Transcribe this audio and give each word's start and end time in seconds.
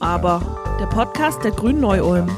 aber, 0.00 0.76
der 0.78 0.86
Podcast 0.86 1.42
der 1.44 1.52
Grünen 1.52 1.80
Neu-Ulm. 1.80 2.30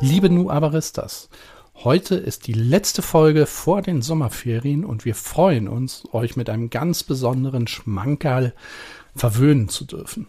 Liebe 0.00 0.28
Nu 0.30 0.50
Aberistas, 0.50 1.28
heute 1.76 2.16
ist 2.16 2.46
die 2.46 2.52
letzte 2.52 3.02
Folge 3.02 3.46
vor 3.46 3.82
den 3.82 4.02
Sommerferien 4.02 4.84
und 4.84 5.04
wir 5.04 5.14
freuen 5.14 5.68
uns, 5.68 6.04
euch 6.12 6.36
mit 6.36 6.50
einem 6.50 6.70
ganz 6.70 7.02
besonderen 7.02 7.66
Schmankerl 7.66 8.54
verwöhnen 9.14 9.68
zu 9.68 9.84
dürfen. 9.84 10.26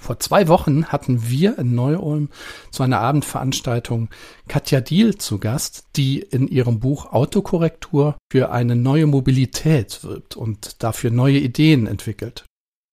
Vor 0.00 0.18
zwei 0.18 0.48
Wochen 0.48 0.86
hatten 0.86 1.28
wir 1.28 1.58
in 1.58 1.74
Neu-Ulm 1.74 2.30
zu 2.70 2.82
einer 2.82 3.00
Abendveranstaltung 3.00 4.08
Katja 4.48 4.80
Diel 4.80 5.18
zu 5.18 5.38
Gast, 5.38 5.84
die 5.94 6.20
in 6.20 6.48
ihrem 6.48 6.80
Buch 6.80 7.12
Autokorrektur 7.12 8.16
für 8.32 8.50
eine 8.50 8.76
neue 8.76 9.06
Mobilität 9.06 10.02
wirbt 10.02 10.36
und 10.36 10.82
dafür 10.82 11.10
neue 11.10 11.38
Ideen 11.38 11.86
entwickelt. 11.86 12.46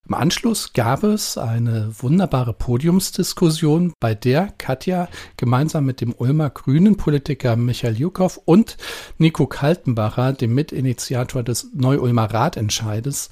Im 0.06 0.16
Anschluss 0.16 0.74
gab 0.74 1.04
es 1.04 1.38
eine 1.38 1.92
wunderbare 1.98 2.54
Podiumsdiskussion, 2.54 3.94
bei 4.00 4.14
der 4.14 4.54
Katja 4.58 5.08
gemeinsam 5.38 5.86
mit 5.86 6.02
dem 6.02 6.14
Ulmer 6.14 6.50
Grünen 6.50 6.98
Politiker 6.98 7.56
Michael 7.56 7.98
Jukow 7.98 8.38
und 8.46 8.76
Nico 9.18 9.48
Kaltenbacher, 9.48 10.34
dem 10.34 10.54
Mitinitiator 10.54 11.42
des 11.42 11.72
Neu-Ulmer 11.74 12.34
Ratentscheides, 12.34 13.30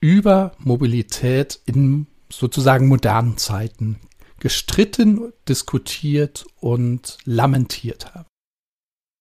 über 0.00 0.52
Mobilität 0.58 1.60
in 1.64 2.06
sozusagen 2.30 2.88
modernen 2.88 3.36
Zeiten 3.36 4.00
gestritten, 4.38 5.32
diskutiert 5.48 6.46
und 6.60 7.18
lamentiert 7.24 8.14
haben. 8.14 8.26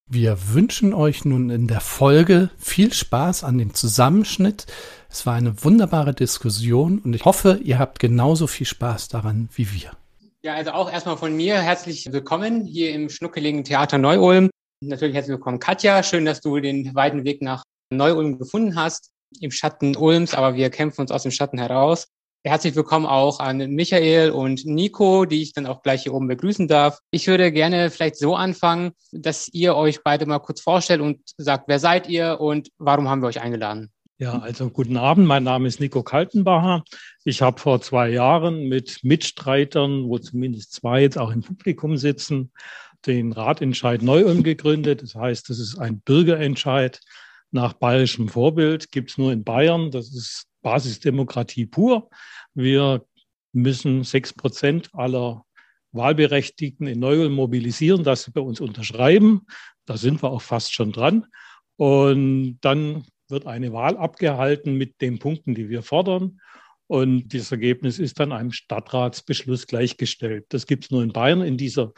Wir 0.07 0.53
wünschen 0.53 0.93
euch 0.93 1.25
nun 1.25 1.49
in 1.49 1.67
der 1.67 1.79
Folge 1.79 2.51
viel 2.59 2.93
Spaß 2.93 3.43
an 3.43 3.57
dem 3.57 3.73
Zusammenschnitt. 3.73 4.67
Es 5.09 5.25
war 5.25 5.33
eine 5.33 5.63
wunderbare 5.63 6.13
Diskussion 6.13 6.99
und 6.99 7.15
ich 7.15 7.25
hoffe, 7.25 7.59
ihr 7.63 7.79
habt 7.79 7.97
genauso 7.97 8.45
viel 8.45 8.67
Spaß 8.67 9.07
daran 9.07 9.49
wie 9.55 9.71
wir. 9.73 9.91
Ja, 10.43 10.53
also 10.53 10.71
auch 10.73 10.91
erstmal 10.91 11.17
von 11.17 11.35
mir 11.35 11.59
herzlich 11.59 12.11
willkommen 12.11 12.65
hier 12.65 12.93
im 12.93 13.09
schnuckeligen 13.09 13.63
Theater 13.63 13.97
Neu-Ulm. 13.97 14.51
Natürlich 14.83 15.15
herzlich 15.15 15.37
willkommen, 15.37 15.57
Katja. 15.57 16.03
Schön, 16.03 16.25
dass 16.25 16.41
du 16.41 16.59
den 16.59 16.93
weiten 16.93 17.23
Weg 17.23 17.41
nach 17.41 17.63
Neu-Ulm 17.89 18.37
gefunden 18.37 18.75
hast, 18.75 19.09
im 19.39 19.49
Schatten 19.49 19.95
Ulms, 19.95 20.35
aber 20.35 20.53
wir 20.53 20.69
kämpfen 20.69 21.01
uns 21.01 21.09
aus 21.11 21.23
dem 21.23 21.31
Schatten 21.31 21.57
heraus. 21.57 22.05
Herzlich 22.47 22.75
willkommen 22.75 23.07
auch 23.07 23.39
an 23.39 23.57
Michael 23.71 24.29
und 24.29 24.67
Nico, 24.67 25.25
die 25.25 25.41
ich 25.41 25.53
dann 25.53 25.65
auch 25.65 25.81
gleich 25.81 26.03
hier 26.03 26.13
oben 26.13 26.27
begrüßen 26.27 26.67
darf. 26.67 26.99
Ich 27.09 27.25
würde 27.25 27.51
gerne 27.51 27.89
vielleicht 27.89 28.17
so 28.17 28.35
anfangen, 28.35 28.91
dass 29.11 29.47
ihr 29.47 29.75
euch 29.75 30.03
beide 30.03 30.27
mal 30.27 30.37
kurz 30.37 30.61
vorstellt 30.61 31.01
und 31.01 31.21
sagt, 31.37 31.63
wer 31.67 31.79
seid 31.79 32.07
ihr 32.07 32.39
und 32.39 32.69
warum 32.77 33.09
haben 33.09 33.23
wir 33.23 33.29
euch 33.29 33.41
eingeladen? 33.41 33.89
Ja, 34.19 34.37
also 34.37 34.69
guten 34.69 34.95
Abend. 34.95 35.25
Mein 35.25 35.43
Name 35.43 35.67
ist 35.67 35.79
Nico 35.79 36.03
Kaltenbacher. 36.03 36.83
Ich 37.23 37.41
habe 37.41 37.59
vor 37.59 37.81
zwei 37.81 38.09
Jahren 38.09 38.67
mit 38.67 38.99
Mitstreitern, 39.01 40.07
wo 40.07 40.19
zumindest 40.19 40.73
zwei 40.73 41.01
jetzt 41.01 41.17
auch 41.17 41.31
im 41.31 41.41
Publikum 41.41 41.97
sitzen, 41.97 42.51
den 43.07 43.31
Ratentscheid 43.33 44.03
Neu-Ulm 44.03 44.43
gegründet. 44.43 45.01
Das 45.01 45.15
heißt, 45.15 45.49
das 45.49 45.57
ist 45.57 45.79
ein 45.79 45.99
Bürgerentscheid 46.01 46.99
nach 47.49 47.73
bayerischem 47.73 48.29
Vorbild. 48.29 48.91
Gibt 48.91 49.09
es 49.09 49.17
nur 49.17 49.31
in 49.31 49.43
Bayern. 49.43 49.89
Das 49.89 50.13
ist 50.13 50.45
Basisdemokratie 50.65 51.67
pur. 51.67 52.09
Wir 52.55 53.05
müssen 53.53 54.03
sechs 54.03 54.33
Prozent 54.33 54.89
aller 54.93 55.45
Wahlberechtigten 55.91 56.87
in 56.87 56.99
Neu-Ulm 56.99 57.33
mobilisieren, 57.33 58.03
dass 58.03 58.23
sie 58.23 58.31
bei 58.31 58.41
uns 58.41 58.59
unterschreiben. 58.59 59.45
Da 59.85 59.95
sind 59.95 60.23
wir 60.23 60.31
auch 60.31 60.41
fast 60.41 60.73
schon 60.73 60.91
dran. 60.91 61.27
Und 61.77 62.57
dann 62.61 63.05
wird 63.29 63.45
eine 63.45 63.73
Wahl 63.73 63.95
abgehalten 63.95 64.75
mit 64.75 65.01
den 65.01 65.19
Punkten, 65.19 65.53
die 65.53 65.69
wir 65.69 65.83
fordern. 65.83 66.41
Und 66.87 67.33
das 67.35 67.51
Ergebnis 67.51 67.99
ist 67.99 68.19
dann 68.19 68.31
einem 68.31 68.51
Stadtratsbeschluss 68.51 69.67
gleichgestellt. 69.67 70.45
Das 70.49 70.65
gibt 70.65 70.85
es 70.85 70.91
nur 70.91 71.03
in 71.03 71.13
Bayern 71.13 71.41
in 71.41 71.57
dieser 71.57 71.93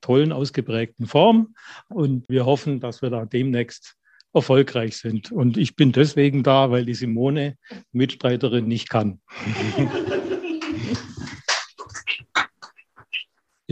tollen, 0.00 0.30
ausgeprägten 0.30 1.08
Form. 1.08 1.56
Und 1.88 2.28
wir 2.28 2.46
hoffen, 2.46 2.78
dass 2.78 3.02
wir 3.02 3.10
da 3.10 3.26
demnächst 3.26 3.96
erfolgreich 4.32 4.96
sind. 4.96 5.32
Und 5.32 5.56
ich 5.56 5.76
bin 5.76 5.92
deswegen 5.92 6.42
da, 6.42 6.70
weil 6.70 6.84
die 6.84 6.94
Simone, 6.94 7.56
Mitstreiterin, 7.92 8.66
nicht 8.66 8.88
kann. 8.88 9.20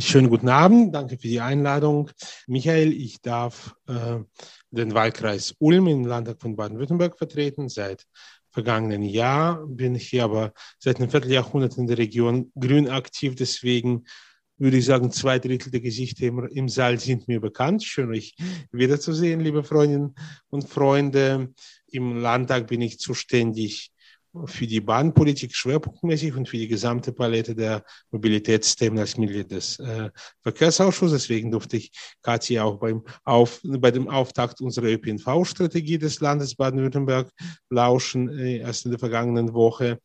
Schönen 0.00 0.30
guten 0.30 0.48
Abend, 0.48 0.94
danke 0.94 1.18
für 1.18 1.26
die 1.26 1.40
Einladung. 1.40 2.08
Michael, 2.46 2.92
ich 2.92 3.20
darf 3.20 3.74
äh, 3.88 4.18
den 4.70 4.94
Wahlkreis 4.94 5.56
Ulm 5.58 5.88
im 5.88 6.06
Landtag 6.06 6.40
von 6.40 6.54
Baden-Württemberg 6.54 7.18
vertreten. 7.18 7.68
Seit 7.68 8.04
vergangenen 8.52 9.02
Jahr 9.02 9.66
bin 9.66 9.96
ich 9.96 10.08
hier 10.08 10.22
aber 10.22 10.52
seit 10.78 11.00
einem 11.00 11.10
Vierteljahrhundert 11.10 11.78
in 11.78 11.88
der 11.88 11.98
Region 11.98 12.52
Grün 12.54 12.88
aktiv. 12.88 13.34
Deswegen 13.34 14.04
würde 14.58 14.76
ich 14.76 14.84
sagen, 14.84 15.10
zwei 15.10 15.38
Drittel 15.38 15.70
der 15.70 15.80
Gesichter 15.80 16.26
im, 16.26 16.68
Saal 16.68 16.98
sind 16.98 17.28
mir 17.28 17.40
bekannt. 17.40 17.84
Schön, 17.84 18.10
euch 18.10 18.34
wiederzusehen, 18.72 19.40
liebe 19.40 19.62
Freundinnen 19.62 20.14
und 20.50 20.68
Freunde. 20.68 21.52
Im 21.90 22.18
Landtag 22.20 22.66
bin 22.66 22.82
ich 22.82 22.98
zuständig 22.98 23.92
für 24.44 24.66
die 24.66 24.80
Bahnpolitik 24.80 25.54
schwerpunktmäßig 25.54 26.34
und 26.36 26.48
für 26.48 26.58
die 26.58 26.68
gesamte 26.68 27.12
Palette 27.12 27.54
der 27.54 27.82
Mobilitätsthemen 28.10 28.98
als 28.98 29.16
Mitglied 29.16 29.50
des 29.50 29.78
äh, 29.78 30.10
Verkehrsausschusses. 30.42 31.22
Deswegen 31.22 31.50
durfte 31.50 31.78
ich 31.78 31.90
Katja 32.20 32.64
auch 32.64 32.78
beim 32.78 33.02
Auf, 33.24 33.60
bei 33.64 33.90
dem 33.90 34.08
Auftakt 34.08 34.60
unserer 34.60 34.86
ÖPNV-Strategie 34.86 35.98
des 35.98 36.20
Landes 36.20 36.54
Baden-Württemberg 36.54 37.30
lauschen, 37.70 38.28
äh, 38.28 38.58
erst 38.58 38.84
in 38.84 38.90
der 38.90 39.00
vergangenen 39.00 39.54
Woche. 39.54 39.98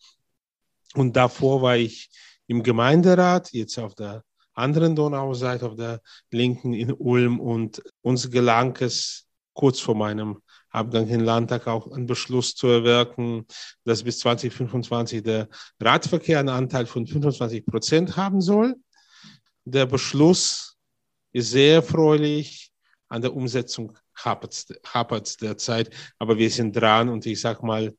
Und 0.95 1.15
davor 1.15 1.61
war 1.61 1.75
ich 1.75 2.09
im 2.47 2.63
Gemeinderat, 2.63 3.51
jetzt 3.51 3.77
auf 3.77 3.93
der 3.95 4.23
anderen 4.53 4.95
Donauseite, 4.95 5.65
auf 5.65 5.75
der 5.75 6.01
linken 6.31 6.73
in 6.73 6.91
Ulm. 6.91 7.39
Und 7.39 7.81
uns 8.01 8.29
gelang 8.29 8.75
es 8.79 9.25
kurz 9.53 9.79
vor 9.79 9.95
meinem 9.95 10.41
Abgang 10.69 11.07
in 11.07 11.19
Landtag 11.19 11.67
auch 11.67 11.91
einen 11.91 12.07
Beschluss 12.07 12.55
zu 12.55 12.67
erwirken, 12.67 13.45
dass 13.83 14.03
bis 14.03 14.19
2025 14.19 15.21
der 15.21 15.47
Radverkehr 15.79 16.39
einen 16.39 16.49
Anteil 16.49 16.87
von 16.87 17.05
25 17.05 17.65
Prozent 17.65 18.17
haben 18.17 18.41
soll. 18.41 18.75
Der 19.65 19.85
Beschluss 19.85 20.75
ist 21.31 21.51
sehr 21.51 21.75
erfreulich. 21.75 22.71
An 23.07 23.21
der 23.21 23.35
Umsetzung 23.35 23.95
hapert 24.15 25.27
es 25.27 25.37
derzeit, 25.37 25.91
aber 26.17 26.37
wir 26.37 26.49
sind 26.49 26.75
dran 26.75 27.09
und 27.09 27.25
ich 27.27 27.39
sag 27.39 27.61
mal, 27.61 27.95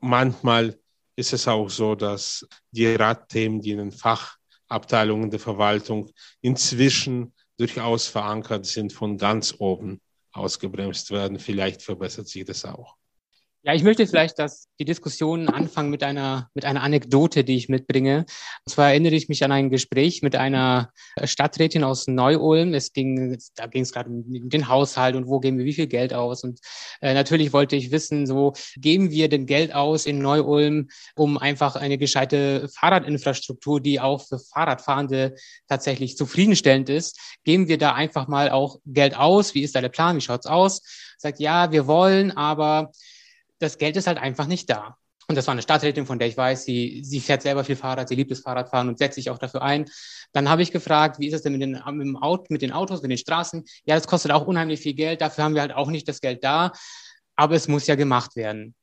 manchmal 0.00 0.78
ist 1.14 1.34
es 1.34 1.46
auch 1.46 1.68
so, 1.68 1.94
dass 1.94 2.46
die 2.70 2.86
Radthemen, 2.94 3.60
die 3.60 3.72
in 3.72 3.78
den 3.78 3.92
Fach 3.92 4.35
Abteilungen 4.68 5.30
der 5.30 5.40
Verwaltung 5.40 6.10
inzwischen 6.40 7.34
durchaus 7.58 8.06
verankert 8.06 8.66
sind, 8.66 8.92
von 8.92 9.16
ganz 9.16 9.54
oben 9.58 10.00
ausgebremst 10.32 11.10
werden. 11.10 11.38
Vielleicht 11.38 11.82
verbessert 11.82 12.28
sich 12.28 12.44
das 12.44 12.64
auch. 12.64 12.96
Ja, 13.66 13.74
ich 13.74 13.82
möchte 13.82 14.06
vielleicht, 14.06 14.38
dass 14.38 14.68
die 14.78 14.84
Diskussion 14.84 15.48
anfangen 15.48 15.90
mit 15.90 16.04
einer, 16.04 16.48
mit 16.54 16.64
einer 16.64 16.84
Anekdote, 16.84 17.42
die 17.42 17.56
ich 17.56 17.68
mitbringe. 17.68 18.18
Und 18.18 18.70
zwar 18.70 18.90
erinnere 18.90 19.16
ich 19.16 19.28
mich 19.28 19.42
an 19.42 19.50
ein 19.50 19.70
Gespräch 19.70 20.22
mit 20.22 20.36
einer 20.36 20.92
Stadträtin 21.24 21.82
aus 21.82 22.06
Neu-Ulm. 22.06 22.74
Es 22.74 22.92
ging, 22.92 23.36
da 23.56 23.66
ging 23.66 23.82
es 23.82 23.92
gerade 23.92 24.08
um 24.08 24.22
den 24.24 24.68
Haushalt 24.68 25.16
und 25.16 25.26
wo 25.26 25.40
geben 25.40 25.58
wir 25.58 25.64
wie 25.64 25.72
viel 25.72 25.88
Geld 25.88 26.14
aus. 26.14 26.44
Und 26.44 26.60
äh, 27.00 27.12
natürlich 27.12 27.52
wollte 27.52 27.74
ich 27.74 27.90
wissen, 27.90 28.28
so 28.28 28.52
geben 28.76 29.10
wir 29.10 29.28
denn 29.28 29.46
Geld 29.46 29.74
aus 29.74 30.06
in 30.06 30.20
Neu-Ulm, 30.20 30.86
um 31.16 31.36
einfach 31.36 31.74
eine 31.74 31.98
gescheite 31.98 32.68
Fahrradinfrastruktur, 32.68 33.80
die 33.80 33.98
auch 33.98 34.28
für 34.28 34.38
Fahrradfahrende 34.38 35.34
tatsächlich 35.66 36.16
zufriedenstellend 36.16 36.88
ist, 36.88 37.18
geben 37.42 37.66
wir 37.66 37.78
da 37.78 37.94
einfach 37.94 38.28
mal 38.28 38.48
auch 38.48 38.78
Geld 38.86 39.16
aus? 39.16 39.56
Wie 39.56 39.62
ist 39.62 39.74
da 39.74 39.80
der 39.80 39.88
Plan? 39.88 40.14
Wie 40.14 40.20
schaut's 40.20 40.46
aus? 40.46 40.82
Sagt, 41.18 41.40
ja, 41.40 41.72
wir 41.72 41.88
wollen, 41.88 42.30
aber 42.30 42.92
das 43.58 43.78
Geld 43.78 43.96
ist 43.96 44.06
halt 44.06 44.18
einfach 44.18 44.46
nicht 44.46 44.70
da. 44.70 44.96
Und 45.28 45.34
das 45.34 45.46
war 45.48 45.52
eine 45.52 45.62
Stadträtin, 45.62 46.06
von 46.06 46.20
der 46.20 46.28
ich 46.28 46.36
weiß, 46.36 46.64
sie, 46.64 47.02
sie 47.02 47.20
fährt 47.20 47.42
selber 47.42 47.64
viel 47.64 47.74
Fahrrad, 47.74 48.08
sie 48.08 48.14
liebt 48.14 48.30
das 48.30 48.40
Fahrradfahren 48.40 48.88
und 48.88 48.98
setzt 48.98 49.16
sich 49.16 49.28
auch 49.28 49.38
dafür 49.38 49.62
ein. 49.62 49.86
Dann 50.32 50.48
habe 50.48 50.62
ich 50.62 50.70
gefragt, 50.70 51.18
wie 51.18 51.26
ist 51.26 51.34
es 51.34 51.42
denn 51.42 51.52
mit 51.52 51.62
den, 51.62 51.72
mit, 51.72 52.06
dem 52.06 52.16
Auto, 52.16 52.44
mit 52.48 52.62
den 52.62 52.72
Autos, 52.72 53.02
mit 53.02 53.10
den 53.10 53.18
Straßen? 53.18 53.64
Ja, 53.84 53.96
das 53.96 54.06
kostet 54.06 54.30
auch 54.30 54.46
unheimlich 54.46 54.80
viel 54.80 54.94
Geld, 54.94 55.20
dafür 55.20 55.44
haben 55.44 55.54
wir 55.54 55.62
halt 55.62 55.74
auch 55.74 55.88
nicht 55.88 56.06
das 56.06 56.20
Geld 56.20 56.44
da, 56.44 56.72
aber 57.34 57.56
es 57.56 57.66
muss 57.66 57.88
ja 57.88 57.96
gemacht 57.96 58.36
werden. 58.36 58.76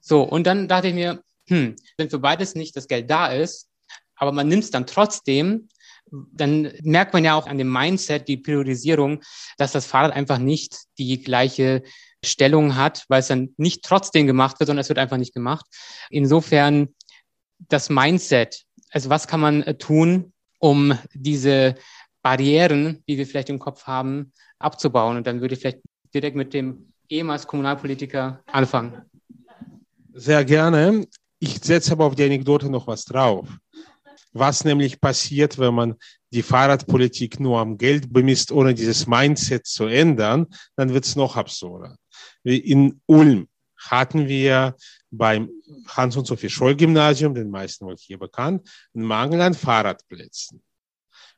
So, 0.00 0.22
und 0.22 0.46
dann 0.46 0.68
dachte 0.68 0.88
ich 0.88 0.94
mir, 0.94 1.20
hm, 1.48 1.74
wenn 1.96 2.10
für 2.10 2.20
beides 2.20 2.54
nicht 2.54 2.76
das 2.76 2.86
Geld 2.86 3.10
da 3.10 3.28
ist, 3.32 3.68
aber 4.14 4.30
man 4.30 4.46
nimmt 4.46 4.64
es 4.64 4.70
dann 4.70 4.86
trotzdem, 4.86 5.68
dann 6.10 6.72
merkt 6.82 7.12
man 7.12 7.24
ja 7.24 7.34
auch 7.34 7.46
an 7.46 7.58
dem 7.58 7.72
Mindset, 7.72 8.28
die 8.28 8.36
Priorisierung, 8.36 9.20
dass 9.56 9.72
das 9.72 9.86
Fahrrad 9.86 10.12
einfach 10.12 10.38
nicht 10.38 10.76
die 10.96 11.20
gleiche 11.20 11.82
Stellung 12.24 12.76
hat, 12.76 13.04
weil 13.08 13.20
es 13.20 13.28
dann 13.28 13.54
nicht 13.56 13.84
trotzdem 13.84 14.26
gemacht 14.26 14.58
wird, 14.58 14.66
sondern 14.66 14.80
es 14.80 14.88
wird 14.88 14.98
einfach 14.98 15.16
nicht 15.16 15.34
gemacht. 15.34 15.66
Insofern 16.10 16.94
das 17.68 17.90
Mindset, 17.90 18.64
also 18.90 19.10
was 19.10 19.26
kann 19.26 19.40
man 19.40 19.62
äh, 19.62 19.76
tun, 19.76 20.32
um 20.58 20.98
diese 21.14 21.74
Barrieren, 22.22 23.02
die 23.08 23.18
wir 23.18 23.26
vielleicht 23.26 23.50
im 23.50 23.58
Kopf 23.58 23.84
haben, 23.84 24.32
abzubauen? 24.58 25.16
Und 25.16 25.26
dann 25.26 25.40
würde 25.40 25.54
ich 25.54 25.60
vielleicht 25.60 25.80
direkt 26.12 26.36
mit 26.36 26.54
dem 26.54 26.92
ehemals 27.08 27.46
Kommunalpolitiker 27.46 28.42
anfangen. 28.46 29.02
Sehr 30.12 30.44
gerne. 30.44 31.06
Ich 31.38 31.60
setze 31.62 31.92
aber 31.92 32.06
auf 32.06 32.16
die 32.16 32.24
Anekdote 32.24 32.68
noch 32.68 32.86
was 32.86 33.04
drauf. 33.04 33.48
Was 34.32 34.64
nämlich 34.64 35.00
passiert, 35.00 35.58
wenn 35.58 35.74
man 35.74 35.94
die 36.32 36.42
Fahrradpolitik 36.42 37.40
nur 37.40 37.60
am 37.60 37.78
Geld 37.78 38.12
bemisst, 38.12 38.52
ohne 38.52 38.74
dieses 38.74 39.06
Mindset 39.06 39.66
zu 39.66 39.86
ändern, 39.86 40.46
dann 40.76 40.92
wird 40.92 41.06
es 41.06 41.16
noch 41.16 41.36
absurder. 41.36 41.96
In 42.56 43.00
Ulm 43.06 43.48
hatten 43.76 44.26
wir 44.26 44.76
beim 45.10 45.50
Hans- 45.86 46.16
und 46.16 46.26
Sophie 46.26 46.50
Scholl-Gymnasium, 46.50 47.34
den 47.34 47.50
meisten 47.50 47.86
wohl 47.86 47.96
hier 47.96 48.18
bekannt, 48.18 48.68
einen 48.94 49.04
Mangel 49.04 49.40
an 49.40 49.54
Fahrradplätzen. 49.54 50.62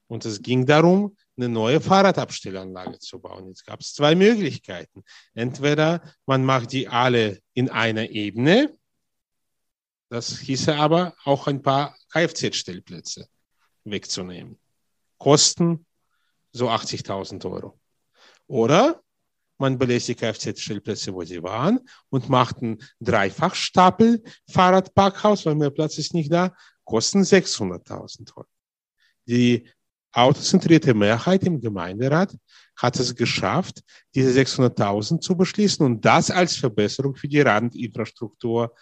Und 0.07 0.25
es 0.25 0.41
ging 0.43 0.67
darum, 0.67 1.17
eine 1.37 1.49
neue 1.49 1.81
Fahrradabstellanlage 1.81 2.99
zu 2.99 3.21
bauen. 3.21 3.49
Jetzt 3.49 3.65
gab 3.65 3.81
es 3.81 3.95
zwei 3.95 4.15
Möglichkeiten. 4.15 5.05
Entweder 5.35 6.03
man 6.27 6.45
macht 6.45 6.73
die 6.73 6.89
alle 6.89 7.41
in 7.55 7.71
einer 7.71 8.11
Ebene, 8.11 8.77
das 10.09 10.39
hieße 10.39 10.75
aber 10.75 11.15
auch 11.25 11.47
ein 11.47 11.62
paar 11.62 11.97
Kfz-Stellplätze 12.12 13.29
wegzunehmen. 13.85 14.59
Kosten 15.19 15.87
so 16.53 16.69
80.000 16.69 17.45
Euro. 17.51 17.79
Oder 18.49 19.03
man 19.61 19.79
belässt 19.79 20.09
die 20.09 20.15
Kfz-Stellplätze, 20.15 21.15
wo 21.15 21.23
sie 21.23 21.43
waren 21.43 21.81
und 22.09 22.29
macht 22.29 22.62
einen 22.62 22.79
Dreifachstapel 23.01 24.23
Fahrradparkhaus, 24.49 25.47
weil 25.47 25.55
mehr 25.55 25.71
Platz 25.71 25.99
ist 25.99 26.15
nicht 26.15 26.33
da, 26.33 26.55
kosten 26.85 27.23
600.000 27.23 28.37
Euro. 28.37 28.47
Die 29.27 29.69
autozentrierte 30.12 30.95
Mehrheit 30.95 31.45
im 31.45 31.61
Gemeinderat 31.61 32.37
hat 32.77 32.99
es 32.99 33.15
geschafft, 33.15 33.83
diese 34.15 34.39
600.000 34.39 35.21
zu 35.21 35.37
beschließen 35.37 35.85
und 35.85 36.05
das 36.05 36.31
als 36.31 36.57
Verbesserung 36.57 37.15
für 37.15 37.29
die 37.29 37.41
Randinfrastruktur 37.41 38.75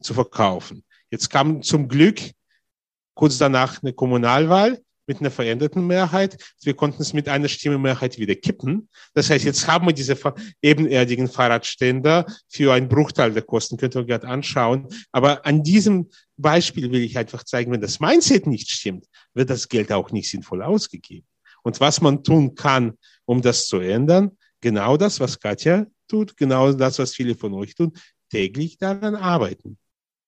zu 0.00 0.12
verkaufen. 0.12 0.84
Jetzt 1.10 1.30
kam 1.30 1.62
zum 1.62 1.88
Glück 1.88 2.20
kurz 3.14 3.38
danach 3.38 3.82
eine 3.82 3.94
Kommunalwahl 3.94 4.82
mit 5.06 5.20
einer 5.20 5.30
veränderten 5.30 5.86
Mehrheit. 5.86 6.36
Wir 6.62 6.74
konnten 6.74 7.02
es 7.02 7.12
mit 7.12 7.28
einer 7.28 7.48
Stimme 7.48 7.78
Mehrheit 7.78 8.18
wieder 8.18 8.34
kippen. 8.34 8.88
Das 9.14 9.30
heißt, 9.30 9.44
jetzt 9.44 9.66
haben 9.66 9.86
wir 9.86 9.92
diese 9.92 10.16
ebenerdigen 10.62 11.28
Fahrradständer 11.28 12.26
für 12.48 12.72
einen 12.72 12.88
Bruchteil 12.88 13.32
der 13.32 13.42
Kosten, 13.42 13.76
könnt 13.76 13.94
ihr 13.96 14.00
euch 14.00 14.06
gerade 14.06 14.28
anschauen. 14.28 14.88
Aber 15.12 15.46
an 15.46 15.62
diesem 15.62 16.10
Beispiel 16.36 16.90
will 16.90 17.02
ich 17.02 17.16
einfach 17.16 17.44
zeigen, 17.44 17.72
wenn 17.72 17.80
das 17.80 18.00
Mindset 18.00 18.46
nicht 18.46 18.70
stimmt, 18.70 19.06
wird 19.34 19.50
das 19.50 19.68
Geld 19.68 19.92
auch 19.92 20.10
nicht 20.10 20.30
sinnvoll 20.30 20.62
ausgegeben. 20.62 21.26
Und 21.62 21.80
was 21.80 22.00
man 22.00 22.22
tun 22.22 22.54
kann, 22.54 22.96
um 23.24 23.42
das 23.42 23.66
zu 23.66 23.78
ändern, 23.78 24.36
genau 24.60 24.96
das, 24.96 25.20
was 25.20 25.40
Katja 25.40 25.86
tut, 26.08 26.36
genau 26.36 26.72
das, 26.72 26.98
was 26.98 27.14
viele 27.14 27.34
von 27.34 27.54
euch 27.54 27.74
tun, 27.74 27.92
täglich 28.30 28.78
daran 28.78 29.14
arbeiten. 29.14 29.78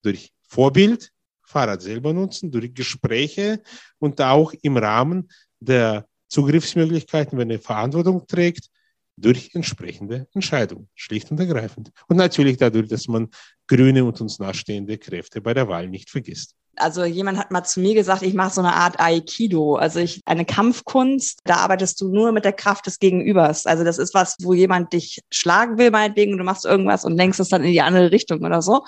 Durch 0.02 0.32
Vorbild, 0.48 1.12
Fahrrad 1.48 1.82
selber 1.82 2.12
nutzen, 2.12 2.50
durch 2.50 2.74
Gespräche 2.74 3.62
und 3.98 4.20
auch 4.20 4.52
im 4.62 4.76
Rahmen 4.76 5.28
der 5.60 6.06
Zugriffsmöglichkeiten, 6.28 7.38
wenn 7.38 7.50
er 7.50 7.58
Verantwortung 7.58 8.26
trägt, 8.26 8.68
durch 9.16 9.50
entsprechende 9.54 10.28
Entscheidungen, 10.32 10.88
schlicht 10.94 11.30
und 11.30 11.40
ergreifend. 11.40 11.90
Und 12.06 12.16
natürlich 12.16 12.56
dadurch, 12.58 12.88
dass 12.88 13.08
man 13.08 13.28
grüne 13.66 14.04
und 14.04 14.20
uns 14.20 14.38
nahestehende 14.38 14.98
Kräfte 14.98 15.40
bei 15.40 15.54
der 15.54 15.68
Wahl 15.68 15.88
nicht 15.88 16.10
vergisst. 16.10 16.54
Also 16.76 17.04
jemand 17.04 17.38
hat 17.38 17.50
mal 17.50 17.64
zu 17.64 17.80
mir 17.80 17.94
gesagt, 17.94 18.22
ich 18.22 18.34
mache 18.34 18.54
so 18.54 18.60
eine 18.60 18.74
Art 18.74 19.00
Aikido, 19.00 19.74
also 19.74 19.98
ich 19.98 20.20
eine 20.26 20.44
Kampfkunst, 20.44 21.40
da 21.44 21.56
arbeitest 21.56 22.00
du 22.00 22.08
nur 22.08 22.30
mit 22.30 22.44
der 22.44 22.52
Kraft 22.52 22.86
des 22.86 23.00
Gegenübers. 23.00 23.66
Also 23.66 23.82
das 23.82 23.98
ist 23.98 24.14
was, 24.14 24.36
wo 24.42 24.54
jemand 24.54 24.92
dich 24.92 25.20
schlagen 25.32 25.78
will 25.78 25.90
meinetwegen 25.90 26.32
und 26.32 26.38
du 26.38 26.44
machst 26.44 26.64
irgendwas 26.64 27.04
und 27.04 27.16
lenkst 27.16 27.40
es 27.40 27.48
dann 27.48 27.64
in 27.64 27.72
die 27.72 27.80
andere 27.80 28.12
Richtung 28.12 28.44
oder 28.44 28.62
so. 28.62 28.84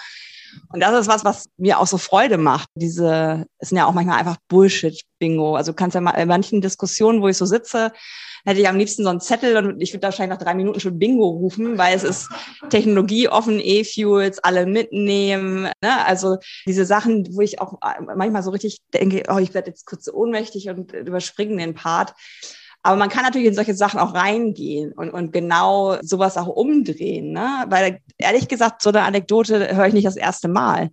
Und 0.72 0.80
das 0.80 1.00
ist 1.00 1.08
was, 1.08 1.24
was 1.24 1.48
mir 1.56 1.78
auch 1.78 1.86
so 1.86 1.98
Freude 1.98 2.38
macht. 2.38 2.68
Diese, 2.74 3.46
es 3.58 3.68
sind 3.68 3.78
ja 3.78 3.86
auch 3.86 3.92
manchmal 3.92 4.18
einfach 4.18 4.36
Bullshit-Bingo. 4.48 5.56
Also 5.56 5.72
du 5.72 5.76
kannst 5.76 5.94
ja 5.94 6.00
mal 6.00 6.12
in 6.12 6.28
manchen 6.28 6.60
Diskussionen, 6.60 7.22
wo 7.22 7.28
ich 7.28 7.36
so 7.36 7.46
sitze, 7.46 7.92
hätte 8.44 8.60
ich 8.60 8.68
am 8.68 8.76
liebsten 8.76 9.02
so 9.02 9.10
einen 9.10 9.20
Zettel 9.20 9.56
und 9.56 9.80
ich 9.80 9.92
würde 9.92 10.04
wahrscheinlich 10.04 10.38
nach 10.38 10.44
drei 10.44 10.54
Minuten 10.54 10.80
schon 10.80 10.98
Bingo 10.98 11.28
rufen, 11.28 11.78
weil 11.78 11.94
es 11.94 12.04
ist 12.04 12.28
technologieoffen, 12.70 13.60
E-Fuels, 13.60 14.38
alle 14.38 14.66
mitnehmen. 14.66 15.64
Ne? 15.82 16.06
Also 16.06 16.38
diese 16.66 16.84
Sachen, 16.84 17.28
wo 17.34 17.40
ich 17.40 17.60
auch 17.60 17.78
manchmal 18.16 18.42
so 18.42 18.50
richtig 18.50 18.78
denke, 18.94 19.24
oh, 19.28 19.38
ich 19.38 19.54
werde 19.54 19.70
jetzt 19.70 19.86
kurz 19.86 20.08
ohnmächtig 20.08 20.70
und 20.70 20.92
überspringen 20.92 21.58
den 21.58 21.74
Part. 21.74 22.14
Aber 22.82 22.96
man 22.96 23.10
kann 23.10 23.24
natürlich 23.24 23.48
in 23.48 23.54
solche 23.54 23.74
Sachen 23.74 24.00
auch 24.00 24.14
reingehen 24.14 24.92
und, 24.92 25.10
und 25.10 25.32
genau 25.32 25.98
sowas 26.02 26.36
auch 26.36 26.46
umdrehen. 26.46 27.32
Ne? 27.32 27.66
Weil 27.68 28.00
ehrlich 28.16 28.48
gesagt, 28.48 28.80
so 28.82 28.88
eine 28.90 29.02
Anekdote 29.02 29.76
höre 29.76 29.86
ich 29.86 29.94
nicht 29.94 30.06
das 30.06 30.16
erste 30.16 30.48
Mal. 30.48 30.90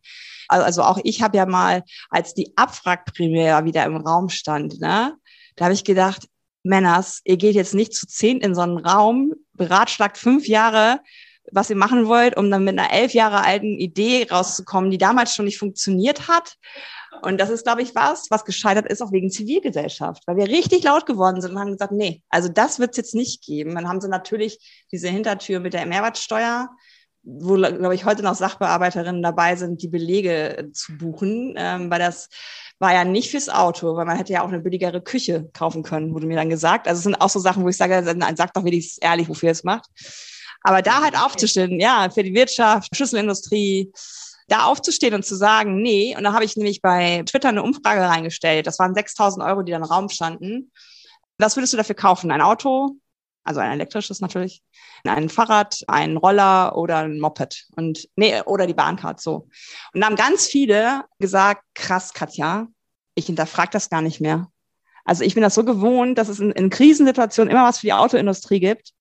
Also 0.50 0.82
auch 0.84 1.00
ich 1.04 1.22
habe 1.22 1.38
ja 1.38 1.46
mal, 1.46 1.84
als 2.10 2.34
die 2.34 2.54
Abwrackprimär 2.56 3.66
wieder 3.66 3.86
im 3.86 3.98
Raum 3.98 4.30
stand, 4.30 4.80
ne, 4.80 5.16
da 5.56 5.66
habe 5.66 5.74
ich 5.74 5.84
gedacht, 5.84 6.28
Männers, 6.64 7.22
ihr 7.24 7.38
geht 7.38 7.56
jetzt 7.56 7.74
nicht 7.74 7.94
zu 7.94 8.08
zehn 8.08 8.40
in 8.40 8.56
so 8.56 8.62
einen 8.62 8.78
Raum, 8.78 9.34
beratschlagt 9.54 10.18
fünf 10.18 10.48
Jahre, 10.48 11.00
was 11.52 11.70
ihr 11.70 11.76
machen 11.76 12.08
wollt, 12.08 12.38
um 12.38 12.50
dann 12.52 12.64
mit 12.64 12.78
einer 12.78 12.92
elf 12.92 13.14
Jahre 13.14 13.44
alten 13.44 13.78
Idee 13.78 14.28
rauszukommen, 14.30 14.92
die 14.92 14.98
damals 14.98 15.34
schon 15.34 15.46
nicht 15.46 15.60
funktioniert 15.60 16.28
hat. 16.28 16.56
Und 17.22 17.40
das 17.40 17.50
ist, 17.50 17.64
glaube 17.64 17.82
ich, 17.82 17.96
was, 17.96 18.28
was 18.30 18.46
gescheitert 18.46 18.86
ist, 18.92 19.02
auch 19.02 19.12
wegen 19.12 19.32
Zivilgesellschaft, 19.32 20.24
weil 20.28 20.38
wir 20.38 20.48
richtig 20.48 20.84
laut 20.84 21.06
geworden 21.06 21.42
sind 21.42 21.52
und 21.52 21.60
haben 21.60 21.72
gesagt, 21.72 21.92
nee, 21.92 22.22
also 22.30 22.50
das 22.50 22.80
wird 22.80 22.92
es 22.92 22.98
jetzt 22.98 23.16
nicht 23.16 23.44
geben. 23.44 23.76
Dann 23.76 23.88
haben 23.88 24.02
sie 24.02 24.10
natürlich 24.10 24.86
diese 24.92 25.08
Hintertür 25.08 25.60
mit 25.60 25.74
der 25.74 25.86
Mehrwertsteuer, 25.86 26.70
wo, 27.24 27.56
glaube 27.56 27.96
ich, 27.96 28.06
heute 28.06 28.24
noch 28.24 28.36
Sachbearbeiterinnen 28.36 29.22
dabei 29.22 29.56
sind, 29.56 29.82
die 29.82 29.88
Belege 29.88 30.70
zu 30.74 30.98
buchen, 30.98 31.56
ähm, 31.58 31.90
weil 31.90 32.00
das 32.00 32.30
war 32.80 32.94
ja 32.94 33.04
nicht 33.04 33.32
fürs 33.32 33.50
Auto, 33.50 33.96
weil 33.96 34.06
man 34.06 34.18
hätte 34.18 34.34
ja 34.34 34.44
auch 34.44 34.48
eine 34.48 34.60
billigere 34.60 35.02
Küche 35.02 35.50
kaufen 35.54 35.84
können, 35.84 36.14
wurde 36.14 36.28
mir 36.28 36.38
dann 36.38 36.50
gesagt. 36.50 36.88
Also 36.88 37.00
es 37.00 37.04
sind 37.04 37.16
auch 37.16 37.30
so 37.30 37.40
Sachen, 37.40 37.64
wo 37.64 37.70
ich 37.70 37.78
sage, 37.78 38.04
sagt 38.36 38.56
doch 38.56 38.64
wenigstens 38.64 39.00
ehrlich, 39.00 39.28
wofür 39.28 39.48
ihr 39.48 39.54
es 39.54 39.64
macht. 39.64 39.88
Aber 40.68 40.82
da 40.82 41.02
halt 41.02 41.18
aufzustehen, 41.18 41.80
ja, 41.80 42.10
für 42.10 42.24
die 42.24 42.34
Wirtschaft, 42.34 42.94
Schlüsselindustrie, 42.94 43.90
da 44.50 44.66
aufzustehen 44.66 45.14
und 45.14 45.26
zu 45.26 45.38
sagen, 45.38 45.82
nee, 45.82 46.14
und 46.18 46.26
da 46.26 46.34
habe 46.34 46.44
ich 46.44 46.58
nämlich 46.58 46.82
bei 46.82 47.24
Twitter 47.26 47.48
eine 47.48 47.64
Umfrage 47.64 48.02
reingestellt. 48.02 48.68
Das 48.68 48.78
waren 48.78 48.94
6000 48.94 49.46
Euro, 49.46 49.62
die 49.62 49.72
dann 49.72 49.84
im 49.84 49.88
Raum 49.88 50.10
standen. 50.10 50.74
Was 51.38 51.56
würdest 51.56 51.72
du 51.72 51.78
dafür 51.78 51.96
kaufen? 51.96 52.32
Ein 52.32 52.42
Auto, 52.42 52.98
also 53.46 53.62
ein 53.62 53.72
elektrisches 53.72 54.20
natürlich, 54.20 54.62
ein 55.06 55.30
Fahrrad, 55.30 55.86
ein 55.88 56.18
Roller 56.18 56.78
oder 56.78 56.98
ein 56.98 57.22
Moped 57.22 57.68
und 57.78 58.10
nee, 58.18 58.42
oder 58.42 58.68
die 58.68 58.74
Bahncard 58.74 59.22
so. 59.22 59.48
Und 59.94 60.02
da 60.02 60.08
haben 60.08 60.18
ganz 60.18 60.48
viele 60.48 61.06
gesagt, 61.18 61.64
krass, 61.76 62.12
Katja, 62.14 62.68
ich 63.16 63.28
hinterfrage 63.28 63.72
das 63.72 63.90
gar 63.90 64.02
nicht 64.02 64.20
mehr. 64.20 64.52
Also 65.06 65.24
ich 65.24 65.34
bin 65.34 65.44
das 65.44 65.56
so 65.56 65.64
gewohnt, 65.64 66.18
dass 66.18 66.28
es 66.28 66.42
in, 66.42 66.52
in 66.52 66.70
Krisensituationen 66.70 67.50
immer 67.50 67.64
was 67.64 67.80
für 67.80 67.88
die 67.88 67.94
Autoindustrie 67.94 68.60
gibt 68.60 68.92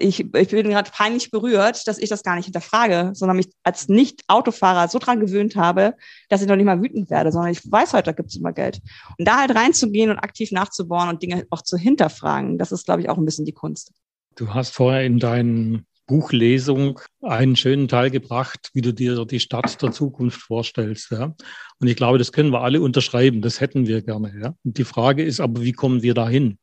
ich, 0.00 0.20
ich 0.20 0.48
bin 0.48 0.70
gerade 0.70 0.90
peinlich 0.90 1.30
berührt, 1.30 1.86
dass 1.86 1.98
ich 1.98 2.08
das 2.08 2.22
gar 2.22 2.36
nicht 2.36 2.44
hinterfrage, 2.44 3.12
sondern 3.14 3.36
mich 3.36 3.48
als 3.62 3.88
Nicht-Autofahrer 3.88 4.88
so 4.88 4.98
dran 4.98 5.20
gewöhnt 5.20 5.56
habe, 5.56 5.94
dass 6.28 6.42
ich 6.42 6.48
noch 6.48 6.56
nicht 6.56 6.66
mal 6.66 6.82
wütend 6.82 7.10
werde, 7.10 7.32
sondern 7.32 7.52
ich 7.52 7.60
weiß 7.70 7.92
heute, 7.94 8.04
da 8.04 8.12
gibt 8.12 8.30
es 8.30 8.36
immer 8.36 8.52
Geld. 8.52 8.80
Und 9.18 9.26
da 9.26 9.40
halt 9.40 9.54
reinzugehen 9.54 10.10
und 10.10 10.18
aktiv 10.18 10.52
nachzubohren 10.52 11.08
und 11.08 11.22
Dinge 11.22 11.46
auch 11.50 11.62
zu 11.62 11.76
hinterfragen, 11.76 12.58
das 12.58 12.72
ist, 12.72 12.84
glaube 12.84 13.00
ich, 13.00 13.08
auch 13.08 13.16
ein 13.16 13.24
bisschen 13.24 13.44
die 13.44 13.52
Kunst. 13.52 13.92
Du 14.36 14.52
hast 14.52 14.74
vorher 14.74 15.04
in 15.04 15.18
deinen 15.18 15.86
Buchlesung 16.06 17.00
einen 17.22 17.56
schönen 17.56 17.88
Teil 17.88 18.10
gebracht, 18.10 18.70
wie 18.74 18.80
du 18.80 18.92
dir 18.92 19.24
die 19.24 19.40
Stadt 19.40 19.80
der 19.80 19.92
Zukunft 19.92 20.40
vorstellst. 20.40 21.10
Ja? 21.10 21.34
Und 21.78 21.86
ich 21.86 21.96
glaube, 21.96 22.18
das 22.18 22.32
können 22.32 22.52
wir 22.52 22.60
alle 22.60 22.80
unterschreiben. 22.80 23.40
Das 23.40 23.60
hätten 23.60 23.86
wir 23.86 24.02
gerne. 24.02 24.34
Ja? 24.40 24.54
Und 24.64 24.78
die 24.78 24.84
Frage 24.84 25.22
ist 25.22 25.40
aber, 25.40 25.62
wie 25.62 25.72
kommen 25.72 26.02
wir 26.02 26.14
dahin? 26.14 26.58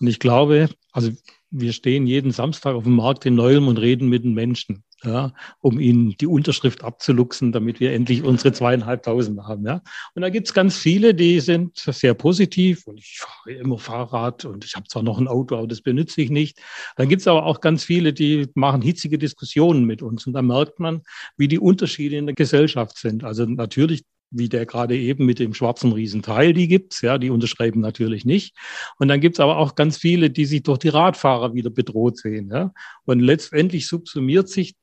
Und 0.00 0.06
ich 0.06 0.20
glaube, 0.20 0.68
also 0.92 1.10
wir 1.50 1.72
stehen 1.72 2.06
jeden 2.06 2.30
Samstag 2.30 2.74
auf 2.74 2.84
dem 2.84 2.96
Markt 2.96 3.24
in 3.26 3.34
Neulm 3.34 3.68
und 3.68 3.78
reden 3.78 4.08
mit 4.08 4.24
den 4.24 4.34
Menschen, 4.34 4.84
ja, 5.02 5.32
um 5.60 5.80
ihnen 5.80 6.14
die 6.18 6.26
Unterschrift 6.26 6.84
abzuluxen, 6.84 7.52
damit 7.52 7.80
wir 7.80 7.92
endlich 7.92 8.22
unsere 8.22 8.52
zweieinhalbtausend 8.52 9.40
haben. 9.42 9.64
Ja. 9.64 9.82
Und 10.14 10.22
da 10.22 10.28
gibt's 10.28 10.52
ganz 10.52 10.76
viele, 10.76 11.14
die 11.14 11.40
sind 11.40 11.78
sehr 11.78 12.14
positiv 12.14 12.86
und 12.86 12.98
ich 12.98 13.20
fahre 13.20 13.56
immer 13.56 13.78
Fahrrad 13.78 14.44
und 14.44 14.64
ich 14.64 14.74
habe 14.74 14.88
zwar 14.88 15.02
noch 15.02 15.18
ein 15.18 15.28
Auto, 15.28 15.56
aber 15.56 15.66
das 15.66 15.80
benutze 15.80 16.20
ich 16.20 16.30
nicht. 16.30 16.58
Dann 16.96 17.08
gibt's 17.08 17.26
aber 17.26 17.46
auch 17.46 17.60
ganz 17.60 17.84
viele, 17.84 18.12
die 18.12 18.48
machen 18.54 18.82
hitzige 18.82 19.18
Diskussionen 19.18 19.84
mit 19.84 20.02
uns 20.02 20.26
und 20.26 20.34
da 20.34 20.42
merkt 20.42 20.80
man, 20.80 21.02
wie 21.36 21.48
die 21.48 21.58
Unterschiede 21.58 22.16
in 22.16 22.26
der 22.26 22.34
Gesellschaft 22.34 22.98
sind. 22.98 23.24
Also 23.24 23.46
natürlich 23.46 24.04
wie 24.30 24.48
der 24.48 24.66
gerade 24.66 24.96
eben 24.96 25.26
mit 25.26 25.38
dem 25.38 25.54
schwarzen 25.54 25.92
Riesenteil, 25.92 26.52
die 26.52 26.68
gibt's, 26.68 27.00
ja, 27.00 27.18
die 27.18 27.30
unterschreiben 27.30 27.80
natürlich 27.80 28.24
nicht. 28.24 28.56
Und 28.98 29.08
dann 29.08 29.20
gibt's 29.20 29.40
aber 29.40 29.56
auch 29.56 29.74
ganz 29.74 29.96
viele, 29.96 30.30
die 30.30 30.44
sich 30.44 30.62
durch 30.62 30.78
die 30.78 30.88
Radfahrer 30.88 31.54
wieder 31.54 31.70
bedroht 31.70 32.18
sehen. 32.18 32.50
Ja. 32.52 32.72
Und 33.04 33.20
letztendlich 33.20 33.88
subsumiert 33.88 34.48
sich 34.48 34.76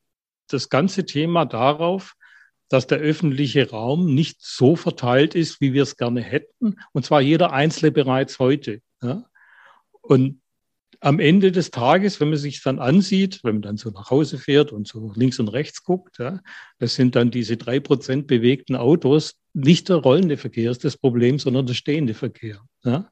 das 0.48 0.68
ganze 0.68 1.04
Thema 1.06 1.44
darauf, 1.44 2.14
dass 2.68 2.86
der 2.86 2.98
öffentliche 2.98 3.70
Raum 3.70 4.14
nicht 4.14 4.38
so 4.40 4.74
verteilt 4.74 5.34
ist, 5.34 5.60
wie 5.60 5.72
wir 5.72 5.84
es 5.84 5.96
gerne 5.96 6.20
hätten, 6.20 6.76
und 6.92 7.04
zwar 7.04 7.20
jeder 7.20 7.52
Einzelne 7.52 7.92
bereits 7.92 8.38
heute. 8.38 8.80
Ja. 9.02 9.24
Und 10.02 10.40
am 11.06 11.20
Ende 11.20 11.52
des 11.52 11.70
Tages, 11.70 12.18
wenn 12.20 12.30
man 12.30 12.38
sich 12.38 12.60
dann 12.64 12.80
ansieht, 12.80 13.38
wenn 13.44 13.54
man 13.54 13.62
dann 13.62 13.76
so 13.76 13.90
nach 13.90 14.10
Hause 14.10 14.38
fährt 14.38 14.72
und 14.72 14.88
so 14.88 15.12
links 15.14 15.38
und 15.38 15.46
rechts 15.46 15.84
guckt, 15.84 16.18
ja, 16.18 16.40
das 16.80 16.96
sind 16.96 17.14
dann 17.14 17.30
diese 17.30 17.56
drei 17.56 17.78
Prozent 17.78 18.26
bewegten 18.26 18.74
Autos. 18.74 19.36
Nicht 19.54 19.88
der 19.88 19.98
rollende 19.98 20.36
Verkehr 20.36 20.68
ist 20.68 20.84
das 20.84 20.96
Problem, 20.96 21.38
sondern 21.38 21.64
der 21.64 21.74
stehende 21.74 22.12
Verkehr. 22.12 22.60
Ja. 22.82 23.08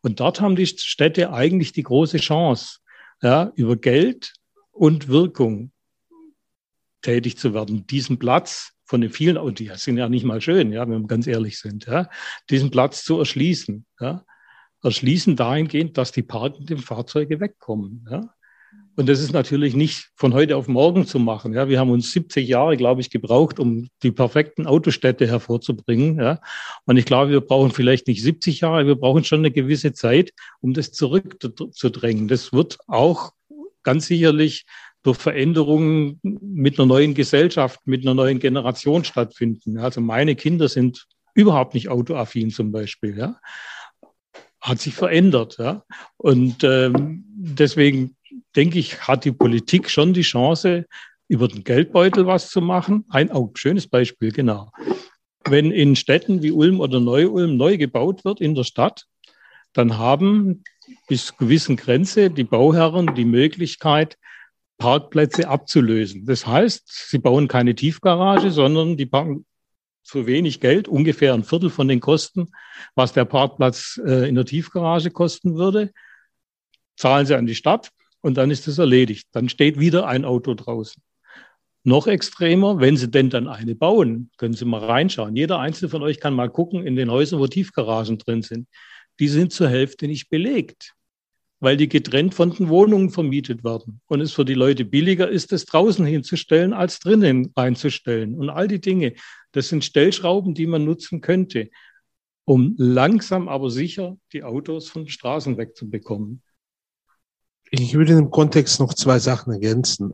Und 0.00 0.20
dort 0.20 0.40
haben 0.40 0.56
die 0.56 0.66
Städte 0.66 1.34
eigentlich 1.34 1.72
die 1.72 1.82
große 1.82 2.16
Chance, 2.16 2.78
ja, 3.20 3.52
über 3.56 3.76
Geld 3.76 4.32
und 4.70 5.08
Wirkung 5.08 5.70
tätig 7.02 7.36
zu 7.36 7.52
werden. 7.52 7.86
Diesen 7.86 8.18
Platz 8.18 8.72
von 8.86 9.02
den 9.02 9.10
vielen 9.10 9.36
Autos, 9.36 9.56
die 9.56 9.70
sind 9.74 9.98
ja 9.98 10.08
nicht 10.08 10.24
mal 10.24 10.40
schön, 10.40 10.72
ja, 10.72 10.88
wenn 10.88 11.02
wir 11.02 11.08
ganz 11.08 11.26
ehrlich 11.26 11.58
sind, 11.58 11.84
ja, 11.84 12.08
diesen 12.48 12.70
Platz 12.70 13.04
zu 13.04 13.18
erschließen. 13.18 13.84
Ja 14.00 14.24
erschließen 14.84 15.36
dahingehend, 15.36 15.96
dass 15.98 16.12
die 16.12 16.22
parkenden 16.22 16.78
Fahrzeuge 16.78 17.40
wegkommen. 17.40 18.06
Ja? 18.10 18.34
Und 18.96 19.08
das 19.08 19.20
ist 19.20 19.32
natürlich 19.32 19.74
nicht 19.74 20.10
von 20.14 20.34
heute 20.34 20.56
auf 20.56 20.68
morgen 20.68 21.06
zu 21.06 21.18
machen. 21.18 21.52
Ja, 21.52 21.68
wir 21.68 21.80
haben 21.80 21.90
uns 21.90 22.12
70 22.12 22.46
Jahre, 22.46 22.76
glaube 22.76 23.00
ich, 23.00 23.10
gebraucht, 23.10 23.58
um 23.58 23.88
die 24.04 24.12
perfekten 24.12 24.66
Autostädte 24.66 25.26
hervorzubringen. 25.26 26.18
Ja, 26.18 26.40
und 26.84 26.96
ich 26.96 27.04
glaube, 27.04 27.32
wir 27.32 27.40
brauchen 27.40 27.72
vielleicht 27.72 28.06
nicht 28.06 28.22
70 28.22 28.60
Jahre, 28.60 28.86
wir 28.86 28.94
brauchen 28.94 29.24
schon 29.24 29.40
eine 29.40 29.50
gewisse 29.50 29.94
Zeit, 29.94 30.32
um 30.60 30.74
das 30.74 30.92
zurückzudrängen. 30.92 32.28
Das 32.28 32.52
wird 32.52 32.78
auch 32.86 33.32
ganz 33.82 34.06
sicherlich 34.06 34.64
durch 35.02 35.18
Veränderungen 35.18 36.20
mit 36.22 36.78
einer 36.78 36.86
neuen 36.86 37.14
Gesellschaft, 37.14 37.80
mit 37.86 38.02
einer 38.02 38.14
neuen 38.14 38.38
Generation 38.38 39.04
stattfinden. 39.04 39.78
Also 39.78 40.00
meine 40.00 40.36
Kinder 40.36 40.68
sind 40.68 41.06
überhaupt 41.34 41.74
nicht 41.74 41.88
autoaffin 41.88 42.50
zum 42.50 42.70
Beispiel. 42.70 43.18
Ja 43.18 43.36
hat 44.64 44.80
sich 44.80 44.94
verändert. 44.94 45.58
Ja? 45.58 45.84
Und 46.16 46.64
ähm, 46.64 47.24
deswegen 47.36 48.16
denke 48.56 48.78
ich, 48.78 49.06
hat 49.06 49.24
die 49.24 49.32
Politik 49.32 49.90
schon 49.90 50.14
die 50.14 50.22
Chance, 50.22 50.86
über 51.28 51.48
den 51.48 51.64
Geldbeutel 51.64 52.26
was 52.26 52.50
zu 52.50 52.60
machen. 52.60 53.04
Ein 53.08 53.30
oh, 53.30 53.50
schönes 53.54 53.86
Beispiel, 53.86 54.30
genau. 54.30 54.70
Wenn 55.46 55.70
in 55.70 55.96
Städten 55.96 56.42
wie 56.42 56.50
Ulm 56.50 56.80
oder 56.80 57.00
Neu-Ulm 57.00 57.56
neu 57.56 57.76
gebaut 57.76 58.24
wird 58.24 58.40
in 58.40 58.54
der 58.54 58.64
Stadt, 58.64 59.04
dann 59.72 59.98
haben 59.98 60.64
bis 61.08 61.36
gewissen 61.36 61.76
Grenze 61.76 62.30
die 62.30 62.44
Bauherren 62.44 63.14
die 63.14 63.24
Möglichkeit, 63.24 64.16
Parkplätze 64.78 65.48
abzulösen. 65.48 66.26
Das 66.26 66.46
heißt, 66.46 67.08
sie 67.10 67.18
bauen 67.18 67.48
keine 67.48 67.74
Tiefgarage, 67.74 68.50
sondern 68.50 68.96
die 68.96 69.06
für 70.04 70.26
wenig 70.26 70.60
Geld, 70.60 70.86
ungefähr 70.86 71.34
ein 71.34 71.44
Viertel 71.44 71.70
von 71.70 71.88
den 71.88 72.00
Kosten, 72.00 72.50
was 72.94 73.12
der 73.12 73.24
Parkplatz 73.24 74.00
äh, 74.04 74.28
in 74.28 74.34
der 74.34 74.44
Tiefgarage 74.44 75.10
kosten 75.10 75.56
würde, 75.56 75.92
zahlen 76.96 77.26
sie 77.26 77.36
an 77.36 77.46
die 77.46 77.54
Stadt 77.54 77.90
und 78.20 78.36
dann 78.36 78.50
ist 78.50 78.68
es 78.68 78.78
erledigt. 78.78 79.28
Dann 79.32 79.48
steht 79.48 79.78
wieder 79.78 80.06
ein 80.06 80.24
Auto 80.24 80.54
draußen. 80.54 81.02
Noch 81.86 82.06
extremer, 82.06 82.80
wenn 82.80 82.96
Sie 82.96 83.10
denn 83.10 83.28
dann 83.28 83.46
eine 83.46 83.74
bauen, 83.74 84.30
können 84.38 84.54
Sie 84.54 84.64
mal 84.64 84.82
reinschauen. 84.82 85.36
Jeder 85.36 85.58
einzelne 85.58 85.90
von 85.90 86.02
euch 86.02 86.18
kann 86.18 86.32
mal 86.32 86.48
gucken 86.48 86.86
in 86.86 86.96
den 86.96 87.10
Häusern, 87.10 87.40
wo 87.40 87.46
Tiefgaragen 87.46 88.16
drin 88.16 88.40
sind. 88.40 88.68
Die 89.20 89.28
sind 89.28 89.52
zur 89.52 89.68
Hälfte 89.68 90.08
nicht 90.08 90.30
belegt, 90.30 90.94
weil 91.60 91.76
die 91.76 91.88
getrennt 91.88 92.34
von 92.34 92.50
den 92.50 92.68
Wohnungen 92.68 93.10
vermietet 93.10 93.64
werden. 93.64 94.00
Und 94.06 94.20
es 94.20 94.32
für 94.32 94.44
die 94.44 94.54
Leute 94.54 94.84
billiger 94.84 95.28
ist, 95.28 95.52
es 95.52 95.64
draußen 95.64 96.04
hinzustellen, 96.04 96.72
als 96.72 96.98
drinnen 96.98 97.52
reinzustellen. 97.56 98.34
Und 98.34 98.50
all 98.50 98.68
die 98.68 98.80
Dinge. 98.80 99.14
Das 99.52 99.68
sind 99.68 99.84
Stellschrauben, 99.84 100.54
die 100.54 100.66
man 100.66 100.84
nutzen 100.84 101.20
könnte, 101.20 101.70
um 102.44 102.74
langsam 102.76 103.48
aber 103.48 103.70
sicher 103.70 104.16
die 104.32 104.42
Autos 104.42 104.88
von 104.88 105.04
den 105.04 105.10
Straßen 105.10 105.56
wegzubekommen. 105.56 106.42
Ich 107.70 107.94
würde 107.94 108.12
im 108.12 108.30
Kontext 108.30 108.78
noch 108.78 108.94
zwei 108.94 109.18
Sachen 109.18 109.52
ergänzen. 109.52 110.12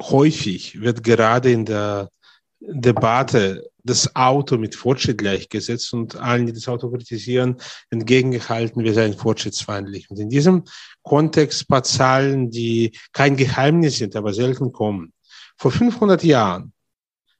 Häufig 0.00 0.80
wird 0.80 1.04
gerade 1.04 1.50
in 1.50 1.64
der 1.64 2.10
Debatte 2.60 3.70
das 3.84 4.14
Auto 4.14 4.58
mit 4.58 4.74
Fortschritt 4.74 5.18
gleichgesetzt 5.18 5.92
und 5.94 6.16
allen, 6.16 6.46
die 6.46 6.52
das 6.52 6.68
Auto 6.68 6.90
kritisieren, 6.90 7.56
entgegengehalten, 7.90 8.84
wir 8.84 8.94
seien 8.94 9.14
fortschrittsfeindlich. 9.14 10.10
Und 10.10 10.18
in 10.18 10.28
diesem 10.28 10.64
Kontext 11.02 11.68
paar 11.68 11.82
Zahlen, 11.82 12.50
die 12.50 12.92
kein 13.12 13.36
Geheimnis 13.36 13.98
sind, 13.98 14.14
aber 14.16 14.34
selten 14.34 14.72
kommen. 14.72 15.12
Vor 15.56 15.70
500 15.70 16.22
Jahren 16.24 16.72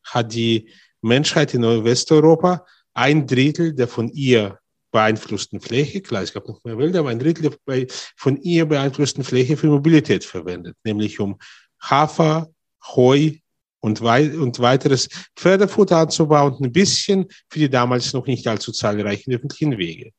hat 0.05 0.33
die 0.33 0.71
Menschheit 1.03 1.55
in 1.55 1.63
Westeuropa 1.63 2.65
ein 2.95 3.27
Drittel 3.27 3.75
der 3.75 3.89
von 3.89 4.09
ihr 4.09 4.59
beeinflussten 4.91 5.61
Fläche, 5.61 6.01
klar, 6.01 6.23
es 6.23 6.33
gab 6.33 6.49
noch 6.49 6.65
mehr 6.65 6.79
Wälder, 6.79 7.01
aber 7.01 7.11
ein 7.11 7.19
Drittel 7.19 7.51
der 7.51 7.87
von 8.17 8.37
ihr 8.39 8.67
beeinflussten 8.67 9.23
Fläche 9.23 9.57
für 9.57 9.67
Mobilität 9.67 10.25
verwendet, 10.25 10.77
nämlich 10.83 11.21
um 11.21 11.39
Hafer, 11.81 12.49
Heu 12.83 13.33
und, 13.81 14.03
wei 14.03 14.37
und 14.37 14.59
weiteres 14.61 15.09
Pferdefutter 15.37 15.99
anzubauen 15.99 16.57
ein 16.63 16.73
bisschen 16.73 17.27
für 17.49 17.59
die 17.59 17.71
damals 17.71 18.13
noch 18.13 18.27
nicht 18.27 18.47
allzu 18.47 18.73
zahlreichen 18.73 19.33
öffentlichen 19.33 19.79
Wege. 19.79 20.13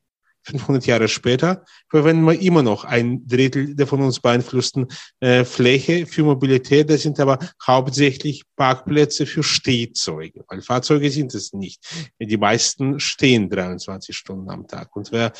500 0.44 0.86
Jahre 0.86 1.08
später 1.08 1.64
verwenden 1.88 2.24
wir 2.24 2.40
immer 2.40 2.62
noch 2.62 2.84
ein 2.84 3.26
Drittel 3.26 3.74
der 3.74 3.86
von 3.86 4.00
uns 4.00 4.20
beeinflussten 4.20 4.86
äh, 5.20 5.44
Fläche 5.44 6.06
für 6.06 6.22
Mobilität. 6.22 6.88
Das 6.88 7.02
sind 7.02 7.20
aber 7.20 7.38
hauptsächlich 7.66 8.44
Parkplätze 8.56 9.26
für 9.26 9.42
Stehzeuge, 9.42 10.44
weil 10.48 10.62
Fahrzeuge 10.62 11.10
sind 11.10 11.34
es 11.34 11.52
nicht. 11.52 11.84
Die 12.18 12.36
meisten 12.36 12.98
stehen 13.00 13.50
23 13.50 14.16
Stunden 14.16 14.50
am 14.50 14.66
Tag. 14.66 14.94
Und 14.96 15.12
wer 15.12 15.32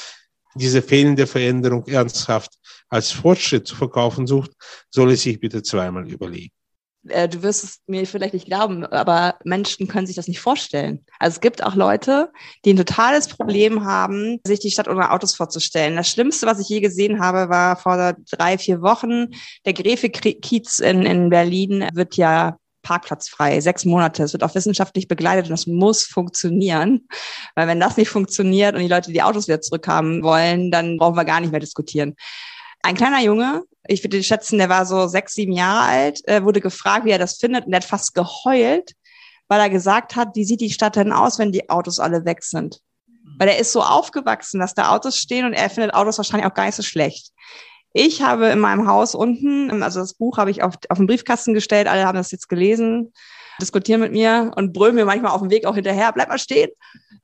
diese 0.55 0.83
fehlende 0.83 1.27
Veränderung 1.27 1.87
ernsthaft 1.87 2.59
als 2.89 3.11
Fortschritt 3.11 3.67
zu 3.67 3.77
verkaufen 3.77 4.27
sucht, 4.27 4.51
soll 4.91 5.13
es 5.13 5.23
sich 5.23 5.39
bitte 5.39 5.63
zweimal 5.63 6.11
überlegen. 6.11 6.53
Äh, 7.09 7.29
du 7.29 7.43
wirst 7.43 7.65
es 7.65 7.81
mir 7.87 8.07
vielleicht 8.07 8.35
nicht 8.35 8.47
glauben, 8.47 8.85
aber 8.85 9.37
Menschen 9.45 9.89
können 9.89 10.07
sich 10.07 10.17
das 10.17 10.29
nicht 10.29 10.41
vorstellen. 10.41 11.05
Also 11.19 11.37
es 11.37 11.41
gibt 11.41 11.63
auch 11.63 11.75
Leute, 11.75 12.31
die 12.65 12.75
ein 12.75 12.77
totales 12.77 13.29
Problem 13.29 13.85
haben, 13.85 14.39
sich 14.47 14.61
die 14.61 14.71
Stadt 14.71 14.89
ohne 14.89 15.11
Autos 15.11 15.35
vorzustellen. 15.35 15.97
Das 15.97 16.11
Schlimmste, 16.11 16.47
was 16.47 16.61
ich 16.61 16.69
je 16.69 16.81
gesehen 16.81 17.21
habe, 17.21 17.49
war 17.49 17.77
vor 17.77 18.15
drei, 18.31 18.59
vier 18.59 18.83
Wochen. 18.83 19.29
Der 19.65 19.73
Gräfe-Kiez 19.73 20.81
in, 20.81 21.03
in 21.03 21.31
Berlin 21.31 21.89
wird 21.95 22.17
ja 22.17 22.57
parkplatzfrei, 22.83 23.61
sechs 23.61 23.85
Monate. 23.85 24.23
Es 24.23 24.33
wird 24.33 24.43
auch 24.43 24.55
wissenschaftlich 24.55 25.09
begleitet 25.09 25.47
und 25.47 25.51
das 25.51 25.67
muss 25.67 26.05
funktionieren. 26.05 27.07
Weil 27.55 27.69
wenn 27.69 27.81
das 27.81 27.97
nicht 27.97 28.09
funktioniert 28.09 28.75
und 28.75 28.81
die 28.81 28.89
Leute 28.89 29.13
die 29.13 29.23
Autos 29.23 29.49
wieder 29.49 29.61
zurückhaben 29.61 30.23
wollen, 30.23 30.71
dann 30.71 30.97
brauchen 30.97 31.17
wir 31.17 31.25
gar 31.25 31.41
nicht 31.41 31.51
mehr 31.51 31.61
diskutieren. 31.61 32.15
Ein 32.83 32.97
kleiner 32.97 33.21
Junge, 33.21 33.63
ich 33.89 34.05
würde 34.05 34.23
schätzen, 34.23 34.59
der 34.59 34.69
war 34.69 34.87
so 34.87 35.07
sechs, 35.07 35.35
sieben 35.35 35.53
Jahre 35.53 35.87
alt, 35.89 36.29
äh, 36.29 36.43
wurde 36.45 36.61
gefragt, 36.61 37.05
wie 37.05 37.11
er 37.11 37.19
das 37.19 37.39
findet 37.39 37.65
und 37.65 37.73
der 37.73 37.81
hat 37.81 37.89
fast 37.89 38.15
geheult, 38.15 38.93
weil 39.49 39.61
er 39.61 39.71
gesagt 39.71 40.17
hat, 40.17 40.29
wie 40.35 40.45
sieht 40.45 40.61
die 40.61 40.71
Stadt 40.71 40.97
denn 40.97 41.13
aus, 41.13 41.39
wenn 41.39 41.53
die 41.53 41.71
Autos 41.71 41.99
alle 41.99 42.25
weg 42.25 42.43
sind? 42.43 42.81
Weil 43.39 43.49
er 43.49 43.59
ist 43.59 43.73
so 43.73 43.83
aufgewachsen, 43.83 44.61
dass 44.61 44.75
da 44.75 44.95
Autos 44.95 45.17
stehen 45.17 45.47
und 45.47 45.55
er 45.55 45.71
findet 45.71 45.95
Autos 45.95 46.19
wahrscheinlich 46.19 46.49
auch 46.49 46.55
gar 46.55 46.67
nicht 46.67 46.75
so 46.75 46.83
schlecht. 46.83 47.33
Ich 47.93 48.23
habe 48.23 48.47
in 48.47 48.61
meinem 48.61 48.87
Haus 48.87 49.15
unten, 49.15 49.83
also 49.83 50.01
das 50.01 50.15
Buch 50.15 50.39
habe 50.39 50.51
ich 50.51 50.63
auf, 50.63 50.75
auf 50.89 50.99
den 50.99 51.07
Briefkasten 51.07 51.55
gestellt, 51.55 51.89
alle 51.89 52.07
haben 52.07 52.17
das 52.17 52.31
jetzt 52.31 52.49
gelesen, 52.49 53.13
diskutieren 53.61 54.01
mit 54.01 54.13
mir 54.13 54.53
und 54.55 54.73
brüllen 54.73 54.95
mir 54.95 55.05
manchmal 55.05 55.33
auf 55.33 55.41
dem 55.41 55.51
Weg 55.51 55.67
auch 55.67 55.75
hinterher, 55.75 56.13
bleib 56.13 56.29
mal 56.29 56.39
stehen. 56.39 56.71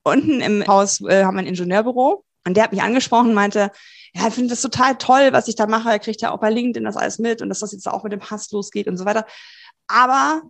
Unten 0.03 0.41
im 0.41 0.67
Haus 0.67 1.01
äh, 1.03 1.25
haben 1.25 1.35
wir 1.35 1.43
ein 1.43 1.47
Ingenieurbüro 1.47 2.25
und 2.45 2.57
der 2.57 2.65
hat 2.65 2.73
mich 2.73 2.83
angesprochen 2.83 3.29
und 3.29 3.35
meinte, 3.35 3.71
ja, 4.17 4.29
ich 4.29 4.35
finde 4.35 4.51
das 4.51 4.63
total 4.63 4.97
toll, 4.97 5.33
was 5.33 5.47
ich 5.47 5.57
da 5.57 5.67
mache. 5.67 5.91
Er 5.91 5.99
kriegt 5.99 6.23
ja 6.23 6.31
auch 6.31 6.41
bei 6.41 6.49
LinkedIn 6.51 6.85
das 6.85 6.97
alles 6.97 7.19
mit 7.19 7.43
und 7.43 7.51
dass 7.51 7.59
das 7.61 7.73
jetzt 7.73 7.87
auch 7.87 8.03
mit 8.03 8.13
dem 8.13 8.31
Hass 8.31 8.51
losgeht 8.51 8.89
und 8.89 8.97
so 8.97 9.05
weiter. 9.05 9.27
Aber 9.89 10.43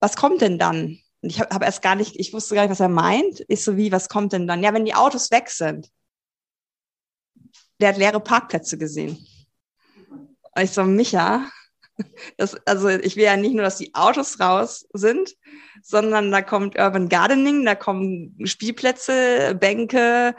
was 0.00 0.16
kommt 0.16 0.40
denn 0.40 0.58
dann? 0.58 0.98
Und 1.22 1.30
ich 1.30 1.38
habe 1.38 1.54
hab 1.54 1.62
erst 1.62 1.82
gar 1.82 1.94
nicht, 1.94 2.16
ich 2.16 2.32
wusste 2.32 2.56
gar 2.56 2.62
nicht, 2.62 2.72
was 2.72 2.80
er 2.80 2.88
meint. 2.88 3.44
Ich 3.46 3.62
so 3.62 3.76
wie, 3.76 3.92
was 3.92 4.08
kommt 4.08 4.32
denn 4.32 4.48
dann? 4.48 4.62
Ja, 4.62 4.74
wenn 4.74 4.84
die 4.84 4.94
Autos 4.94 5.30
weg 5.30 5.50
sind. 5.50 5.88
Der 7.80 7.90
hat 7.90 7.96
leere 7.96 8.20
Parkplätze 8.20 8.76
gesehen. 8.76 9.24
Und 10.10 10.62
ich 10.62 10.72
so, 10.72 10.82
Micha, 10.82 11.48
das, 12.36 12.56
also 12.66 12.88
ich 12.88 13.16
will 13.16 13.24
ja 13.24 13.36
nicht 13.36 13.54
nur, 13.54 13.62
dass 13.62 13.78
die 13.78 13.94
Autos 13.94 14.40
raus 14.40 14.86
sind, 14.92 15.34
sondern 15.82 16.30
da 16.30 16.42
kommt 16.42 16.78
Urban 16.78 17.08
Gardening, 17.08 17.64
da 17.64 17.74
kommen 17.74 18.36
Spielplätze, 18.44 19.56
Bänke, 19.58 20.34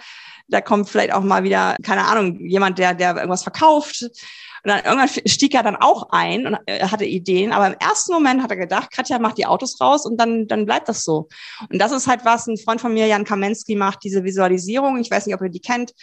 da 0.48 0.62
kommt 0.62 0.90
vielleicht 0.90 1.14
auch 1.14 1.24
mal 1.24 1.44
wieder, 1.44 1.76
keine 1.84 2.06
Ahnung, 2.06 2.40
jemand, 2.46 2.80
der, 2.80 2.94
der 2.94 3.16
irgendwas 3.16 3.44
verkauft. 3.44 4.04
Und 4.64 4.72
dann 4.72 4.84
irgendwann 4.84 5.10
stieg 5.26 5.54
er 5.54 5.64
dann 5.64 5.76
auch 5.76 6.10
ein 6.12 6.48
und 6.48 6.58
hatte 6.68 7.06
Ideen. 7.06 7.52
Aber 7.52 7.68
im 7.68 7.76
ersten 7.80 8.14
Moment 8.14 8.42
hat 8.42 8.52
er 8.52 8.58
gedacht, 8.58 8.92
Katja 8.92 9.20
macht 9.20 9.38
die 9.38 9.46
Autos 9.46 9.80
raus 9.80 10.06
und 10.06 10.18
dann, 10.18 10.48
dann 10.48 10.66
bleibt 10.66 10.90
das 10.90 11.04
so. 11.04 11.28
Und 11.70 11.80
das 11.80 11.92
ist 11.92 12.08
halt 12.08 12.26
was, 12.26 12.48
ein 12.48 12.58
Freund 12.58 12.82
von 12.82 12.94
mir, 12.94 13.08
Jan 13.08 13.24
Kamensky, 13.24 13.76
macht 13.76 14.04
diese 14.04 14.24
Visualisierung. 14.24 14.98
Ich 15.00 15.12
weiß 15.12 15.26
nicht, 15.26 15.36
ob 15.36 15.42
ihr 15.42 15.50
die 15.50 15.62
kennt. 15.62 15.94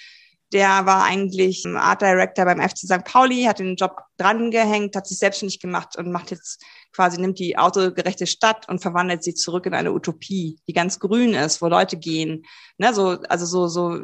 Der 0.55 0.87
war 0.87 1.03
eigentlich 1.03 1.67
Art 1.67 2.01
Director 2.01 2.45
beim 2.45 2.61
FC 2.61 2.79
St. 2.79 3.05
Pauli, 3.05 3.43
hat 3.43 3.59
den 3.59 3.75
Job 3.75 3.97
drangehängt, 4.19 4.95
hat 4.95 5.09
sich 5.09 5.19
selbstständig 5.19 5.59
gemacht 5.59 5.97
und 5.97 6.13
macht 6.13 6.31
jetzt 6.31 6.63
quasi, 6.93 7.21
nimmt 7.21 7.41
die 7.41 7.59
autogerechte 7.59 8.29
Stadt 8.29 8.69
und 8.69 8.81
verwandelt 8.81 9.25
sie 9.25 9.35
zurück 9.35 9.67
in 9.67 9.75
eine 9.75 9.93
Utopie, 9.93 10.61
die 10.69 10.73
ganz 10.73 11.01
grün 11.01 11.35
ist, 11.35 11.61
wo 11.61 11.67
Leute 11.67 11.97
gehen. 11.97 12.47
Ne, 12.79 12.95
so, 12.95 13.19
also 13.29 13.45
so, 13.45 13.67
so 13.67 14.01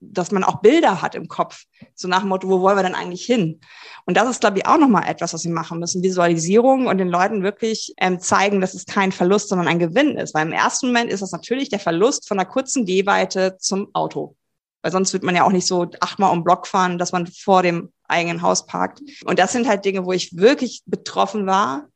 dass 0.00 0.30
man 0.30 0.44
auch 0.44 0.60
Bilder 0.60 1.02
hat 1.02 1.14
im 1.16 1.26
Kopf, 1.26 1.64
so 1.94 2.06
nach 2.06 2.20
dem 2.20 2.28
Motto, 2.28 2.48
wo 2.48 2.60
wollen 2.60 2.76
wir 2.76 2.82
denn 2.82 2.94
eigentlich 2.94 3.24
hin? 3.24 3.60
Und 4.04 4.16
das 4.16 4.28
ist, 4.28 4.40
glaube 4.40 4.58
ich, 4.58 4.66
auch 4.66 4.78
nochmal 4.78 5.08
etwas, 5.08 5.34
was 5.34 5.44
wir 5.44 5.52
machen 5.52 5.80
müssen. 5.80 6.02
Visualisierung 6.02 6.86
und 6.86 6.98
den 6.98 7.08
Leuten 7.08 7.42
wirklich 7.42 7.92
ähm, 7.98 8.20
zeigen, 8.20 8.60
dass 8.60 8.74
es 8.74 8.86
kein 8.86 9.10
Verlust, 9.10 9.48
sondern 9.48 9.68
ein 9.68 9.78
Gewinn 9.78 10.16
ist. 10.16 10.34
Weil 10.34 10.46
im 10.46 10.52
ersten 10.52 10.88
Moment 10.88 11.10
ist 11.10 11.22
das 11.22 11.32
natürlich 11.32 11.70
der 11.70 11.80
Verlust 11.80 12.28
von 12.28 12.38
einer 12.38 12.48
kurzen 12.48 12.84
Gehweite 12.84 13.56
zum 13.58 13.88
Auto. 13.94 14.36
Weil 14.86 14.92
sonst 14.92 15.12
wird 15.12 15.24
man 15.24 15.34
ja 15.34 15.42
auch 15.42 15.50
nicht 15.50 15.66
so 15.66 15.90
achtmal 15.98 16.30
um 16.30 16.44
Block 16.44 16.68
fahren, 16.68 16.96
dass 16.96 17.10
man 17.10 17.26
vor 17.26 17.64
dem 17.64 17.92
eigenen 18.04 18.40
Haus 18.40 18.66
parkt. 18.66 19.00
Und 19.24 19.40
das 19.40 19.50
sind 19.50 19.66
halt 19.66 19.84
Dinge, 19.84 20.06
wo 20.06 20.12
ich 20.12 20.36
wirklich 20.36 20.84
betroffen 20.86 21.44
war, 21.44 21.88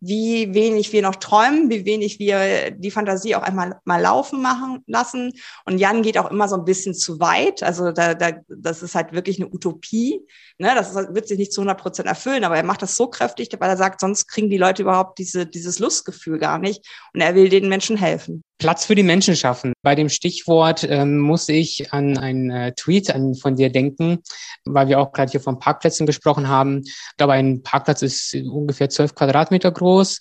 wie 0.00 0.54
wenig 0.54 0.90
wir 0.94 1.02
noch 1.02 1.16
träumen, 1.16 1.68
wie 1.68 1.84
wenig 1.84 2.18
wir 2.18 2.70
die 2.70 2.90
Fantasie 2.90 3.36
auch 3.36 3.42
einmal 3.42 3.78
mal 3.84 4.00
laufen 4.00 4.40
machen 4.40 4.82
lassen. 4.86 5.34
Und 5.66 5.76
Jan 5.76 6.00
geht 6.00 6.16
auch 6.16 6.30
immer 6.30 6.48
so 6.48 6.56
ein 6.56 6.64
bisschen 6.64 6.94
zu 6.94 7.20
weit. 7.20 7.62
Also 7.62 7.92
da, 7.92 8.14
da, 8.14 8.32
das 8.48 8.82
ist 8.82 8.94
halt 8.94 9.12
wirklich 9.12 9.38
eine 9.38 9.52
Utopie. 9.52 10.22
Ne? 10.56 10.72
Das 10.74 10.96
ist, 10.96 11.14
wird 11.14 11.28
sich 11.28 11.36
nicht 11.36 11.52
zu 11.52 11.60
100 11.60 11.78
Prozent 11.78 12.08
erfüllen, 12.08 12.44
aber 12.44 12.56
er 12.56 12.64
macht 12.64 12.80
das 12.80 12.96
so 12.96 13.08
kräftig, 13.08 13.50
weil 13.58 13.68
er 13.68 13.76
sagt, 13.76 14.00
sonst 14.00 14.28
kriegen 14.28 14.48
die 14.48 14.56
Leute 14.56 14.80
überhaupt 14.80 15.18
diese, 15.18 15.44
dieses 15.44 15.78
Lustgefühl 15.78 16.38
gar 16.38 16.58
nicht. 16.58 16.88
Und 17.12 17.20
er 17.20 17.34
will 17.34 17.50
den 17.50 17.68
Menschen 17.68 17.98
helfen. 17.98 18.42
Platz 18.60 18.84
für 18.84 18.94
die 18.94 19.02
Menschen 19.02 19.34
schaffen. 19.34 19.72
Bei 19.82 19.94
dem 19.94 20.08
Stichwort 20.08 20.86
ähm, 20.88 21.18
muss 21.18 21.48
ich 21.48 21.92
an 21.92 22.18
einen 22.18 22.50
äh, 22.50 22.72
Tweet 22.74 23.12
an, 23.12 23.34
von 23.34 23.56
dir 23.56 23.70
denken, 23.70 24.18
weil 24.64 24.86
wir 24.88 25.00
auch 25.00 25.12
gerade 25.12 25.32
hier 25.32 25.40
von 25.40 25.58
Parkplätzen 25.58 26.06
gesprochen 26.06 26.46
haben. 26.46 26.82
Ich 26.84 27.16
glaube, 27.16 27.32
ein 27.32 27.62
Parkplatz 27.62 28.02
ist 28.02 28.34
ungefähr 28.34 28.90
zwölf 28.90 29.14
Quadratmeter 29.14 29.72
groß, 29.72 30.20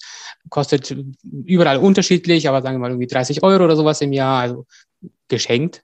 kostet 0.50 0.96
überall 1.46 1.78
unterschiedlich, 1.78 2.48
aber 2.48 2.62
sagen 2.62 2.78
wir 2.78 2.80
mal 2.80 2.92
irgendwie 2.92 3.08
30 3.08 3.44
Euro 3.44 3.66
oder 3.66 3.76
sowas 3.76 4.02
im 4.02 4.14
Jahr, 4.14 4.42
also 4.42 4.66
geschenkt. 5.28 5.84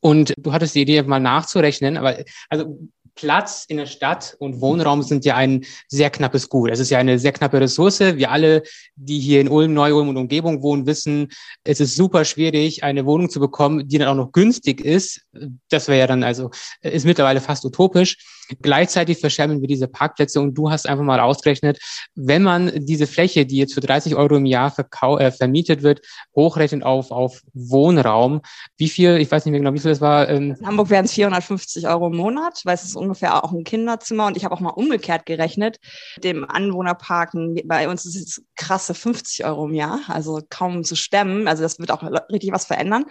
Und 0.00 0.34
du 0.36 0.52
hattest 0.52 0.74
die 0.74 0.82
Idee, 0.82 1.02
mal 1.02 1.18
nachzurechnen, 1.18 1.96
aber 1.96 2.18
also 2.50 2.78
Platz 3.16 3.64
in 3.66 3.78
der 3.78 3.86
Stadt 3.86 4.36
und 4.38 4.60
Wohnraum 4.60 5.02
sind 5.02 5.24
ja 5.24 5.34
ein 5.34 5.64
sehr 5.88 6.10
knappes 6.10 6.48
Gut. 6.48 6.70
Es 6.70 6.78
ist 6.78 6.90
ja 6.90 6.98
eine 6.98 7.18
sehr 7.18 7.32
knappe 7.32 7.60
Ressource. 7.60 7.98
Wir 7.98 8.30
alle, 8.30 8.62
die 8.94 9.18
hier 9.18 9.40
in 9.40 9.48
Ulm, 9.48 9.74
Neu-Ulm 9.74 10.10
und 10.10 10.16
Umgebung 10.16 10.62
wohnen, 10.62 10.86
wissen, 10.86 11.28
es 11.64 11.80
ist 11.80 11.96
super 11.96 12.24
schwierig, 12.24 12.84
eine 12.84 13.06
Wohnung 13.06 13.30
zu 13.30 13.40
bekommen, 13.40 13.88
die 13.88 13.98
dann 13.98 14.08
auch 14.08 14.14
noch 14.14 14.32
günstig 14.32 14.80
ist. 14.80 15.22
Das 15.68 15.88
wäre 15.88 15.98
ja 15.98 16.06
dann 16.06 16.22
also, 16.22 16.50
ist 16.82 17.06
mittlerweile 17.06 17.40
fast 17.40 17.64
utopisch. 17.64 18.18
Gleichzeitig 18.62 19.18
verschärmen 19.18 19.60
wir 19.60 19.68
diese 19.68 19.88
Parkplätze 19.88 20.40
und 20.40 20.54
du 20.54 20.70
hast 20.70 20.88
einfach 20.88 21.04
mal 21.04 21.20
ausgerechnet, 21.20 21.78
wenn 22.14 22.42
man 22.42 22.72
diese 22.74 23.06
Fläche, 23.06 23.46
die 23.46 23.56
jetzt 23.56 23.74
für 23.74 23.80
30 23.80 24.14
Euro 24.14 24.36
im 24.36 24.46
Jahr 24.46 24.70
verkau 24.70 25.18
äh, 25.18 25.32
vermietet 25.32 25.82
wird, 25.82 26.00
hochrechnet 26.34 26.82
auf, 26.82 27.10
auf 27.10 27.40
Wohnraum, 27.54 28.42
wie 28.76 28.88
viel, 28.88 29.16
ich 29.18 29.30
weiß 29.30 29.44
nicht 29.44 29.52
mehr 29.52 29.60
genau, 29.60 29.74
wie 29.74 29.80
viel 29.80 29.90
das 29.90 30.00
war. 30.00 30.28
Ähm 30.28 30.54
in 30.58 30.66
Hamburg 30.66 30.90
wären 30.90 31.04
es 31.06 31.12
450 31.12 31.88
Euro 31.88 32.08
im 32.08 32.16
Monat, 32.16 32.60
weil 32.64 32.74
es 32.74 32.84
ist 32.84 32.96
ungefähr 32.96 33.42
auch 33.42 33.52
ein 33.52 33.64
Kinderzimmer 33.64 34.26
und 34.26 34.36
ich 34.36 34.44
habe 34.44 34.54
auch 34.54 34.60
mal 34.60 34.70
umgekehrt 34.70 35.26
gerechnet. 35.26 35.78
Dem 36.22 36.48
Anwohnerparken, 36.48 37.60
bei 37.64 37.88
uns 37.88 38.06
ist 38.06 38.16
es 38.16 38.44
krasse 38.54 38.94
50 38.94 39.44
Euro 39.44 39.66
im 39.66 39.74
Jahr, 39.74 40.00
also 40.08 40.40
kaum 40.50 40.84
zu 40.84 40.96
stemmen. 40.96 41.48
Also 41.48 41.62
das 41.62 41.78
wird 41.78 41.90
auch 41.90 42.02
richtig 42.30 42.52
was 42.52 42.64
verändern. 42.64 43.06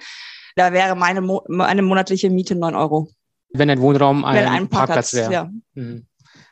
Da 0.56 0.72
wäre 0.72 0.96
meine, 0.96 1.22
meine 1.48 1.82
monatliche 1.82 2.30
Miete 2.30 2.56
9 2.56 2.76
Euro. 2.76 3.10
Wenn 3.58 3.70
ein 3.70 3.82
Wohnraum 3.82 4.26
ein, 4.26 4.48
ein 4.48 4.70
Parkplatz, 4.70 5.12
Parkplatz 5.12 5.14
wäre. 5.14 5.32
Ja. 5.32 5.52
Mhm. 5.74 6.06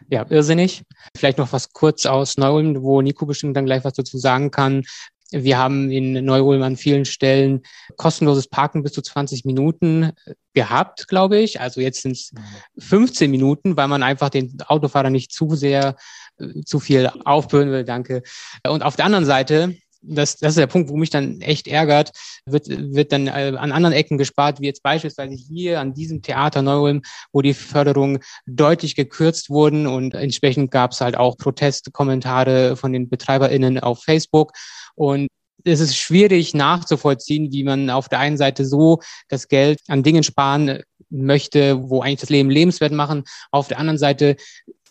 ja, 0.09 0.25
irrsinnig. 0.29 0.83
Vielleicht 1.15 1.37
noch 1.37 1.51
was 1.51 1.71
kurz 1.73 2.05
aus 2.05 2.37
Neu-Ulm, 2.37 2.81
wo 2.81 3.01
Nico 3.01 3.25
bestimmt 3.25 3.57
dann 3.57 3.65
gleich 3.65 3.83
was 3.83 3.93
dazu 3.93 4.17
sagen 4.17 4.51
kann. 4.51 4.83
Wir 5.31 5.57
haben 5.57 5.89
in 5.89 6.23
Neu-Ulm 6.25 6.61
an 6.61 6.77
vielen 6.77 7.05
Stellen 7.05 7.63
kostenloses 7.97 8.47
Parken 8.47 8.83
bis 8.83 8.91
zu 8.91 9.01
20 9.01 9.45
Minuten 9.45 10.11
gehabt, 10.53 11.07
glaube 11.07 11.39
ich. 11.39 11.59
Also 11.59 11.81
jetzt 11.81 12.03
sind 12.03 12.11
es 12.11 12.31
15 12.77 13.31
Minuten, 13.31 13.75
weil 13.75 13.87
man 13.87 14.03
einfach 14.03 14.29
den 14.29 14.55
Autofahrer 14.67 15.09
nicht 15.09 15.31
zu 15.31 15.55
sehr, 15.55 15.95
äh, 16.37 16.61
zu 16.65 16.79
viel 16.79 17.09
aufbürden 17.25 17.71
will. 17.71 17.83
Danke. 17.83 18.21
Und 18.67 18.83
auf 18.83 18.95
der 18.95 19.05
anderen 19.05 19.25
Seite 19.25 19.75
das, 20.03 20.37
das 20.37 20.51
ist 20.51 20.57
der 20.57 20.67
Punkt, 20.67 20.89
wo 20.89 20.97
mich 20.97 21.09
dann 21.09 21.41
echt 21.41 21.67
ärgert, 21.67 22.11
wird, 22.45 22.67
wird 22.67 23.11
dann 23.11 23.27
äh, 23.27 23.53
an 23.57 23.71
anderen 23.71 23.93
Ecken 23.93 24.17
gespart, 24.17 24.59
wie 24.59 24.65
jetzt 24.65 24.83
beispielsweise 24.83 25.33
hier 25.33 25.79
an 25.79 25.93
diesem 25.93 26.21
Theater 26.21 26.61
Neu-Ulm, 26.61 27.01
wo 27.31 27.41
die 27.41 27.53
Förderungen 27.53 28.19
deutlich 28.45 28.95
gekürzt 28.95 29.49
wurden 29.49 29.87
und 29.87 30.13
entsprechend 30.13 30.71
gab 30.71 30.91
es 30.91 31.01
halt 31.01 31.17
auch 31.17 31.37
Protestkommentare 31.37 32.75
von 32.75 32.93
den 32.93 33.09
BetreiberInnen 33.09 33.79
auf 33.79 34.03
Facebook 34.03 34.53
und 34.95 35.27
es 35.65 35.79
ist 35.79 35.95
schwierig 35.97 36.53
nachzuvollziehen, 36.53 37.51
wie 37.53 37.63
man 37.63 37.89
auf 37.89 38.09
der 38.09 38.19
einen 38.19 38.37
Seite 38.37 38.65
so 38.65 38.99
das 39.29 39.47
Geld 39.47 39.79
an 39.87 40.03
Dingen 40.03 40.23
sparen 40.23 40.81
möchte, 41.09 41.89
wo 41.89 42.01
eigentlich 42.01 42.19
das 42.19 42.29
Leben 42.29 42.49
lebenswert 42.49 42.91
machen. 42.91 43.23
Auf 43.51 43.69
der 43.69 43.79
anderen 43.79 43.97
Seite 43.97 44.35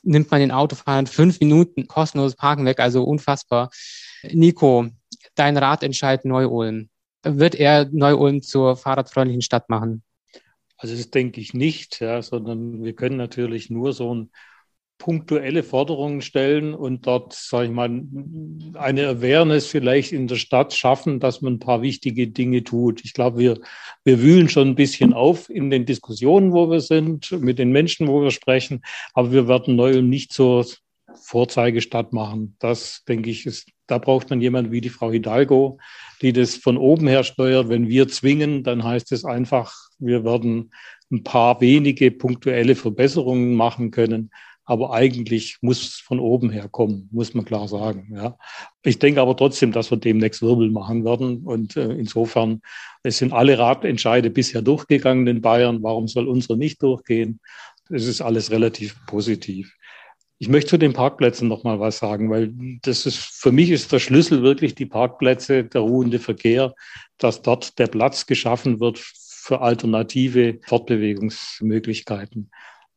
nimmt 0.03 0.31
man 0.31 0.40
den 0.40 0.51
Autofahrern 0.51 1.07
fünf 1.07 1.40
Minuten 1.40 1.88
kostenloses 1.88 2.37
Parken 2.37 2.64
weg, 2.64 2.81
also 2.81 3.05
unfassbar. 3.05 3.70
Nico, 4.31 4.88
dein 5.35 5.57
Ratentscheid 5.57 6.25
Neu-Ulm. 6.25 6.88
Wird 7.25 7.55
er 7.55 7.88
Neu-Ulm 7.90 8.42
zur 8.42 8.77
fahrradfreundlichen 8.77 9.42
Stadt 9.42 9.68
machen? 9.68 10.03
Also 10.77 10.97
das 10.97 11.11
denke 11.11 11.40
ich 11.40 11.55
nicht, 11.55 12.01
ja, 12.01 12.23
sondern 12.23 12.83
wir 12.83 12.95
können 12.95 13.16
natürlich 13.16 13.71
nur 13.71 13.92
so 13.92 14.12
ein 14.12 14.31
punktuelle 15.03 15.64
Forderungen 15.64 16.23
stellen 16.23 16.75
und 16.75 17.09
dort, 17.09 17.33
sage 17.33 17.66
ich 17.66 17.73
mal, 17.73 18.05
eine 18.75 19.09
Awareness 19.09 19.66
vielleicht 19.66 20.12
in 20.12 20.29
der 20.29 20.37
Stadt 20.37 20.75
schaffen, 20.75 21.18
dass 21.18 21.40
man 21.40 21.55
ein 21.55 21.59
paar 21.59 21.83
wichtige 21.83 22.29
Dinge 22.29 22.62
tut. 22.62 23.05
Ich 23.05 23.12
glaube, 23.12 23.38
wir, 23.38 23.59
wir 24.05 24.23
wühlen 24.23 24.49
schon 24.49 24.68
ein 24.68 24.75
bisschen 24.77 25.12
auf 25.12 25.51
in 25.51 25.71
den 25.71 25.87
Diskussionen, 25.87 26.53
wo 26.53 26.71
wir 26.71 26.81
sind, 26.81 27.33
mit 27.33 27.59
den 27.59 27.73
Menschen, 27.73 28.07
wo 28.07 28.23
wir 28.23 28.31
sprechen, 28.31 28.83
aber 29.12 29.33
wir 29.33 29.49
werden 29.49 29.75
Neu 29.75 30.03
nicht 30.03 30.33
zur 30.33 30.66
Vorzeigestadt 31.20 32.12
machen. 32.12 32.57
Das, 32.59 33.05
denke 33.07 33.31
ich, 33.31 33.46
ist, 33.46 33.68
da 33.87 33.98
braucht 33.98 34.31
man 34.31 34.40
jemanden 34.40 34.72
wie 34.72 34.81
die 34.81 34.88
Frau 34.88 35.11
Hidalgo, 35.11 35.79
die 36.20 36.33
das 36.33 36.57
von 36.57 36.77
oben 36.77 37.09
her 37.09 37.25
steuert. 37.25 37.68
Wenn 37.68 37.88
wir 37.88 38.09
zwingen, 38.09 38.62
dann 38.64 38.85
heißt 38.85 39.12
es 39.12 39.25
einfach, 39.25 39.75
wir 39.98 40.25
werden 40.25 40.72
ein 41.11 41.22
paar 41.22 41.61
wenige 41.61 42.11
punktuelle 42.11 42.75
Verbesserungen 42.75 43.55
machen 43.55 43.90
können 43.90 44.31
aber 44.64 44.92
eigentlich 44.92 45.59
muss 45.61 45.83
es 45.83 45.94
von 45.96 46.20
oben 46.20 46.51
her 46.51 46.68
kommen, 46.68 47.09
muss 47.11 47.35
man 47.35 47.44
klar 47.44 47.66
sagen. 47.66 48.12
Ja. 48.14 48.38
Ich 48.85 48.98
denke 48.98 49.20
aber 49.20 49.37
trotzdem, 49.37 49.72
dass 49.72 49.90
wir 49.90 49.98
demnächst 49.98 50.40
Wirbel 50.40 50.70
machen 50.70 51.05
werden. 51.05 51.42
Und 51.44 51.77
äh, 51.77 51.92
insofern, 51.92 52.62
es 53.03 53.18
sind 53.18 53.33
alle 53.33 53.59
Ratentscheide 53.59 54.31
bisher 54.31 54.62
durchgegangen 54.62 55.27
in 55.27 55.42
Bayern. 55.42 55.83
Warum 55.83 56.07
soll 56.07 56.29
unsere 56.29 56.57
nicht 56.57 56.83
durchgehen? 56.83 57.40
Es 57.90 58.07
ist 58.07 58.20
alles 58.20 58.51
relativ 58.51 58.96
positiv. 59.07 59.75
Ich 60.42 60.48
möchte 60.48 60.70
zu 60.70 60.76
den 60.76 60.92
Parkplätzen 60.92 61.46
noch 61.46 61.62
mal 61.62 61.78
was 61.78 61.98
sagen, 61.98 62.28
weil 62.28 62.52
das 62.83 63.07
ist 63.07 63.16
für 63.16 63.52
mich 63.52 63.70
ist 63.70 63.92
der 63.92 64.00
Schlüssel 64.00 64.42
wirklich 64.42 64.74
die 64.74 64.87
Parkplätze, 64.87 65.62
der 65.62 65.83
ruhende 65.83 66.18
Verkehr, 66.18 66.74
dass 67.16 67.42
dort 67.42 67.78
der 67.78 67.87
Platz 67.87 68.26
geschaffen 68.26 68.81
wird 68.81 68.98
für 68.98 69.61
alternative 69.61 70.59
Fortbewegungsmöglichkeiten. 70.66 72.50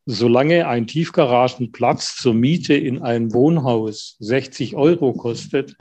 Solange 0.08 0.68
ein 0.68 0.88
Tiefgaragenplatz 0.88 2.16
zur 2.16 2.34
Miete 2.34 2.74
in 2.74 3.04
einem 3.04 3.32
Wohnhaus 3.32 4.16
60 4.22 4.76
Euro 4.76 5.14
kostet, 5.14 5.78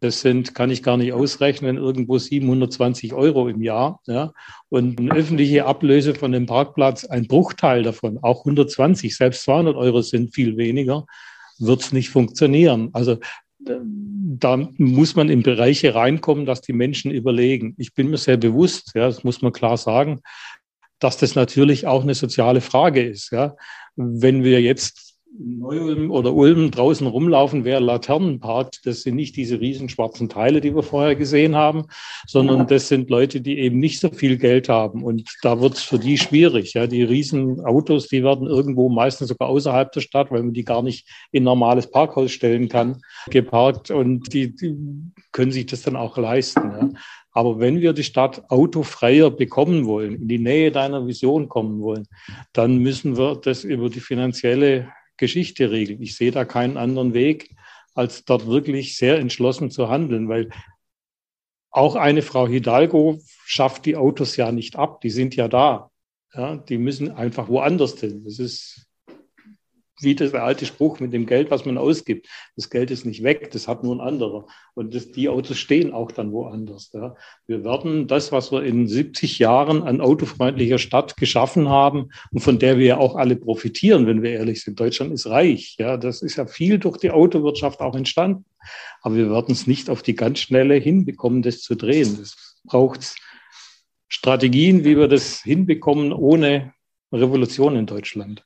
das 0.00 0.20
sind, 0.20 0.54
kann 0.54 0.70
ich 0.70 0.82
gar 0.82 0.96
nicht 0.96 1.12
ausrechnen, 1.12 1.76
irgendwo 1.76 2.18
720 2.18 3.14
Euro 3.14 3.48
im 3.48 3.62
Jahr. 3.62 4.00
Ja. 4.06 4.32
Und 4.68 4.98
eine 5.00 5.12
öffentliche 5.12 5.66
Ablöse 5.66 6.14
von 6.14 6.32
dem 6.32 6.46
Parkplatz, 6.46 7.04
ein 7.04 7.26
Bruchteil 7.26 7.82
davon, 7.82 8.18
auch 8.22 8.40
120, 8.40 9.16
selbst 9.16 9.42
200 9.44 9.76
Euro 9.76 10.02
sind 10.02 10.34
viel 10.34 10.56
weniger, 10.56 11.06
wird 11.58 11.80
es 11.80 11.92
nicht 11.92 12.10
funktionieren. 12.10 12.90
Also 12.92 13.18
da 13.58 14.56
muss 14.76 15.16
man 15.16 15.28
in 15.28 15.42
Bereiche 15.42 15.94
reinkommen, 15.94 16.46
dass 16.46 16.60
die 16.60 16.72
Menschen 16.72 17.10
überlegen. 17.10 17.74
Ich 17.76 17.94
bin 17.94 18.08
mir 18.08 18.18
sehr 18.18 18.36
bewusst, 18.36 18.92
ja, 18.94 19.06
das 19.06 19.24
muss 19.24 19.42
man 19.42 19.52
klar 19.52 19.76
sagen, 19.76 20.20
dass 21.00 21.16
das 21.16 21.34
natürlich 21.34 21.86
auch 21.86 22.02
eine 22.02 22.14
soziale 22.14 22.60
Frage 22.60 23.02
ist. 23.02 23.30
Ja. 23.32 23.56
Wenn 23.96 24.44
wir 24.44 24.60
jetzt 24.62 25.07
Neu-Ulm 25.38 26.10
oder 26.10 26.34
Ulm 26.34 26.70
draußen 26.70 27.06
rumlaufen, 27.06 27.64
wer 27.64 27.80
Laternen 27.80 28.40
parkt, 28.40 28.84
das 28.84 29.02
sind 29.02 29.14
nicht 29.14 29.36
diese 29.36 29.60
riesen 29.60 29.88
schwarzen 29.88 30.28
Teile, 30.28 30.60
die 30.60 30.74
wir 30.74 30.82
vorher 30.82 31.14
gesehen 31.14 31.54
haben, 31.54 31.84
sondern 32.26 32.66
das 32.66 32.88
sind 32.88 33.08
Leute, 33.08 33.40
die 33.40 33.58
eben 33.58 33.78
nicht 33.78 34.00
so 34.00 34.10
viel 34.10 34.36
Geld 34.36 34.68
haben. 34.68 35.02
Und 35.02 35.28
da 35.42 35.60
wird 35.60 35.74
es 35.74 35.82
für 35.82 35.98
die 35.98 36.18
schwierig. 36.18 36.74
Ja. 36.74 36.86
Die 36.86 37.02
riesen 37.02 37.60
Autos, 37.64 38.08
die 38.08 38.24
werden 38.24 38.46
irgendwo 38.48 38.88
meistens 38.88 39.28
sogar 39.28 39.48
außerhalb 39.48 39.92
der 39.92 40.00
Stadt, 40.00 40.30
weil 40.30 40.42
man 40.42 40.54
die 40.54 40.64
gar 40.64 40.82
nicht 40.82 41.08
in 41.30 41.44
normales 41.44 41.90
Parkhaus 41.90 42.32
stellen 42.32 42.68
kann, 42.68 43.00
geparkt 43.30 43.90
und 43.90 44.32
die, 44.32 44.54
die 44.54 44.76
können 45.32 45.52
sich 45.52 45.66
das 45.66 45.82
dann 45.82 45.96
auch 45.96 46.16
leisten. 46.18 46.62
Ja. 46.62 46.88
Aber 47.32 47.60
wenn 47.60 47.80
wir 47.80 47.92
die 47.92 48.02
Stadt 48.02 48.50
autofreier 48.50 49.30
bekommen 49.30 49.86
wollen, 49.86 50.22
in 50.22 50.28
die 50.28 50.40
Nähe 50.40 50.72
deiner 50.72 51.06
Vision 51.06 51.48
kommen 51.48 51.80
wollen, 51.80 52.08
dann 52.52 52.78
müssen 52.78 53.16
wir 53.16 53.36
das 53.36 53.62
über 53.62 53.90
die 53.90 54.00
finanzielle 54.00 54.88
Geschichte 55.18 55.70
regeln. 55.70 56.00
Ich 56.00 56.16
sehe 56.16 56.30
da 56.30 56.44
keinen 56.44 56.76
anderen 56.76 57.12
Weg, 57.12 57.54
als 57.94 58.24
dort 58.24 58.46
wirklich 58.46 58.96
sehr 58.96 59.18
entschlossen 59.18 59.70
zu 59.70 59.88
handeln, 59.88 60.28
weil 60.28 60.50
auch 61.70 61.96
eine 61.96 62.22
Frau 62.22 62.48
Hidalgo 62.48 63.20
schafft 63.44 63.84
die 63.84 63.96
Autos 63.96 64.36
ja 64.36 64.52
nicht 64.52 64.76
ab, 64.76 65.00
die 65.00 65.10
sind 65.10 65.36
ja 65.36 65.48
da. 65.48 65.90
Ja, 66.32 66.56
die 66.56 66.78
müssen 66.78 67.10
einfach 67.10 67.48
woanders 67.48 67.98
hin. 68.00 68.24
Das 68.24 68.38
ist 68.38 68.87
wie 70.00 70.14
das 70.14 70.34
alte 70.34 70.66
Spruch 70.66 71.00
mit 71.00 71.12
dem 71.12 71.26
Geld, 71.26 71.50
was 71.50 71.64
man 71.64 71.78
ausgibt. 71.78 72.28
Das 72.56 72.70
Geld 72.70 72.90
ist 72.90 73.04
nicht 73.04 73.22
weg, 73.22 73.50
das 73.50 73.68
hat 73.68 73.82
nur 73.84 73.96
ein 73.96 74.00
anderer. 74.00 74.46
Und 74.74 74.94
das, 74.94 75.10
die 75.12 75.28
Autos 75.28 75.58
stehen 75.58 75.92
auch 75.92 76.12
dann 76.12 76.32
woanders. 76.32 76.90
Ja. 76.92 77.16
Wir 77.46 77.64
werden 77.64 78.06
das, 78.06 78.32
was 78.32 78.52
wir 78.52 78.62
in 78.62 78.86
70 78.86 79.38
Jahren 79.38 79.82
an 79.82 80.00
autofreundlicher 80.00 80.78
Stadt 80.78 81.16
geschaffen 81.16 81.68
haben 81.68 82.10
und 82.32 82.40
von 82.40 82.58
der 82.58 82.78
wir 82.78 82.86
ja 82.86 82.96
auch 82.98 83.16
alle 83.16 83.36
profitieren, 83.36 84.06
wenn 84.06 84.22
wir 84.22 84.30
ehrlich 84.30 84.62
sind. 84.62 84.78
Deutschland 84.78 85.12
ist 85.12 85.26
reich. 85.26 85.76
Ja, 85.78 85.96
das 85.96 86.22
ist 86.22 86.36
ja 86.36 86.46
viel 86.46 86.78
durch 86.78 86.98
die 86.98 87.10
Autowirtschaft 87.10 87.80
auch 87.80 87.96
entstanden. 87.96 88.44
Aber 89.02 89.16
wir 89.16 89.30
werden 89.30 89.52
es 89.52 89.66
nicht 89.66 89.90
auf 89.90 90.02
die 90.02 90.14
ganz 90.14 90.40
schnelle 90.40 90.74
hinbekommen, 90.74 91.42
das 91.42 91.60
zu 91.60 91.74
drehen. 91.74 92.18
Das 92.18 92.58
braucht 92.64 93.16
Strategien, 94.08 94.84
wie 94.84 94.96
wir 94.96 95.08
das 95.08 95.42
hinbekommen 95.42 96.12
ohne 96.12 96.72
Revolution 97.12 97.76
in 97.76 97.86
Deutschland. 97.86 98.44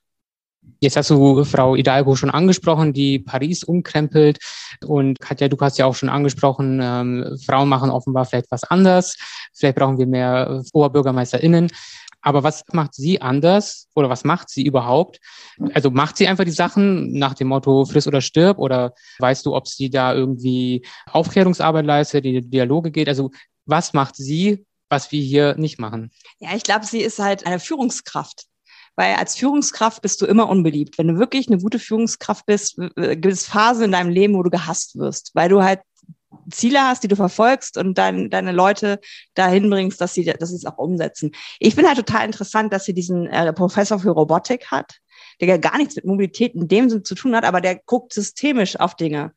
Jetzt 0.79 0.97
hast 0.97 1.09
du 1.09 1.45
Frau 1.45 1.75
Hidalgo 1.75 2.15
schon 2.15 2.29
angesprochen, 2.29 2.91
die 2.91 3.19
Paris 3.19 3.63
umkrempelt. 3.63 4.39
Und 4.85 5.19
Katja, 5.21 5.47
du 5.47 5.57
hast 5.61 5.77
ja 5.77 5.85
auch 5.85 5.95
schon 5.95 6.09
angesprochen, 6.09 6.81
ähm, 6.83 7.37
Frauen 7.45 7.69
machen 7.69 7.89
offenbar 7.89 8.25
vielleicht 8.25 8.51
was 8.51 8.65
anders. 8.65 9.15
Vielleicht 9.53 9.77
brauchen 9.77 9.97
wir 9.97 10.07
mehr 10.07 10.61
OberbürgermeisterInnen. 10.73 11.69
Aber 12.21 12.43
was 12.43 12.63
macht 12.71 12.95
sie 12.95 13.21
anders 13.21 13.87
oder 13.95 14.09
was 14.09 14.23
macht 14.23 14.49
sie 14.49 14.65
überhaupt? 14.65 15.19
Also 15.73 15.91
macht 15.91 16.17
sie 16.17 16.27
einfach 16.27 16.45
die 16.45 16.51
Sachen 16.51 17.17
nach 17.17 17.33
dem 17.33 17.49
Motto 17.49 17.85
friss 17.85 18.07
oder 18.07 18.21
stirb 18.21 18.59
oder 18.59 18.93
weißt 19.19 19.45
du, 19.45 19.53
ob 19.55 19.67
sie 19.67 19.89
da 19.89 20.13
irgendwie 20.13 20.85
Aufklärungsarbeit 21.11 21.85
leistet, 21.85 22.23
die 22.23 22.41
Dialoge 22.41 22.91
geht? 22.91 23.09
Also 23.09 23.31
was 23.65 23.93
macht 23.93 24.15
sie, 24.15 24.65
was 24.89 25.11
wir 25.11 25.21
hier 25.21 25.55
nicht 25.55 25.79
machen? 25.79 26.11
Ja, 26.39 26.55
ich 26.55 26.63
glaube, 26.63 26.85
sie 26.85 27.01
ist 27.01 27.19
halt 27.19 27.45
eine 27.45 27.59
Führungskraft. 27.59 28.45
Weil 28.95 29.15
als 29.15 29.35
Führungskraft 29.35 30.01
bist 30.01 30.21
du 30.21 30.25
immer 30.25 30.47
unbeliebt. 30.47 30.97
Wenn 30.97 31.07
du 31.07 31.17
wirklich 31.17 31.47
eine 31.47 31.57
gute 31.57 31.79
Führungskraft 31.79 32.45
bist, 32.45 32.77
gibt 32.77 33.25
es 33.25 33.45
Phasen 33.45 33.85
in 33.85 33.91
deinem 33.91 34.11
Leben, 34.11 34.35
wo 34.35 34.43
du 34.43 34.51
gehasst 34.51 34.97
wirst, 34.97 35.31
weil 35.33 35.49
du 35.49 35.63
halt 35.63 35.79
Ziele 36.51 36.81
hast, 36.81 37.03
die 37.03 37.07
du 37.07 37.15
verfolgst 37.15 37.77
und 37.77 37.97
dein, 37.97 38.29
deine 38.29 38.51
Leute 38.51 38.99
dahin 39.33 39.69
bringst, 39.69 40.01
dass 40.01 40.13
sie, 40.13 40.25
dass 40.25 40.49
sie 40.49 40.55
es 40.55 40.65
auch 40.65 40.77
umsetzen. 40.77 41.31
Ich 41.59 41.75
finde 41.75 41.89
halt 41.89 41.97
total 41.97 42.25
interessant, 42.25 42.73
dass 42.73 42.85
sie 42.85 42.93
diesen 42.93 43.27
äh, 43.27 43.53
Professor 43.53 43.99
für 43.99 44.11
Robotik 44.11 44.67
hat, 44.71 44.97
der 45.41 45.59
gar 45.59 45.77
nichts 45.77 45.95
mit 45.95 46.05
Mobilität 46.05 46.55
in 46.55 46.67
dem 46.67 46.89
Sinn 46.89 47.03
zu 47.03 47.15
tun 47.15 47.35
hat, 47.35 47.45
aber 47.45 47.61
der 47.61 47.75
guckt 47.85 48.13
systemisch 48.13 48.79
auf 48.79 48.95
Dinge. 48.95 49.33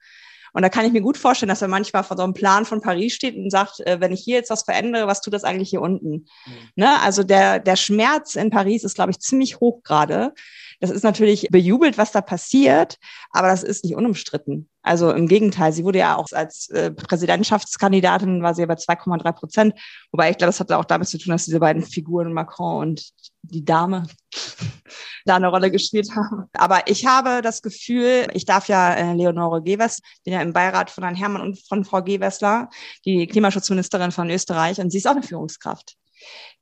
Und 0.57 0.63
da 0.63 0.71
kann 0.71 0.87
ich 0.87 0.93
mir 0.95 1.03
gut 1.03 1.19
vorstellen, 1.19 1.51
dass 1.51 1.61
er 1.61 1.69
manchmal 1.69 2.03
vor 2.03 2.17
so 2.17 2.23
einem 2.23 2.33
Plan 2.33 2.65
von 2.65 2.81
Paris 2.81 3.13
steht 3.13 3.37
und 3.37 3.51
sagt, 3.51 3.81
äh, 3.81 4.01
wenn 4.01 4.11
ich 4.11 4.23
hier 4.23 4.37
jetzt 4.37 4.49
was 4.49 4.63
verändere, 4.63 5.07
was 5.07 5.21
tut 5.21 5.35
das 5.35 5.45
eigentlich 5.45 5.69
hier 5.69 5.83
unten? 5.83 6.11
Mhm. 6.47 6.53
Ne? 6.77 6.99
Also 7.03 7.25
der, 7.25 7.59
der 7.59 7.77
Schmerz 7.77 8.37
in 8.37 8.49
Paris 8.49 8.83
ist, 8.83 8.95
glaube 8.95 9.11
ich, 9.11 9.19
ziemlich 9.19 9.61
hoch 9.61 9.83
gerade. 9.83 10.33
Das 10.81 10.89
ist 10.89 11.03
natürlich 11.03 11.49
bejubelt, 11.51 11.99
was 11.99 12.11
da 12.11 12.23
passiert, 12.23 12.97
aber 13.33 13.49
das 13.49 13.65
ist 13.65 13.85
nicht 13.85 13.97
unumstritten. 13.97 14.71
Also 14.81 15.11
im 15.11 15.29
Gegenteil, 15.29 15.75
sie 15.75 15.85
wurde 15.85 15.99
ja 15.99 16.17
auch 16.17 16.29
als 16.33 16.71
äh, 16.71 16.91
Präsidentschaftskandidatin, 16.91 18.43
war 18.43 18.55
sie 18.55 18.63
ja 18.63 18.67
bei 18.67 18.77
2,3 18.77 19.33
Prozent. 19.33 19.75
Wobei 20.11 20.31
ich 20.31 20.39
glaube, 20.39 20.49
das 20.49 20.61
hatte 20.61 20.79
auch 20.79 20.87
damit 20.87 21.09
zu 21.09 21.19
tun, 21.19 21.33
dass 21.33 21.45
diese 21.45 21.61
beiden 21.61 21.83
Figuren, 21.83 22.33
Macron 22.33 22.81
und 22.81 23.11
die 23.43 23.65
Dame, 23.65 24.07
da 25.27 25.37
eine 25.37 25.49
Rolle 25.49 25.71
gespielt 25.71 26.11
haben. 26.15 26.49
Aber 26.53 26.89
ich 26.89 27.07
habe 27.07 27.43
das 27.43 27.63
Gefühl, 27.63 28.29
ich 28.33 28.45
darf 28.45 28.69
ja 28.69 28.95
äh, 28.95 29.15
Leonore 29.15 29.63
Gewess, 29.63 30.01
bin 30.25 30.35
ja 30.35 30.41
im 30.41 30.53
Beirat 30.53 30.91
von 30.91 31.05
Herrn 31.05 31.17
Hermann 31.17 31.43
und 31.43 31.59
von 31.67 31.85
Frau 31.85 32.03
Gewessler, 32.03 32.71
die 33.05 33.27
Klimaschutzministerin 33.27 34.13
von 34.13 34.31
Österreich, 34.31 34.79
und 34.79 34.91
sie 34.91 34.99
ist 34.99 35.07
auch 35.07 35.13
eine 35.13 35.23
Führungskraft. 35.23 35.97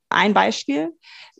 Ein 0.09 0.35
Beispiel. 0.35 0.93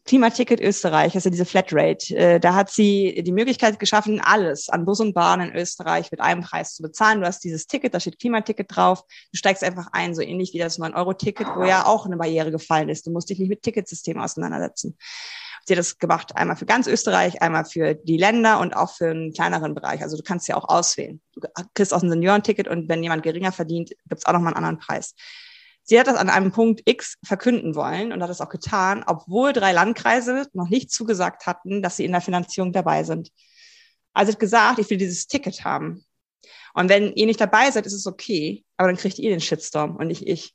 Klimaticket 0.07 0.61
Österreich, 0.61 1.15
also 1.15 1.31
diese 1.31 1.47
Flatrate, 1.47 2.15
äh, 2.15 2.39
da 2.39 2.55
hat 2.55 2.71
sie 2.71 3.23
die 3.23 3.33
Möglichkeit 3.33 3.79
geschaffen, 3.79 4.21
alles 4.21 4.69
an 4.69 4.85
Bus 4.85 5.01
und 5.01 5.15
Bahn 5.15 5.41
in 5.41 5.57
Österreich 5.57 6.11
mit 6.11 6.21
einem 6.21 6.43
Preis 6.43 6.75
zu 6.75 6.83
bezahlen. 6.83 7.21
Du 7.21 7.27
hast 7.27 7.43
dieses 7.43 7.67
Ticket, 7.67 7.95
da 7.95 8.01
steht 8.01 8.21
Klimaticket 8.21 8.67
drauf. 8.69 9.03
Du 9.33 9.39
steigst 9.39 9.65
einfach 9.65 9.89
ein, 9.93 10.15
so 10.15 10.21
ähnlich 10.21 10.53
wie 10.53 10.59
das 10.59 10.79
9-Euro-Ticket, 10.79 11.47
wo 11.57 11.65
ja 11.65 11.87
auch 11.87 12.05
eine 12.05 12.19
Barriere 12.19 12.51
gefallen 12.51 12.91
ist. 12.91 13.07
Du 13.07 13.13
musst 13.13 13.31
dich 13.31 13.39
nicht 13.39 13.49
mit 13.49 13.63
Ticketsystemen 13.63 14.23
auseinandersetzen. 14.23 14.99
Sie 15.67 15.73
hat 15.73 15.79
das 15.79 15.99
gemacht, 15.99 16.37
einmal 16.37 16.57
für 16.57 16.67
ganz 16.67 16.87
Österreich, 16.87 17.41
einmal 17.41 17.65
für 17.65 17.95
die 17.95 18.19
Länder 18.19 18.61
und 18.61 18.77
auch 18.77 18.95
für 18.95 19.11
einen 19.11 19.33
kleineren 19.33 19.75
Bereich. 19.75 20.03
Also 20.03 20.17
du 20.17 20.23
kannst 20.23 20.47
ja 20.47 20.57
auch 20.57 20.69
auswählen. 20.69 21.23
Du 21.33 21.41
kriegst 21.75 21.95
auch 21.95 22.03
ein 22.03 22.11
Seniorenticket 22.11 22.69
und 22.69 22.89
wenn 22.89 23.03
jemand 23.03 23.23
geringer 23.23 23.51
verdient, 23.51 23.93
gibt's 24.09 24.27
auch 24.27 24.33
nochmal 24.35 24.53
einen 24.53 24.65
anderen 24.65 24.79
Preis. 24.79 25.15
Sie 25.83 25.99
hat 25.99 26.07
das 26.07 26.17
an 26.17 26.31
einem 26.31 26.53
Punkt 26.53 26.83
X 26.87 27.17
verkünden 27.25 27.75
wollen 27.75 28.13
und 28.13 28.23
hat 28.23 28.31
das 28.31 28.41
auch 28.41 28.49
getan, 28.49 29.05
obwohl 29.07 29.53
drei 29.53 29.73
Landkreise 29.73 30.47
noch 30.53 30.69
nicht 30.69 30.91
zugesagt 30.91 31.47
hatten, 31.47 31.83
dass 31.83 31.97
sie 31.97 32.05
in 32.05 32.13
der 32.13 32.23
Finanzierung 32.23 32.73
dabei 32.73 33.05
sind. 33.05 33.31
Also 34.15 34.33
hat 34.33 34.41
gesagt, 34.41 34.79
ich 34.79 34.89
will 34.89 34.97
dieses 34.97 35.27
Ticket 35.27 35.65
haben. 35.65 36.05
Und 36.73 36.89
wenn 36.89 37.13
ihr 37.15 37.27
nicht 37.27 37.41
dabei 37.41 37.71
seid, 37.71 37.87
ist 37.87 37.93
es 37.93 38.07
okay, 38.07 38.65
aber 38.77 38.89
dann 38.89 38.97
kriegt 38.97 39.19
ihr 39.19 39.31
den 39.31 39.41
Shitstorm 39.41 39.97
und 39.97 40.09
nicht 40.09 40.27
ich. 40.27 40.55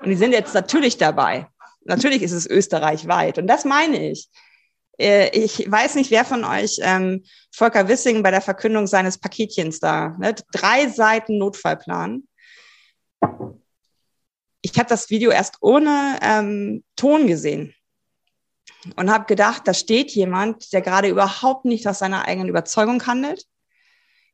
Und 0.00 0.10
die 0.10 0.16
sind 0.16 0.32
jetzt 0.32 0.54
natürlich 0.54 0.96
dabei. 0.96 1.48
Natürlich 1.84 2.22
ist 2.22 2.32
es 2.32 2.46
österreichweit. 2.46 3.38
Und 3.38 3.46
das 3.46 3.64
meine 3.64 4.10
ich. 4.10 4.28
Äh, 4.98 5.30
ich 5.36 5.70
weiß 5.70 5.94
nicht, 5.96 6.10
wer 6.10 6.24
von 6.24 6.44
euch 6.44 6.78
ähm, 6.82 7.24
Volker 7.50 7.88
Wissing 7.88 8.22
bei 8.22 8.30
der 8.30 8.40
Verkündung 8.40 8.86
seines 8.86 9.18
Paketchens 9.18 9.80
da, 9.80 10.16
ne, 10.18 10.34
drei 10.52 10.88
Seiten 10.88 11.38
Notfallplan 11.38 12.24
ich 14.62 14.78
habe 14.78 14.88
das 14.88 15.10
Video 15.10 15.30
erst 15.30 15.58
ohne 15.60 16.18
ähm, 16.22 16.84
Ton 16.96 17.26
gesehen 17.26 17.74
und 18.96 19.10
habe 19.10 19.26
gedacht, 19.26 19.62
da 19.66 19.74
steht 19.74 20.12
jemand, 20.12 20.72
der 20.72 20.80
gerade 20.80 21.08
überhaupt 21.08 21.64
nicht 21.64 21.86
aus 21.86 21.98
seiner 21.98 22.26
eigenen 22.26 22.48
Überzeugung 22.48 23.04
handelt, 23.06 23.44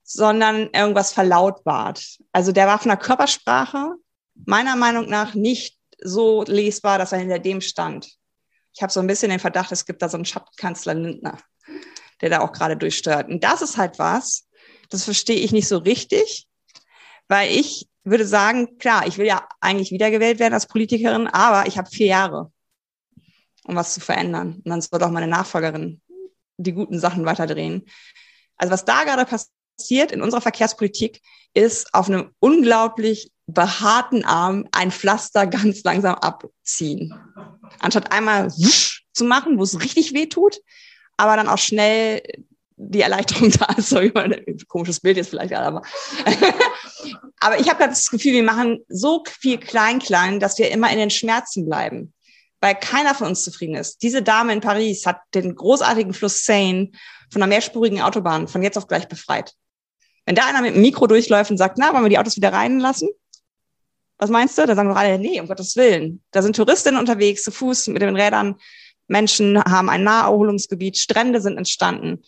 sondern 0.04 0.68
irgendwas 0.72 1.12
verlautbart. 1.12 2.18
Also 2.32 2.52
der 2.52 2.66
war 2.66 2.78
von 2.78 2.90
der 2.90 2.98
Körpersprache 2.98 3.94
meiner 4.46 4.76
Meinung 4.76 5.08
nach 5.08 5.34
nicht 5.34 5.77
so 6.02 6.44
lesbar, 6.44 6.98
dass 6.98 7.12
er 7.12 7.18
hinter 7.18 7.38
dem 7.38 7.60
stand. 7.60 8.08
Ich 8.74 8.82
habe 8.82 8.92
so 8.92 9.00
ein 9.00 9.06
bisschen 9.06 9.30
den 9.30 9.40
Verdacht, 9.40 9.72
es 9.72 9.86
gibt 9.86 10.02
da 10.02 10.08
so 10.08 10.16
einen 10.16 10.24
Schattenkanzler 10.24 10.94
Lindner, 10.94 11.38
der 12.20 12.30
da 12.30 12.40
auch 12.40 12.52
gerade 12.52 12.76
durchsteuert. 12.76 13.28
Und 13.28 13.42
das 13.42 13.62
ist 13.62 13.76
halt 13.76 13.98
was, 13.98 14.48
das 14.90 15.04
verstehe 15.04 15.36
ich 15.36 15.52
nicht 15.52 15.68
so 15.68 15.78
richtig, 15.78 16.46
weil 17.28 17.50
ich 17.50 17.88
würde 18.04 18.26
sagen, 18.26 18.78
klar, 18.78 19.06
ich 19.06 19.18
will 19.18 19.26
ja 19.26 19.46
eigentlich 19.60 19.90
wiedergewählt 19.90 20.38
werden 20.38 20.54
als 20.54 20.66
Politikerin, 20.66 21.26
aber 21.26 21.66
ich 21.66 21.76
habe 21.76 21.90
vier 21.90 22.06
Jahre, 22.06 22.52
um 23.64 23.76
was 23.76 23.94
zu 23.94 24.00
verändern. 24.00 24.62
Und 24.64 24.68
dann 24.68 24.80
soll 24.80 24.98
doch 24.98 25.10
meine 25.10 25.26
Nachfolgerin 25.26 26.00
die 26.56 26.72
guten 26.72 26.98
Sachen 26.98 27.24
weiterdrehen. 27.24 27.84
Also 28.56 28.72
was 28.72 28.84
da 28.84 29.04
gerade 29.04 29.24
passiert 29.24 29.52
in 30.12 30.22
unserer 30.22 30.40
Verkehrspolitik, 30.40 31.22
ist 31.54 31.92
auf 31.94 32.08
einem 32.08 32.30
unglaublich 32.40 33.32
behaarten 33.46 34.24
Arm 34.24 34.68
ein 34.72 34.90
Pflaster 34.90 35.46
ganz 35.46 35.82
langsam 35.82 36.14
abziehen. 36.16 37.14
Anstatt 37.80 38.12
einmal 38.12 38.50
zu 38.50 39.24
machen, 39.24 39.58
wo 39.58 39.62
es 39.62 39.80
richtig 39.80 40.12
weh 40.12 40.26
tut, 40.26 40.60
aber 41.16 41.36
dann 41.36 41.48
auch 41.48 41.58
schnell 41.58 42.22
die 42.76 43.00
Erleichterung 43.00 43.50
da 43.58 43.66
ist. 43.76 43.88
So 43.88 43.98
ein 43.98 44.44
komisches 44.68 45.00
Bild 45.00 45.16
jetzt 45.16 45.30
vielleicht, 45.30 45.52
aber, 45.52 45.82
aber 47.40 47.58
ich 47.58 47.68
habe 47.68 47.84
das 47.84 48.10
Gefühl, 48.10 48.32
wir 48.32 48.42
machen 48.42 48.84
so 48.88 49.22
viel 49.26 49.58
Klein-Klein, 49.58 50.40
dass 50.40 50.58
wir 50.58 50.70
immer 50.70 50.90
in 50.90 50.98
den 50.98 51.10
Schmerzen 51.10 51.66
bleiben, 51.66 52.12
weil 52.60 52.74
keiner 52.74 53.14
von 53.14 53.28
uns 53.28 53.44
zufrieden 53.44 53.74
ist. 53.74 54.02
Diese 54.02 54.22
Dame 54.22 54.52
in 54.52 54.60
Paris 54.60 55.06
hat 55.06 55.20
den 55.34 55.56
großartigen 55.56 56.12
Fluss 56.12 56.44
Seine 56.44 56.90
von 57.30 57.42
einer 57.42 57.48
mehrspurigen 57.48 58.00
Autobahn 58.00 58.48
von 58.48 58.62
jetzt 58.62 58.78
auf 58.78 58.86
gleich 58.86 59.08
befreit. 59.08 59.54
Wenn 60.28 60.34
da 60.34 60.44
einer 60.44 60.60
mit 60.60 60.74
dem 60.74 60.82
Mikro 60.82 61.06
durchläuft 61.06 61.50
und 61.50 61.56
sagt, 61.56 61.78
na, 61.78 61.94
wollen 61.94 62.04
wir 62.04 62.10
die 62.10 62.18
Autos 62.18 62.36
wieder 62.36 62.52
reinlassen? 62.52 63.08
Was 64.18 64.28
meinst 64.28 64.58
du? 64.58 64.66
Da 64.66 64.74
sagen 64.74 64.90
wir 64.90 64.96
alle, 64.96 65.18
nee, 65.18 65.40
um 65.40 65.48
Gottes 65.48 65.74
Willen. 65.74 66.22
Da 66.32 66.42
sind 66.42 66.54
Touristinnen 66.54 67.00
unterwegs, 67.00 67.44
zu 67.44 67.50
Fuß, 67.50 67.86
mit 67.86 68.02
den 68.02 68.14
Rädern. 68.14 68.56
Menschen 69.06 69.58
haben 69.64 69.88
ein 69.88 70.04
Naherholungsgebiet, 70.04 70.98
Strände 70.98 71.40
sind 71.40 71.56
entstanden. 71.56 72.22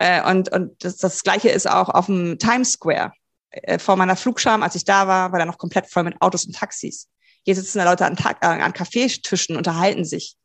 Äh, 0.00 0.28
und 0.28 0.52
und 0.52 0.84
das, 0.84 0.96
das 0.96 1.22
Gleiche 1.22 1.48
ist 1.50 1.70
auch 1.70 1.88
auf 1.88 2.06
dem 2.06 2.36
Times 2.40 2.72
Square. 2.72 3.12
Äh, 3.50 3.78
vor 3.78 3.94
meiner 3.94 4.16
Flugscham, 4.16 4.64
als 4.64 4.74
ich 4.74 4.84
da 4.84 5.06
war, 5.06 5.30
war 5.30 5.38
da 5.38 5.46
noch 5.46 5.58
komplett 5.58 5.86
voll 5.88 6.02
mit 6.02 6.20
Autos 6.20 6.46
und 6.46 6.56
Taxis. 6.56 7.06
Hier 7.44 7.54
sitzen 7.54 7.78
da 7.78 7.84
Leute 7.84 8.06
an, 8.06 8.16
äh, 8.40 8.46
an 8.46 8.72
Kaffeetischen, 8.72 9.56
unterhalten 9.56 10.04
sich. 10.04 10.36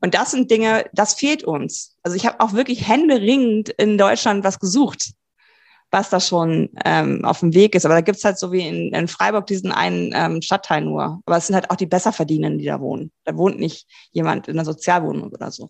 Und 0.00 0.14
das 0.14 0.30
sind 0.30 0.50
Dinge, 0.50 0.86
das 0.94 1.12
fehlt 1.12 1.44
uns. 1.44 1.98
Also 2.02 2.16
ich 2.16 2.24
habe 2.24 2.40
auch 2.40 2.54
wirklich 2.54 2.88
händeringend 2.88 3.68
in 3.68 3.98
Deutschland 3.98 4.44
was 4.44 4.58
gesucht. 4.58 5.12
Was 5.92 6.08
da 6.08 6.20
schon 6.20 6.70
ähm, 6.86 7.22
auf 7.24 7.40
dem 7.40 7.52
Weg 7.52 7.74
ist. 7.74 7.84
Aber 7.84 7.94
da 7.94 8.00
gibt's 8.00 8.24
halt 8.24 8.38
so 8.38 8.50
wie 8.50 8.66
in, 8.66 8.92
in 8.94 9.08
Freiburg 9.08 9.46
diesen 9.46 9.70
einen 9.70 10.10
ähm, 10.14 10.40
Stadtteil 10.40 10.80
nur. 10.80 11.20
Aber 11.26 11.36
es 11.36 11.46
sind 11.46 11.54
halt 11.54 11.70
auch 11.70 11.76
die 11.76 11.86
Besserverdienenden, 11.86 12.58
die 12.58 12.64
da 12.64 12.80
wohnen. 12.80 13.12
Da 13.24 13.36
wohnt 13.36 13.60
nicht 13.60 13.86
jemand 14.10 14.48
in 14.48 14.54
einer 14.54 14.64
Sozialwohnung 14.64 15.30
oder 15.30 15.50
so. 15.50 15.68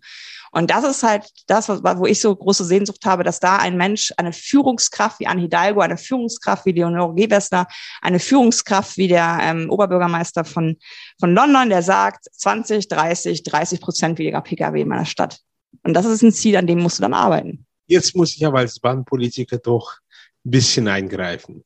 Und 0.53 0.71
das 0.71 0.85
ist 0.85 1.03
halt 1.03 1.29
das, 1.49 1.69
wo 1.69 2.07
ich 2.07 2.21
so 2.21 2.35
große 2.37 2.65
Sehnsucht 2.65 3.05
habe, 3.05 3.25
dass 3.25 3.41
da 3.41 3.57
ein 3.57 3.77
Mensch, 3.77 4.13
eine 4.17 4.33
Führungskraft 4.33 5.19
wie 5.19 5.27
Anne 5.27 5.43
Hidalgo, 5.43 5.81
eine 5.81 5.99
Führungskraft 5.99 6.67
wie 6.67 6.73
Leonore 6.73 7.15
Gewessler, 7.15 7.67
eine 8.01 8.21
Führungskraft 8.21 8.97
wie 8.97 9.09
der 9.09 9.41
ähm, 9.43 9.71
Oberbürgermeister 9.71 10.45
von, 10.45 10.77
von 11.19 11.35
London, 11.35 11.69
der 11.69 11.83
sagt, 11.83 12.27
20, 12.33 12.87
30, 12.87 13.43
30 13.43 13.81
Prozent 13.81 14.19
weniger 14.19 14.41
Pkw 14.41 14.83
in 14.83 14.89
meiner 14.89 15.05
Stadt. 15.05 15.41
Und 15.83 15.95
das 15.95 16.07
ist 16.07 16.23
ein 16.23 16.33
Ziel, 16.33 16.57
an 16.57 16.69
dem 16.69 16.79
musst 16.79 16.99
du 16.99 17.03
dann 17.03 17.15
arbeiten. 17.15 17.67
Jetzt 17.87 18.15
muss 18.15 18.37
ich 18.37 18.47
aber 18.47 18.59
als 18.59 18.79
Bahnpolitiker 18.79 19.59
doch 19.59 19.97
ein 20.45 20.51
bisschen 20.51 20.89
eingreifen. 20.89 21.65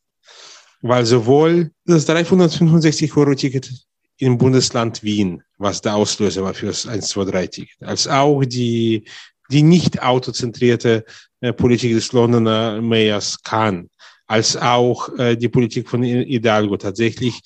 Weil 0.83 1.07
sowohl 1.07 1.71
das 1.85 2.09
365-Euro-Ticket 2.09 3.71
im 4.19 4.39
Bundesland 4.39 5.03
Wien, 5.03 5.43
was 5.59 5.81
der 5.81 5.95
Auslöser 5.97 6.43
war 6.43 6.55
für 6.55 6.67
das 6.67 6.87
123-Ticket, 6.87 7.83
als 7.83 8.07
auch 8.07 8.45
die, 8.45 9.05
die 9.51 9.63
nicht 9.63 10.03
autozentrierte 10.03 11.05
äh, 11.41 11.53
Politik 11.53 11.93
des 11.95 12.13
Londoner 12.13 12.81
Mayors 12.81 13.43
Kahn, 13.43 13.91
als 14.27 14.57
auch 14.57 15.17
äh, 15.19 15.37
die 15.37 15.49
Politik 15.49 15.89
von 15.89 16.03
Hidalgo 16.03 16.77
tatsächlich 16.77 17.43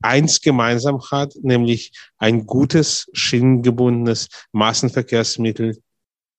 eins 0.00 0.40
gemeinsam 0.40 1.00
hat, 1.10 1.34
nämlich 1.42 1.92
ein 2.18 2.46
gutes, 2.46 3.08
schienengebundenes 3.12 4.28
Massenverkehrsmittel 4.52 5.82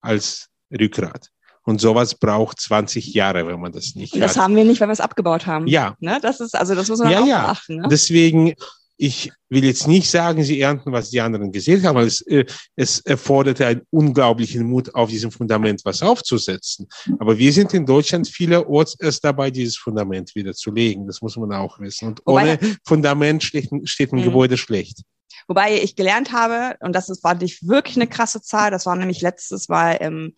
als 0.01 0.49
Rückgrat. 0.71 1.29
Und 1.69 1.79
sowas 1.79 2.15
braucht 2.15 2.59
20 2.59 3.13
Jahre, 3.13 3.45
wenn 3.47 3.59
man 3.59 3.71
das 3.71 3.93
nicht 3.95 4.15
das 4.19 4.35
hat. 4.35 4.43
haben 4.43 4.55
wir 4.55 4.65
nicht, 4.65 4.81
weil 4.81 4.87
wir 4.87 4.93
es 4.93 4.99
abgebaut 4.99 5.45
haben. 5.45 5.67
Ja. 5.67 5.95
Ne? 5.99 6.17
Das 6.21 6.39
ist, 6.39 6.55
also 6.55 6.73
das 6.73 6.89
muss 6.89 6.99
man 6.99 7.11
Ja, 7.11 7.21
auch 7.21 7.27
ja. 7.27 7.41
beachten. 7.43 7.75
Ne? 7.77 7.87
Deswegen, 7.91 8.53
ich 8.97 9.31
will 9.49 9.63
jetzt 9.63 9.87
nicht 9.87 10.09
sagen, 10.09 10.43
sie 10.43 10.59
ernten, 10.59 10.91
was 10.91 11.09
die 11.11 11.21
anderen 11.21 11.51
gesehen 11.51 11.83
haben, 11.83 11.95
aber 11.97 12.05
es, 12.07 12.21
äh, 12.21 12.45
es 12.75 12.99
erforderte 13.01 13.65
einen 13.67 13.81
unglaublichen 13.91 14.63
Mut, 14.63 14.93
auf 14.95 15.09
diesem 15.09 15.31
Fundament 15.31 15.81
was 15.85 16.01
aufzusetzen. 16.01 16.87
Aber 17.19 17.37
wir 17.37 17.53
sind 17.53 17.73
in 17.73 17.85
Deutschland 17.85 18.27
vielerorts 18.27 18.95
erst 18.99 19.23
dabei, 19.23 19.51
dieses 19.51 19.77
Fundament 19.77 20.33
wieder 20.35 20.53
zu 20.53 20.71
legen. 20.71 21.05
Das 21.07 21.21
muss 21.21 21.37
man 21.37 21.53
auch 21.53 21.79
wissen. 21.79 22.09
Und 22.09 22.21
Wobei- 22.25 22.57
ohne 22.59 22.77
Fundament 22.85 23.43
steht, 23.43 23.71
ein- 23.71 23.85
steht 23.85 24.11
ein 24.11 24.19
Mhm. 24.19 24.23
Gebäude 24.23 24.57
schlecht. 24.57 25.03
Wobei 25.47 25.81
ich 25.81 25.95
gelernt 25.95 26.31
habe, 26.31 26.75
und 26.81 26.93
das 26.93 27.09
ist, 27.09 27.21
fand 27.21 27.41
ich 27.43 27.65
wirklich 27.67 27.95
eine 27.95 28.07
krasse 28.07 28.41
Zahl, 28.41 28.71
das 28.71 28.85
war 28.85 28.95
nämlich 28.95 29.21
letztes 29.21 29.69
Mal 29.69 29.93
im, 29.93 30.33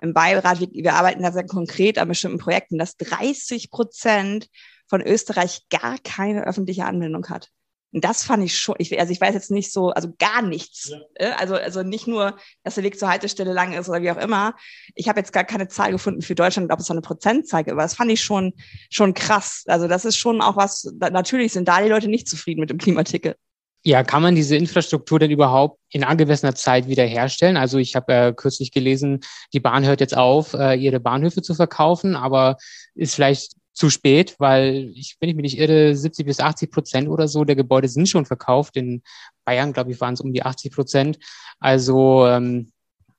im 0.00 0.12
Beirat, 0.12 0.60
wir, 0.60 0.68
wir 0.70 0.94
arbeiten 0.94 1.22
da 1.22 1.32
sehr 1.32 1.46
konkret 1.46 1.98
an 1.98 2.08
bestimmten 2.08 2.38
Projekten, 2.38 2.78
dass 2.78 2.96
30 2.96 3.70
Prozent 3.70 4.48
von 4.88 5.00
Österreich 5.00 5.62
gar 5.70 5.98
keine 5.98 6.46
öffentliche 6.46 6.84
Anbindung 6.84 7.28
hat. 7.28 7.50
Und 7.92 8.04
das 8.04 8.24
fand 8.24 8.44
ich 8.44 8.58
schon, 8.58 8.74
ich, 8.78 8.98
also 9.00 9.10
ich 9.10 9.20
weiß 9.20 9.32
jetzt 9.32 9.50
nicht 9.50 9.72
so, 9.72 9.90
also 9.90 10.12
gar 10.18 10.42
nichts. 10.42 10.92
Äh, 11.14 11.30
Also, 11.38 11.54
also 11.54 11.82
nicht 11.82 12.06
nur, 12.06 12.36
dass 12.62 12.74
der 12.74 12.84
Weg 12.84 12.98
zur 12.98 13.08
Haltestelle 13.08 13.52
lang 13.52 13.72
ist 13.72 13.88
oder 13.88 14.02
wie 14.02 14.10
auch 14.10 14.18
immer. 14.18 14.54
Ich 14.94 15.08
habe 15.08 15.20
jetzt 15.20 15.32
gar 15.32 15.44
keine 15.44 15.68
Zahl 15.68 15.92
gefunden 15.92 16.20
für 16.20 16.34
Deutschland, 16.34 16.70
ob 16.70 16.80
es 16.80 16.86
so 16.86 16.92
eine 16.92 17.00
Prozentzahl 17.00 17.64
gibt, 17.64 17.72
aber 17.72 17.82
das 17.82 17.94
fand 17.94 18.10
ich 18.10 18.22
schon, 18.22 18.52
schon 18.90 19.14
krass. 19.14 19.64
Also 19.66 19.88
das 19.88 20.04
ist 20.04 20.18
schon 20.18 20.42
auch 20.42 20.56
was, 20.56 20.92
natürlich 20.98 21.52
sind 21.52 21.68
da 21.68 21.80
die 21.80 21.88
Leute 21.88 22.08
nicht 22.08 22.28
zufrieden 22.28 22.60
mit 22.60 22.70
dem 22.70 22.78
Klimaticket. 22.78 23.38
Ja, 23.86 24.02
kann 24.02 24.20
man 24.20 24.34
diese 24.34 24.56
Infrastruktur 24.56 25.20
denn 25.20 25.30
überhaupt 25.30 25.78
in 25.90 26.02
angemessener 26.02 26.56
Zeit 26.56 26.88
wiederherstellen? 26.88 27.56
Also 27.56 27.78
ich 27.78 27.94
habe 27.94 28.12
äh, 28.12 28.32
kürzlich 28.32 28.72
gelesen, 28.72 29.20
die 29.52 29.60
Bahn 29.60 29.86
hört 29.86 30.00
jetzt 30.00 30.16
auf, 30.16 30.54
äh, 30.54 30.74
ihre 30.74 30.98
Bahnhöfe 30.98 31.40
zu 31.40 31.54
verkaufen, 31.54 32.16
aber 32.16 32.56
ist 32.96 33.14
vielleicht 33.14 33.52
zu 33.74 33.88
spät, 33.88 34.34
weil 34.40 34.90
ich, 34.96 35.16
wenn 35.20 35.28
ich 35.28 35.36
mich 35.36 35.54
nicht 35.54 35.58
irre, 35.58 35.94
70 35.94 36.26
bis 36.26 36.40
80 36.40 36.72
Prozent 36.72 37.08
oder 37.08 37.28
so 37.28 37.44
der 37.44 37.54
Gebäude 37.54 37.86
sind 37.86 38.08
schon 38.08 38.26
verkauft. 38.26 38.76
In 38.76 39.04
Bayern, 39.44 39.72
glaube 39.72 39.92
ich, 39.92 40.00
waren 40.00 40.14
es 40.14 40.20
um 40.20 40.32
die 40.32 40.42
80 40.42 40.72
Prozent. 40.72 41.18
Also, 41.60 42.26
ähm, 42.26 42.72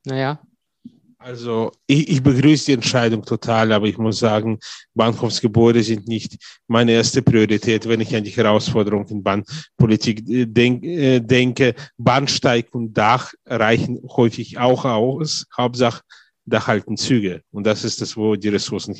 naja, 0.03 0.41
Also 1.19 1.71
ich, 1.87 2.09
ich 2.09 2.23
begrüße 2.23 2.67
die 2.67 2.73
Entscheidung 2.73 3.25
total, 3.25 3.71
aber 3.71 3.87
ich 3.87 3.97
muss 3.97 4.19
sagen, 4.19 4.59
Bahnhofsgebäude 4.93 5.81
sind 5.81 6.07
nicht 6.07 6.37
meine 6.67 6.91
erste 6.91 7.23
Priorität, 7.23 7.87
wenn 7.87 8.01
ich 8.01 8.15
an 8.15 8.23
die 8.23 8.29
Herausforderung 8.29 9.07
in 9.07 9.23
Bahnpolitik 9.23 10.29
äh, 10.29 10.45
denk, 10.45 10.83
äh, 10.83 11.19
denke. 11.19 11.73
Bahnsteig 11.97 12.73
und 12.73 12.93
Dach 12.93 13.33
reichen 13.47 13.99
häufig 14.15 14.59
auch 14.59 14.85
aus. 14.85 15.45
Hauptsache, 15.57 16.03
da 16.47 16.65
halten 16.65 16.97
Züge. 16.97 17.41
Und 17.51 17.67
das 17.67 17.83
ist 17.83 18.01
das, 18.01 18.15
wo 18.15 18.35
die 18.35 18.47
Ressourcen, 18.47 18.95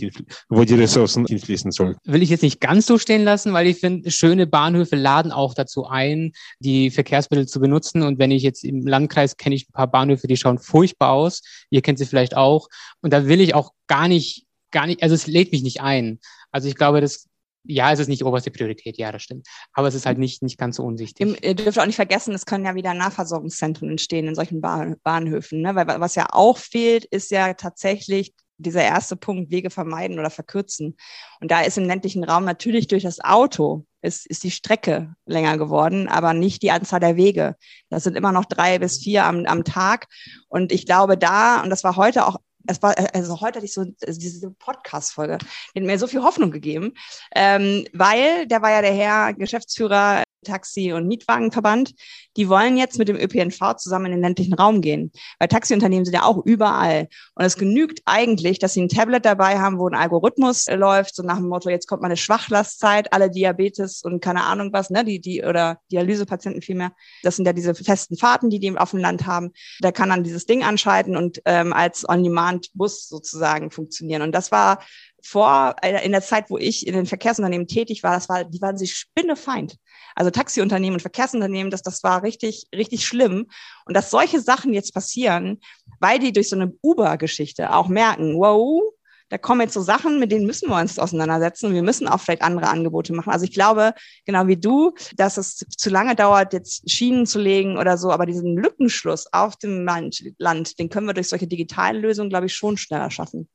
wo 0.49 0.63
die 0.65 0.75
Ressourcen 0.75 1.25
hinfließen 1.25 1.71
sollen. 1.71 1.95
will 2.03 2.21
ich 2.21 2.29
jetzt 2.29 2.43
nicht 2.43 2.59
ganz 2.59 2.85
so 2.85 2.97
stehen 2.97 3.23
lassen, 3.23 3.53
weil 3.53 3.67
ich 3.67 3.79
finde, 3.79 4.11
schöne 4.11 4.45
Bahnhöfe 4.45 4.97
laden 4.97 5.31
auch 5.31 5.53
dazu 5.53 5.87
ein, 5.87 6.33
die 6.59 6.91
Verkehrsmittel 6.91 7.47
zu 7.47 7.59
benutzen. 7.59 8.03
Und 8.03 8.19
wenn 8.19 8.31
ich 8.31 8.43
jetzt 8.43 8.63
im 8.63 8.85
Landkreis 8.85 9.37
kenne 9.37 9.55
ich 9.55 9.69
ein 9.69 9.73
paar 9.73 9.89
Bahnhöfe, 9.89 10.27
die 10.27 10.37
schauen 10.37 10.59
furchtbar 10.59 11.11
aus. 11.11 11.41
Ihr 11.69 11.81
kennt 11.81 11.97
sie 11.97 12.05
vielleicht 12.05 12.35
auch. 12.35 12.67
Und 13.01 13.13
da 13.13 13.27
will 13.27 13.39
ich 13.39 13.55
auch 13.55 13.71
gar 13.87 14.09
nicht, 14.09 14.45
gar 14.71 14.85
nicht, 14.85 15.01
also 15.01 15.15
es 15.15 15.25
lädt 15.25 15.53
mich 15.53 15.63
nicht 15.63 15.81
ein. 15.81 16.19
Also 16.51 16.67
ich 16.67 16.75
glaube, 16.75 16.99
das, 16.99 17.27
ja, 17.63 17.91
es 17.91 17.99
ist 17.99 18.07
nicht 18.07 18.23
oberste 18.23 18.51
Priorität, 18.51 18.97
ja, 18.97 19.11
das 19.11 19.23
stimmt. 19.23 19.47
Aber 19.73 19.87
es 19.87 19.95
ist 19.95 20.05
halt 20.05 20.17
nicht, 20.17 20.41
nicht 20.41 20.57
ganz 20.57 20.77
so 20.77 20.83
unwichtig. 20.83 21.25
Im, 21.25 21.35
ihr 21.41 21.55
dürft 21.55 21.79
auch 21.79 21.85
nicht 21.85 21.95
vergessen, 21.95 22.33
es 22.33 22.45
können 22.45 22.65
ja 22.65 22.75
wieder 22.75 22.93
Nahversorgungszentren 22.93 23.89
entstehen 23.89 24.27
in 24.27 24.35
solchen 24.35 24.61
Bahn, 24.61 24.95
Bahnhöfen. 25.03 25.61
Ne? 25.61 25.75
Weil 25.75 25.87
wa- 25.87 25.99
was 25.99 26.15
ja 26.15 26.27
auch 26.31 26.57
fehlt, 26.57 27.05
ist 27.05 27.31
ja 27.31 27.53
tatsächlich 27.53 28.33
dieser 28.59 28.83
erste 28.83 29.15
Punkt, 29.15 29.51
Wege 29.51 29.69
vermeiden 29.69 30.17
oder 30.17 30.29
verkürzen. 30.29 30.97
Und 31.41 31.51
da 31.51 31.61
ist 31.61 31.77
im 31.77 31.85
ländlichen 31.85 32.23
Raum 32.23 32.43
natürlich 32.43 32.87
durch 32.87 33.03
das 33.03 33.19
Auto 33.19 33.85
ist, 34.01 34.25
ist 34.25 34.43
die 34.43 34.51
Strecke 34.51 35.13
länger 35.25 35.57
geworden, 35.57 36.07
aber 36.07 36.33
nicht 36.33 36.63
die 36.63 36.71
Anzahl 36.71 36.99
der 36.99 37.17
Wege. 37.17 37.55
Das 37.89 38.03
sind 38.03 38.15
immer 38.15 38.31
noch 38.31 38.45
drei 38.45 38.79
bis 38.79 38.99
vier 38.99 39.25
am, 39.25 39.45
am 39.45 39.63
Tag. 39.63 40.07
Und 40.47 40.71
ich 40.71 40.85
glaube 40.85 41.17
da, 41.17 41.61
und 41.61 41.69
das 41.69 41.83
war 41.83 41.97
heute 41.97 42.25
auch 42.25 42.37
es 42.67 42.81
war, 42.81 42.95
also 43.13 43.41
heute 43.41 43.57
hatte 43.57 43.65
ich 43.65 43.73
so 43.73 43.81
also 43.81 44.19
diese 44.19 44.51
Podcast-Folge, 44.51 45.37
die 45.73 45.79
hat 45.79 45.87
mir 45.87 45.99
so 45.99 46.07
viel 46.07 46.23
Hoffnung 46.23 46.51
gegeben, 46.51 46.93
ähm, 47.35 47.85
weil 47.93 48.47
der 48.47 48.61
war 48.61 48.71
ja 48.71 48.81
der 48.81 48.93
Herr 48.93 49.33
Geschäftsführer 49.33 50.23
Taxi- 50.43 50.93
und 50.93 51.07
Mietwagenverband, 51.07 51.93
die 52.35 52.49
wollen 52.49 52.77
jetzt 52.77 52.99
mit 52.99 53.07
dem 53.07 53.17
ÖPNV 53.17 53.75
zusammen 53.77 54.07
in 54.07 54.11
den 54.13 54.21
ländlichen 54.21 54.53
Raum 54.53 54.81
gehen. 54.81 55.11
Weil 55.39 55.47
Taxiunternehmen 55.47 56.05
sind 56.05 56.13
ja 56.13 56.23
auch 56.23 56.45
überall. 56.45 57.07
Und 57.35 57.45
es 57.45 57.57
genügt 57.57 58.01
eigentlich, 58.05 58.59
dass 58.59 58.73
sie 58.73 58.81
ein 58.81 58.89
Tablet 58.89 59.25
dabei 59.25 59.59
haben, 59.59 59.79
wo 59.79 59.87
ein 59.87 59.95
Algorithmus 59.95 60.67
äh, 60.67 60.75
läuft, 60.75 61.15
so 61.15 61.23
nach 61.23 61.37
dem 61.37 61.47
Motto, 61.47 61.69
jetzt 61.69 61.87
kommt 61.87 62.01
mal 62.01 62.07
eine 62.07 62.17
Schwachlastzeit, 62.17 63.13
alle 63.13 63.29
Diabetes 63.29 64.01
und 64.03 64.21
keine 64.21 64.43
Ahnung 64.43 64.71
was, 64.73 64.89
ne, 64.89 65.03
die, 65.03 65.19
die, 65.19 65.43
oder 65.43 65.79
Dialysepatienten 65.91 66.61
vielmehr. 66.61 66.91
Das 67.23 67.35
sind 67.35 67.45
ja 67.45 67.53
diese 67.53 67.73
festen 67.75 68.17
Fahrten, 68.17 68.49
die 68.49 68.59
die 68.59 68.77
auf 68.77 68.91
dem 68.91 68.99
Land 68.99 69.25
haben. 69.25 69.51
Da 69.79 69.91
kann 69.91 70.09
dann 70.09 70.23
dieses 70.23 70.45
Ding 70.45 70.63
anschalten 70.63 71.17
und 71.17 71.41
ähm, 71.45 71.73
als 71.73 72.07
On-Demand-Bus 72.07 73.07
sozusagen 73.07 73.71
funktionieren. 73.71 74.21
Und 74.21 74.33
das 74.33 74.51
war 74.51 74.79
vor, 75.27 75.75
äh, 75.81 76.05
in 76.05 76.11
der 76.11 76.21
Zeit, 76.21 76.49
wo 76.49 76.57
ich 76.57 76.87
in 76.87 76.93
den 76.93 77.05
Verkehrsunternehmen 77.05 77.67
tätig 77.67 78.03
war, 78.03 78.13
das 78.13 78.29
war, 78.29 78.43
die 78.43 78.61
waren 78.61 78.77
sich 78.77 78.95
spinnefeind. 78.95 79.75
Also 80.17 80.31
Taxiunternehmen 80.31 80.95
und 80.95 81.01
Verkehrsunternehmen, 81.01 81.69
das, 81.69 81.83
das 81.83 82.01
war 82.01 82.23
richtig, 82.23 82.65
richtig 82.73 83.05
schlimm. 83.05 83.45
Und 83.85 83.95
dass 83.95 84.09
solche 84.09 84.41
Sachen 84.41 84.73
jetzt 84.73 84.91
passieren, 84.91 85.59
weil 85.99 86.17
die 86.17 86.33
durch 86.33 86.49
so 86.49 86.55
eine 86.55 86.73
Uber-Geschichte 86.81 87.71
auch 87.71 87.87
merken, 87.87 88.35
wow, 88.35 88.81
da 89.29 89.37
kommen 89.37 89.61
jetzt 89.61 89.75
so 89.75 89.81
Sachen, 89.81 90.19
mit 90.19 90.31
denen 90.31 90.47
müssen 90.47 90.69
wir 90.69 90.79
uns 90.79 90.97
auseinandersetzen 90.97 91.67
und 91.67 91.75
wir 91.75 91.83
müssen 91.83 92.07
auch 92.07 92.19
vielleicht 92.19 92.41
andere 92.41 92.67
Angebote 92.67 93.13
machen. 93.13 93.29
Also 93.29 93.45
ich 93.45 93.51
glaube, 93.51 93.93
genau 94.25 94.47
wie 94.47 94.57
du, 94.57 94.95
dass 95.15 95.37
es 95.37 95.57
zu 95.57 95.91
lange 95.91 96.15
dauert, 96.15 96.51
jetzt 96.51 96.89
Schienen 96.89 97.27
zu 97.27 97.39
legen 97.39 97.77
oder 97.77 97.99
so, 97.99 98.11
aber 98.11 98.25
diesen 98.25 98.57
Lückenschluss 98.57 99.31
auf 99.31 99.55
dem 99.57 99.85
Land, 99.85 100.23
Land 100.39 100.79
den 100.79 100.89
können 100.89 101.05
wir 101.05 101.13
durch 101.13 101.29
solche 101.29 101.45
digitalen 101.45 102.01
Lösungen, 102.01 102.31
glaube 102.31 102.47
ich, 102.47 102.55
schon 102.55 102.75
schneller 102.75 103.11
schaffen. 103.11 103.47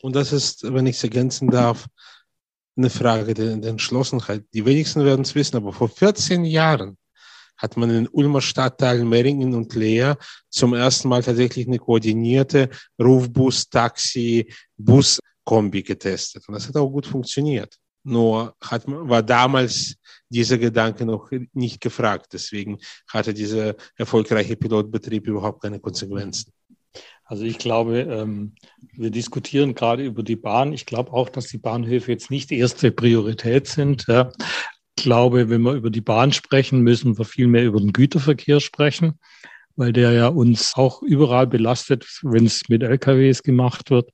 Und 0.00 0.16
das 0.16 0.32
ist, 0.32 0.62
wenn 0.72 0.86
ich 0.86 0.96
es 0.96 1.02
ergänzen 1.02 1.50
darf, 1.50 1.86
eine 2.76 2.90
Frage 2.90 3.34
der, 3.34 3.56
der 3.56 3.70
Entschlossenheit. 3.70 4.44
Die 4.52 4.64
wenigsten 4.64 5.04
werden 5.04 5.22
es 5.22 5.34
wissen, 5.34 5.56
aber 5.56 5.72
vor 5.72 5.88
14 5.88 6.44
Jahren 6.44 6.96
hat 7.56 7.76
man 7.76 7.90
in 7.90 8.08
Ulmer 8.08 8.42
Stadtteilen 8.42 9.08
Meringen 9.08 9.54
und 9.54 9.74
Leer 9.74 10.18
zum 10.50 10.74
ersten 10.74 11.08
Mal 11.08 11.22
tatsächlich 11.22 11.66
eine 11.66 11.78
koordinierte 11.78 12.68
Rufbus, 13.00 13.68
Taxi, 13.68 14.52
Bus-Kombi 14.76 15.82
getestet. 15.82 16.46
Und 16.48 16.54
das 16.54 16.68
hat 16.68 16.76
auch 16.76 16.90
gut 16.90 17.06
funktioniert. 17.06 17.76
Nur 18.02 18.54
hat, 18.62 18.84
war 18.86 19.22
damals 19.22 19.96
dieser 20.28 20.58
Gedanke 20.58 21.04
noch 21.04 21.30
nicht 21.54 21.80
gefragt. 21.80 22.28
Deswegen 22.32 22.78
hatte 23.08 23.32
dieser 23.32 23.74
erfolgreiche 23.96 24.56
Pilotbetrieb 24.56 25.26
überhaupt 25.26 25.62
keine 25.62 25.80
Konsequenzen. 25.80 26.52
Also 27.26 27.44
ich 27.44 27.58
glaube, 27.58 28.00
ähm, 28.00 28.52
wir 28.92 29.10
diskutieren 29.10 29.74
gerade 29.74 30.04
über 30.04 30.22
die 30.22 30.36
Bahn. 30.36 30.72
Ich 30.72 30.86
glaube 30.86 31.12
auch, 31.12 31.28
dass 31.28 31.48
die 31.48 31.58
Bahnhöfe 31.58 32.12
jetzt 32.12 32.30
nicht 32.30 32.52
erste 32.52 32.92
Priorität 32.92 33.66
sind. 33.66 34.06
Ich 34.08 35.02
glaube, 35.04 35.50
wenn 35.50 35.62
wir 35.62 35.74
über 35.74 35.90
die 35.90 36.00
Bahn 36.00 36.32
sprechen, 36.32 36.80
müssen 36.80 37.18
wir 37.18 37.24
viel 37.24 37.48
mehr 37.48 37.64
über 37.64 37.80
den 37.80 37.92
Güterverkehr 37.92 38.60
sprechen. 38.60 39.18
Weil 39.76 39.92
der 39.92 40.12
ja 40.12 40.28
uns 40.28 40.74
auch 40.74 41.02
überall 41.02 41.46
belastet, 41.46 42.06
wenn 42.22 42.46
es 42.46 42.68
mit 42.68 42.82
LKWs 42.82 43.42
gemacht 43.42 43.90
wird. 43.90 44.10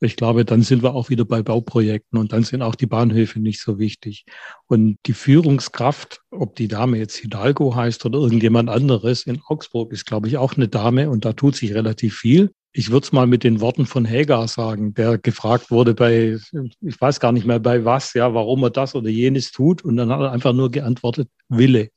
Ich 0.00 0.16
glaube, 0.16 0.44
dann 0.44 0.62
sind 0.62 0.82
wir 0.82 0.94
auch 0.94 1.10
wieder 1.10 1.24
bei 1.24 1.42
Bauprojekten 1.42 2.18
und 2.18 2.32
dann 2.32 2.42
sind 2.42 2.62
auch 2.62 2.74
die 2.74 2.86
Bahnhöfe 2.86 3.38
nicht 3.38 3.60
so 3.60 3.78
wichtig. 3.78 4.24
Und 4.66 4.96
die 5.06 5.12
Führungskraft, 5.12 6.22
ob 6.30 6.56
die 6.56 6.68
Dame 6.68 6.98
jetzt 6.98 7.16
Hidalgo 7.16 7.76
heißt 7.76 8.04
oder 8.06 8.18
irgendjemand 8.18 8.70
anderes 8.70 9.26
in 9.26 9.40
Augsburg, 9.46 9.92
ist, 9.92 10.06
glaube 10.06 10.28
ich, 10.28 10.38
auch 10.38 10.56
eine 10.56 10.68
Dame 10.68 11.10
und 11.10 11.24
da 11.24 11.34
tut 11.34 11.56
sich 11.56 11.74
relativ 11.74 12.16
viel. 12.16 12.50
Ich 12.74 12.90
würde 12.90 13.04
es 13.04 13.12
mal 13.12 13.26
mit 13.26 13.44
den 13.44 13.60
Worten 13.60 13.84
von 13.84 14.08
Hagar 14.08 14.48
sagen, 14.48 14.94
der 14.94 15.18
gefragt 15.18 15.70
wurde 15.70 15.92
bei, 15.92 16.38
ich 16.80 17.00
weiß 17.00 17.20
gar 17.20 17.32
nicht 17.32 17.46
mehr 17.46 17.60
bei 17.60 17.84
was, 17.84 18.14
ja, 18.14 18.32
warum 18.32 18.62
er 18.62 18.70
das 18.70 18.94
oder 18.94 19.10
jenes 19.10 19.52
tut. 19.52 19.84
Und 19.84 19.98
dann 19.98 20.10
hat 20.10 20.20
er 20.20 20.32
einfach 20.32 20.54
nur 20.54 20.70
geantwortet, 20.70 21.28
Wille. 21.50 21.90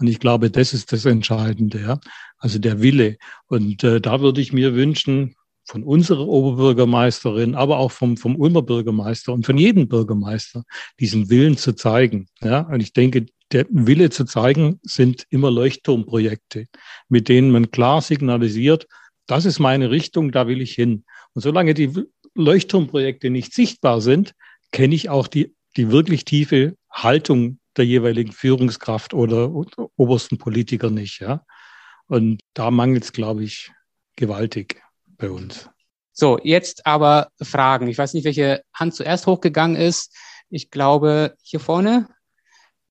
Und 0.00 0.06
ich 0.06 0.18
glaube, 0.18 0.50
das 0.50 0.72
ist 0.72 0.92
das 0.92 1.04
Entscheidende, 1.04 1.80
ja. 1.80 2.00
Also 2.38 2.58
der 2.58 2.80
Wille. 2.80 3.18
Und 3.46 3.84
äh, 3.84 4.00
da 4.00 4.20
würde 4.20 4.40
ich 4.40 4.52
mir 4.52 4.74
wünschen, 4.74 5.36
von 5.70 5.84
unserer 5.84 6.26
Oberbürgermeisterin, 6.26 7.54
aber 7.54 7.78
auch 7.78 7.92
vom, 7.92 8.16
vom 8.16 8.34
Ulmer 8.34 8.62
Bürgermeister 8.62 9.32
und 9.32 9.46
von 9.46 9.56
jedem 9.56 9.86
Bürgermeister, 9.86 10.64
diesen 10.98 11.30
Willen 11.30 11.56
zu 11.56 11.74
zeigen. 11.74 12.26
Ja, 12.42 12.62
und 12.62 12.80
ich 12.80 12.92
denke, 12.92 13.26
der 13.52 13.66
Wille 13.70 14.10
zu 14.10 14.24
zeigen 14.24 14.80
sind 14.82 15.26
immer 15.30 15.50
Leuchtturmprojekte, 15.50 16.66
mit 17.08 17.28
denen 17.28 17.52
man 17.52 17.70
klar 17.70 18.00
signalisiert, 18.00 18.88
das 19.26 19.44
ist 19.44 19.60
meine 19.60 19.90
Richtung, 19.90 20.32
da 20.32 20.48
will 20.48 20.60
ich 20.60 20.72
hin. 20.72 21.04
Und 21.34 21.42
solange 21.42 21.74
die 21.74 21.92
Leuchtturmprojekte 22.34 23.30
nicht 23.30 23.54
sichtbar 23.54 24.00
sind, 24.00 24.34
kenne 24.72 24.94
ich 24.94 25.08
auch 25.08 25.28
die, 25.28 25.54
die 25.76 25.92
wirklich 25.92 26.24
tiefe 26.24 26.74
Haltung 26.90 27.60
der 27.80 27.86
jeweiligen 27.86 28.32
Führungskraft 28.32 29.14
oder 29.14 29.50
obersten 29.96 30.36
Politiker 30.36 30.90
nicht. 30.90 31.20
Ja? 31.20 31.44
Und 32.06 32.40
da 32.52 32.70
mangelt 32.70 33.04
es, 33.04 33.12
glaube 33.12 33.42
ich, 33.42 33.72
gewaltig 34.16 34.82
bei 35.16 35.30
uns. 35.30 35.70
So, 36.12 36.38
jetzt 36.42 36.84
aber 36.86 37.28
Fragen. 37.40 37.88
Ich 37.88 37.96
weiß 37.96 38.12
nicht, 38.12 38.24
welche 38.24 38.62
Hand 38.74 38.94
zuerst 38.94 39.26
hochgegangen 39.26 39.76
ist. 39.76 40.14
Ich 40.50 40.70
glaube, 40.70 41.34
hier 41.42 41.60
vorne. 41.60 42.08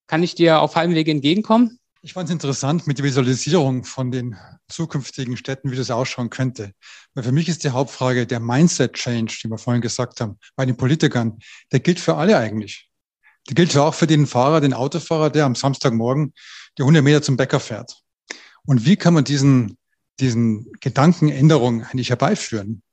Kann 0.07 0.23
ich 0.23 0.33
dir 0.33 0.59
auf 0.59 0.75
halbem 0.75 0.95
Wege 0.95 1.11
entgegenkommen? 1.11 1.77
Ich 2.01 2.13
fand 2.13 2.29
es 2.29 2.33
interessant 2.33 2.87
mit 2.87 2.97
der 2.97 3.05
Visualisierung 3.05 3.83
von 3.83 4.09
den 4.09 4.37
zukünftigen 4.69 5.37
Städten, 5.37 5.69
wie 5.69 5.75
das 5.75 5.91
ausschauen 5.91 6.31
könnte. 6.31 6.71
Weil 7.13 7.25
für 7.25 7.31
mich 7.31 7.47
ist 7.47 7.63
die 7.63 7.69
Hauptfrage 7.69 8.25
der 8.25 8.39
Mindset-Change, 8.39 9.37
die 9.43 9.49
wir 9.49 9.59
vorhin 9.59 9.81
gesagt 9.81 10.19
haben, 10.19 10.39
bei 10.55 10.65
den 10.65 10.77
Politikern, 10.77 11.37
der 11.71 11.81
gilt 11.81 11.99
für 11.99 12.15
alle 12.15 12.37
eigentlich. 12.39 12.88
Der 13.49 13.55
gilt 13.55 13.75
auch 13.75 13.93
für 13.93 14.07
den 14.07 14.27
Fahrer, 14.27 14.61
den 14.61 14.73
Autofahrer, 14.73 15.29
der 15.29 15.45
am 15.45 15.55
Samstagmorgen 15.55 16.33
die 16.77 16.83
100 16.83 17.03
Meter 17.03 17.21
zum 17.21 17.35
Bäcker 17.35 17.59
fährt. 17.59 17.97
Und 18.63 18.85
wie 18.85 18.95
kann 18.95 19.13
man 19.13 19.23
diesen, 19.23 19.77
diesen 20.19 20.71
Gedankenänderung 20.79 21.83
eigentlich 21.83 22.09
herbeiführen? 22.09 22.83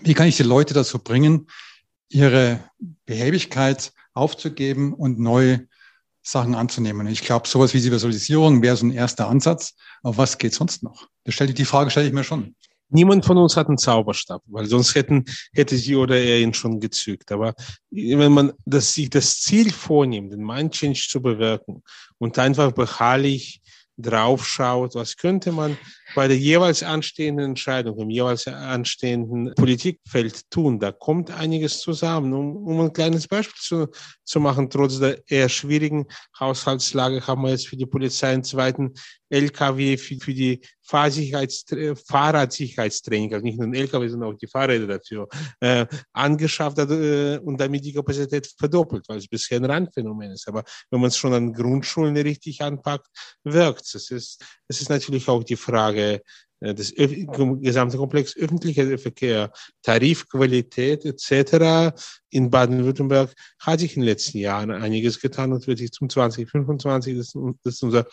Wie 0.00 0.14
kann 0.14 0.26
ich 0.26 0.36
die 0.36 0.42
Leute 0.42 0.74
dazu 0.74 0.98
bringen, 0.98 1.46
ihre 2.08 2.60
Behäbigkeit 3.06 3.92
aufzugeben 4.14 4.92
und 4.94 5.18
neu 5.18 5.58
Sachen 6.26 6.54
anzunehmen. 6.54 7.06
Ich 7.06 7.20
glaube, 7.20 7.46
sowas 7.46 7.74
wie 7.74 7.80
die 7.80 7.92
Visualisierung 7.92 8.62
wäre 8.62 8.76
so 8.76 8.86
ein 8.86 8.92
erster 8.92 9.28
Ansatz. 9.28 9.74
Aber 10.02 10.16
was 10.16 10.38
geht 10.38 10.54
sonst 10.54 10.82
noch? 10.82 11.06
Das 11.24 11.34
stelle 11.34 11.52
die 11.52 11.64
Frage 11.66 11.90
stelle 11.90 12.06
ich 12.06 12.14
mir 12.14 12.24
schon. 12.24 12.56
Niemand 12.90 13.24
von 13.24 13.38
uns 13.38 13.56
hat 13.56 13.68
einen 13.68 13.78
Zauberstab, 13.78 14.42
weil 14.46 14.66
sonst 14.66 14.94
hätten, 14.94 15.24
hätte 15.52 15.76
sie 15.76 15.96
oder 15.96 16.16
er 16.16 16.40
ihn 16.40 16.54
schon 16.54 16.80
gezückt. 16.80 17.32
Aber 17.32 17.54
wenn 17.90 18.32
man 18.32 18.52
das, 18.64 18.94
sich 18.94 19.10
das 19.10 19.40
Ziel 19.40 19.72
vornimmt, 19.72 20.32
den 20.32 20.44
Mind 20.44 20.72
Change 20.72 21.06
zu 21.08 21.20
bewirken 21.20 21.82
und 22.18 22.38
einfach 22.38 22.72
beharrlich 22.72 23.60
draufschaut, 23.96 24.94
was 24.94 25.16
könnte 25.16 25.52
man 25.52 25.76
bei 26.14 26.28
der 26.28 26.38
jeweils 26.38 26.82
anstehenden 26.82 27.46
Entscheidung, 27.46 27.98
im 27.98 28.10
jeweils 28.10 28.46
anstehenden 28.46 29.54
Politikfeld 29.54 30.50
tun. 30.50 30.78
Da 30.78 30.92
kommt 30.92 31.30
einiges 31.30 31.80
zusammen. 31.80 32.32
Um, 32.32 32.56
um 32.56 32.80
ein 32.80 32.92
kleines 32.92 33.28
Beispiel 33.28 33.60
zu, 33.60 33.88
zu 34.24 34.40
machen, 34.40 34.70
trotz 34.70 34.98
der 34.98 35.22
eher 35.28 35.48
schwierigen 35.48 36.06
Haushaltslage 36.38 37.26
haben 37.26 37.42
wir 37.42 37.50
jetzt 37.50 37.68
für 37.68 37.76
die 37.76 37.86
Polizei 37.86 38.32
einen 38.32 38.44
zweiten 38.44 38.94
LKW 39.34 39.96
für, 39.96 40.16
für 40.16 40.34
die 40.34 40.60
Fahrsicherheits 40.82 41.64
Fahrradsicherheitstraining, 42.06 43.32
also 43.32 43.44
nicht 43.44 43.58
nur 43.58 43.66
ein 43.66 43.74
LKW, 43.74 44.08
sondern 44.08 44.34
auch 44.34 44.38
die 44.38 44.46
Fahrräder 44.46 44.86
dafür, 44.86 45.28
äh, 45.60 45.86
angeschafft 46.12 46.78
hat 46.78 46.90
äh, 46.90 47.38
und 47.38 47.58
damit 47.58 47.84
die 47.84 47.92
Kapazität 47.92 48.46
verdoppelt, 48.58 49.08
weil 49.08 49.18
es 49.18 49.26
bisher 49.26 49.58
ein 49.58 49.64
Randphänomen 49.64 50.32
ist. 50.32 50.46
Aber 50.46 50.62
wenn 50.90 51.00
man 51.00 51.08
es 51.08 51.16
schon 51.16 51.32
an 51.32 51.52
Grundschulen 51.52 52.16
richtig 52.16 52.60
anpackt, 52.60 53.08
wirkt 53.44 53.94
es. 53.94 54.10
Es 54.10 54.38
ist 54.68 54.90
natürlich 54.90 55.28
auch 55.28 55.42
die 55.42 55.56
Frage, 55.56 56.03
äh, 56.60 56.74
des 56.74 56.94
gesamte 56.94 57.98
Komplex 57.98 58.36
öffentlicher 58.36 58.96
Verkehr, 58.96 59.52
Tarifqualität 59.82 61.04
etc. 61.04 61.94
in 62.30 62.48
Baden-Württemberg 62.48 63.34
hat 63.58 63.80
sich 63.80 63.96
in 63.96 64.02
den 64.02 64.08
letzten 64.08 64.38
Jahren 64.38 64.70
einiges 64.70 65.20
getan 65.20 65.52
und 65.52 65.66
wird 65.66 65.78
sich 65.78 65.92
zum 65.92 66.08
2025, 66.08 67.16
das 67.18 67.34
ist 67.64 67.82
unser 67.82 68.06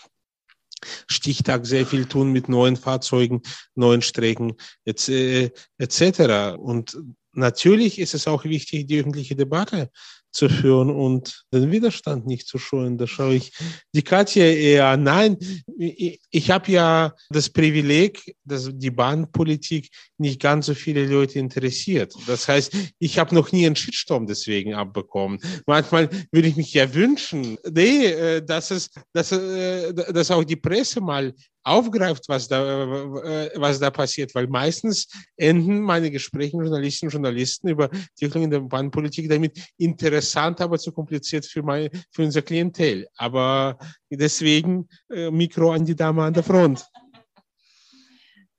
Stichtag 1.07 1.65
sehr 1.65 1.85
viel 1.85 2.05
tun 2.05 2.31
mit 2.31 2.49
neuen 2.49 2.75
Fahrzeugen, 2.75 3.41
neuen 3.75 4.01
Strecken 4.01 4.53
etc. 4.85 6.57
Und 6.57 6.97
natürlich 7.33 7.99
ist 7.99 8.13
es 8.13 8.27
auch 8.27 8.43
wichtig, 8.43 8.87
die 8.87 8.99
öffentliche 8.99 9.35
Debatte 9.35 9.91
zu 10.31 10.49
führen 10.49 10.89
und 10.89 11.43
den 11.53 11.71
Widerstand 11.71 12.25
nicht 12.25 12.47
zu 12.47 12.57
scheuen. 12.57 12.97
Da 12.97 13.07
schaue 13.07 13.35
ich 13.35 13.51
die 13.93 14.01
Katja 14.01 14.45
eher. 14.45 14.97
Nein, 14.97 15.37
ich, 15.77 16.21
ich 16.29 16.51
habe 16.51 16.71
ja 16.71 17.13
das 17.29 17.49
Privileg, 17.49 18.35
dass 18.45 18.69
die 18.71 18.91
Bahnpolitik 18.91 19.89
nicht 20.17 20.41
ganz 20.41 20.67
so 20.67 20.73
viele 20.73 21.05
Leute 21.05 21.39
interessiert. 21.39 22.13
Das 22.27 22.47
heißt, 22.47 22.73
ich 22.99 23.19
habe 23.19 23.35
noch 23.35 23.51
nie 23.51 23.65
einen 23.65 23.75
Shitstorm 23.75 24.25
deswegen 24.25 24.73
abbekommen. 24.73 25.39
Manchmal 25.65 26.09
würde 26.31 26.47
ich 26.47 26.55
mich 26.55 26.73
ja 26.73 26.93
wünschen, 26.93 27.57
nee, 27.69 28.05
äh, 28.05 28.41
dass 28.43 28.71
es, 28.71 28.89
dass, 29.13 29.31
äh, 29.31 29.93
dass 29.93 30.31
auch 30.31 30.43
die 30.43 30.55
Presse 30.55 31.01
mal 31.01 31.33
aufgreift, 31.63 32.27
was 32.27 32.47
da, 32.47 32.83
äh, 32.83 33.51
was 33.55 33.79
da 33.79 33.89
passiert, 33.89 34.33
weil 34.35 34.47
meistens 34.47 35.07
enden 35.37 35.81
meine 35.81 36.11
Gespräche 36.11 36.57
mit 36.57 36.67
Journalistinnen 36.67 37.09
und 37.09 37.13
Journalisten 37.13 37.67
über 37.69 37.87
die 37.87 38.25
Entwicklung 38.25 38.49
der 38.49 38.59
Bahnpolitik 38.61 39.29
damit 39.29 39.59
interessant, 39.77 40.61
aber 40.61 40.77
zu 40.79 40.91
kompliziert 40.91 41.45
für, 41.45 41.63
mein, 41.63 41.89
für 42.11 42.23
unser 42.23 42.41
Klientel. 42.41 43.07
Aber 43.15 43.77
deswegen 44.09 44.87
äh, 45.09 45.29
Mikro 45.29 45.71
an 45.71 45.85
die 45.85 45.95
Dame 45.95 46.23
an 46.23 46.33
der 46.33 46.43
Front. 46.43 46.85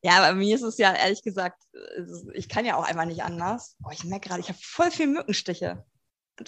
Ja, 0.05 0.19
bei 0.21 0.35
mir 0.35 0.57
ist 0.57 0.63
es 0.63 0.79
ja 0.79 0.93
ehrlich 0.95 1.23
gesagt, 1.23 1.63
ich 2.33 2.49
kann 2.49 2.65
ja 2.65 2.77
auch 2.77 2.83
einfach 2.83 3.05
nicht 3.05 3.23
anders. 3.23 3.77
Oh, 3.85 3.91
ich 3.93 4.03
merke 4.03 4.29
gerade, 4.29 4.41
ich 4.41 4.49
habe 4.49 4.59
voll 4.61 4.91
viel 4.91 5.07
Mückenstiche. 5.07 5.85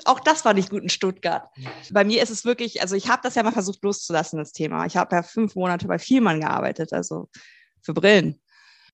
Auch 0.05 0.21
das 0.21 0.45
war 0.45 0.55
nicht 0.55 0.71
gut 0.71 0.83
in 0.83 0.89
Stuttgart. 0.89 1.49
Bei 1.91 2.05
mir 2.05 2.23
ist 2.23 2.31
es 2.31 2.45
wirklich, 2.45 2.81
also 2.81 2.97
ich 2.97 3.09
habe 3.09 3.21
das 3.23 3.35
ja 3.35 3.43
mal 3.43 3.53
versucht 3.53 3.83
loszulassen, 3.83 4.39
das 4.39 4.53
Thema. 4.53 4.87
Ich 4.87 4.97
habe 4.97 5.15
ja 5.15 5.23
fünf 5.23 5.55
Monate 5.55 5.87
bei 5.87 5.99
Vielmann 5.99 6.41
gearbeitet, 6.41 6.93
also 6.93 7.29
für 7.83 7.93
Brillen. 7.93 8.41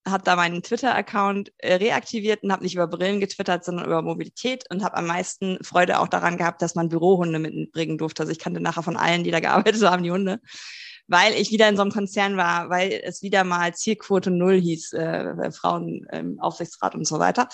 Habe 0.07 0.25
da 0.25 0.35
meinen 0.35 0.63
Twitter-Account 0.63 1.53
äh, 1.59 1.75
reaktiviert 1.75 2.43
und 2.43 2.53
habe 2.53 2.65
nicht 2.65 2.75
über 2.75 2.87
Brillen 2.87 3.21
getwittert, 3.21 3.65
sondern 3.65 3.87
über 3.87 4.03
Mobilität 4.03 4.65
und 4.71 4.83
habe 4.83 4.97
am 4.97 5.07
meisten 5.07 5.63
Freude 5.63 6.01
auch 6.01 6.09
daran 6.09 6.39
gehabt, 6.39 6.63
dass 6.63 6.75
man 6.75 6.89
Bürohunde 6.89 7.39
mitbringen 7.39 7.99
durfte. 7.99 8.23
Also 8.23 8.33
ich 8.33 8.39
kannte 8.39 8.61
nachher 8.61 8.83
von 8.83 8.97
allen, 8.97 9.25
die 9.25 9.31
da 9.31 9.41
gearbeitet 9.41 9.83
haben, 9.91 10.03
die 10.03 10.13
Hunde 10.13 10.41
weil 11.13 11.35
ich 11.35 11.51
wieder 11.51 11.69
in 11.69 11.75
so 11.75 11.83
einem 11.83 11.91
Konzern 11.91 12.37
war, 12.37 12.71
weil 12.71 13.01
es 13.03 13.21
wieder 13.21 13.43
mal 13.43 13.75
Zielquote 13.75 14.31
Null 14.31 14.61
hieß, 14.61 14.93
äh, 14.93 15.51
Frauen 15.51 16.07
im 16.13 16.39
Aufsichtsrat 16.39 16.95
und 16.95 17.05
so 17.05 17.19
weiter 17.19 17.49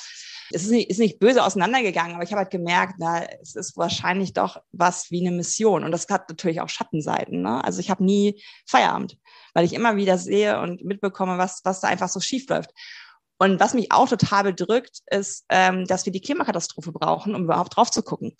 es 0.51 0.65
ist 0.65 0.71
nicht, 0.71 0.91
ist 0.91 0.99
nicht 0.99 1.19
böse 1.19 1.45
auseinandergegangen, 1.45 2.15
aber 2.15 2.25
ich 2.25 2.31
habe 2.31 2.41
halt 2.41 2.51
gemerkt, 2.51 2.95
na, 2.99 3.25
es 3.43 3.55
ist 3.57 3.77
wahrscheinlich 3.77 4.33
doch 4.33 4.61
was 4.73 5.11
wie 5.11 5.27
eine 5.27 5.37
Mission. 5.37 5.85
Und 5.85 5.91
das 5.91 6.07
hat 6.09 6.29
natürlich 6.29 6.61
auch 6.61 6.69
Schattenseiten. 6.69 7.43
Ne? 7.43 7.63
Also 7.65 7.81
ich 7.81 7.91
habe 7.91 8.05
nie 8.05 8.43
Feierabend, 8.67 9.17
weil 9.55 9.65
ich 9.65 9.73
immer 9.73 9.97
wieder 9.97 10.19
sehe 10.19 10.61
und 10.61 10.85
mitbekomme, 10.85 11.39
was, 11.39 11.61
was 11.65 11.81
da 11.81 11.89
einfach 11.89 12.09
so 12.09 12.21
schief 12.21 12.49
läuft. 12.49 12.71
Und 13.39 13.61
was 13.61 13.75
mich 13.75 13.93
auch 13.93 14.09
total 14.09 14.45
bedrückt, 14.45 15.01
ist, 15.11 15.45
ähm, 15.51 15.87
dass 15.87 16.07
wir 16.07 16.13
die 16.13 16.23
Klimakatastrophe 16.23 16.93
brauchen, 16.93 17.35
um 17.35 17.45
überhaupt 17.45 17.77
drauf 17.77 17.91
zu 17.91 18.03
gucken. 18.03 18.35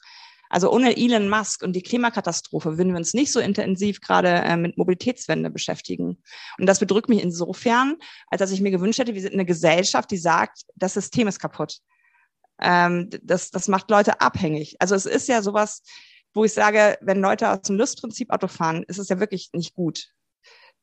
Also 0.49 0.71
ohne 0.71 0.97
Elon 0.97 1.29
Musk 1.29 1.63
und 1.63 1.75
die 1.75 1.83
Klimakatastrophe 1.83 2.79
würden 2.79 2.93
wir 2.93 2.99
uns 2.99 3.15
nicht 3.15 3.33
so 3.33 3.41
intensiv 3.41 4.01
gerade 4.01 4.29
äh, 4.29 4.57
mit 4.57 4.79
Mobilitätswende 4.79 5.51
beschäftigen. 5.51 6.23
Und 6.59 6.67
das 6.67 6.79
bedrückt 6.79 7.09
mich 7.09 7.23
insofern, 7.23 7.97
als 8.29 8.39
dass 8.41 8.53
ich 8.53 8.61
mir 8.61 8.71
gewünscht 8.71 8.99
hätte, 8.99 9.15
wir 9.15 9.21
sind 9.21 9.35
eine 9.35 9.45
Gesellschaft, 9.45 10.11
die 10.11 10.19
sagt, 10.19 10.63
das 10.77 10.95
System 10.95 11.27
ist 11.29 11.41
kaputt 11.41 11.81
ähm, 12.61 13.11
das, 13.23 13.51
das 13.51 13.69
macht 13.69 13.91
Leute 13.91 14.21
abhängig. 14.21 14.77
Also 14.79 14.95
es 14.95 15.07
ist 15.07 15.29
ja 15.29 15.43
sowas, 15.43 15.83
wo 16.35 16.45
ich 16.45 16.53
sage, 16.53 16.99
wenn 17.01 17.21
Leute 17.21 17.51
aus 17.51 17.63
dem 17.63 17.77
Lustprinzip 17.77 18.31
Auto 18.31 18.49
fahren, 18.49 18.85
ist 18.89 18.99
es 18.99 19.09
ja 19.09 19.19
wirklich 19.21 19.51
nicht 19.53 19.75
gut. 19.75 20.09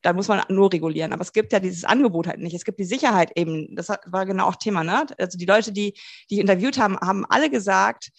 Da 0.02 0.12
muss 0.12 0.28
man 0.28 0.42
nur 0.50 0.74
regulieren. 0.74 1.14
Aber 1.14 1.22
es 1.22 1.32
gibt 1.32 1.54
ja 1.54 1.60
dieses 1.60 1.86
Angebot 1.86 2.28
halt 2.28 2.40
nicht. 2.40 2.54
Es 2.54 2.66
gibt 2.66 2.80
die 2.80 2.86
Sicherheit 2.86 3.32
eben. 3.36 3.74
Das 3.76 3.88
war 3.88 4.26
genau 4.26 4.48
auch 4.48 4.58
Thema, 4.58 4.84
ne? 4.84 5.06
Also 5.18 5.38
die 5.38 5.46
Leute, 5.46 5.72
die, 5.72 5.94
die 6.30 6.40
interviewt 6.40 6.78
haben, 6.78 6.98
haben 7.00 7.26
alle 7.30 7.50
gesagt, 7.50 8.10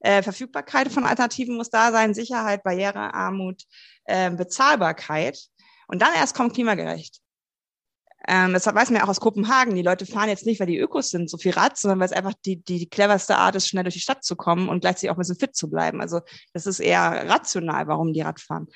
äh, 0.00 0.22
Verfügbarkeit 0.22 0.90
von 0.90 1.04
Alternativen 1.04 1.56
muss 1.56 1.70
da 1.70 1.90
sein, 1.90 2.14
Sicherheit, 2.14 2.62
Barrierearmut, 2.62 3.62
äh, 4.04 4.30
Bezahlbarkeit. 4.30 5.38
Und 5.86 6.00
dann 6.00 6.14
erst 6.14 6.34
kommt 6.34 6.54
klimagerecht. 6.54 7.20
Ähm, 8.26 8.54
das 8.54 8.66
weiß 8.66 8.90
man 8.90 9.00
ja 9.00 9.04
auch 9.04 9.10
aus 9.10 9.20
Kopenhagen. 9.20 9.74
Die 9.74 9.82
Leute 9.82 10.06
fahren 10.06 10.28
jetzt 10.28 10.46
nicht, 10.46 10.58
weil 10.58 10.66
die 10.66 10.78
Ökos 10.78 11.10
sind, 11.10 11.28
so 11.28 11.36
viel 11.36 11.52
Rad, 11.52 11.76
sondern 11.76 12.00
weil 12.00 12.06
es 12.06 12.12
einfach 12.12 12.32
die, 12.44 12.62
die, 12.62 12.78
die 12.78 12.88
cleverste 12.88 13.36
Art 13.36 13.54
ist, 13.54 13.68
schnell 13.68 13.84
durch 13.84 13.94
die 13.94 14.00
Stadt 14.00 14.24
zu 14.24 14.34
kommen 14.36 14.68
und 14.68 14.80
gleichzeitig 14.80 15.10
auch 15.10 15.16
ein 15.16 15.18
bisschen 15.18 15.38
fit 15.38 15.54
zu 15.54 15.68
bleiben. 15.68 16.00
Also 16.00 16.20
das 16.52 16.66
ist 16.66 16.80
eher 16.80 17.28
rational, 17.28 17.86
warum 17.86 18.12
die 18.12 18.22
Rad 18.22 18.40
fahren. 18.40 18.68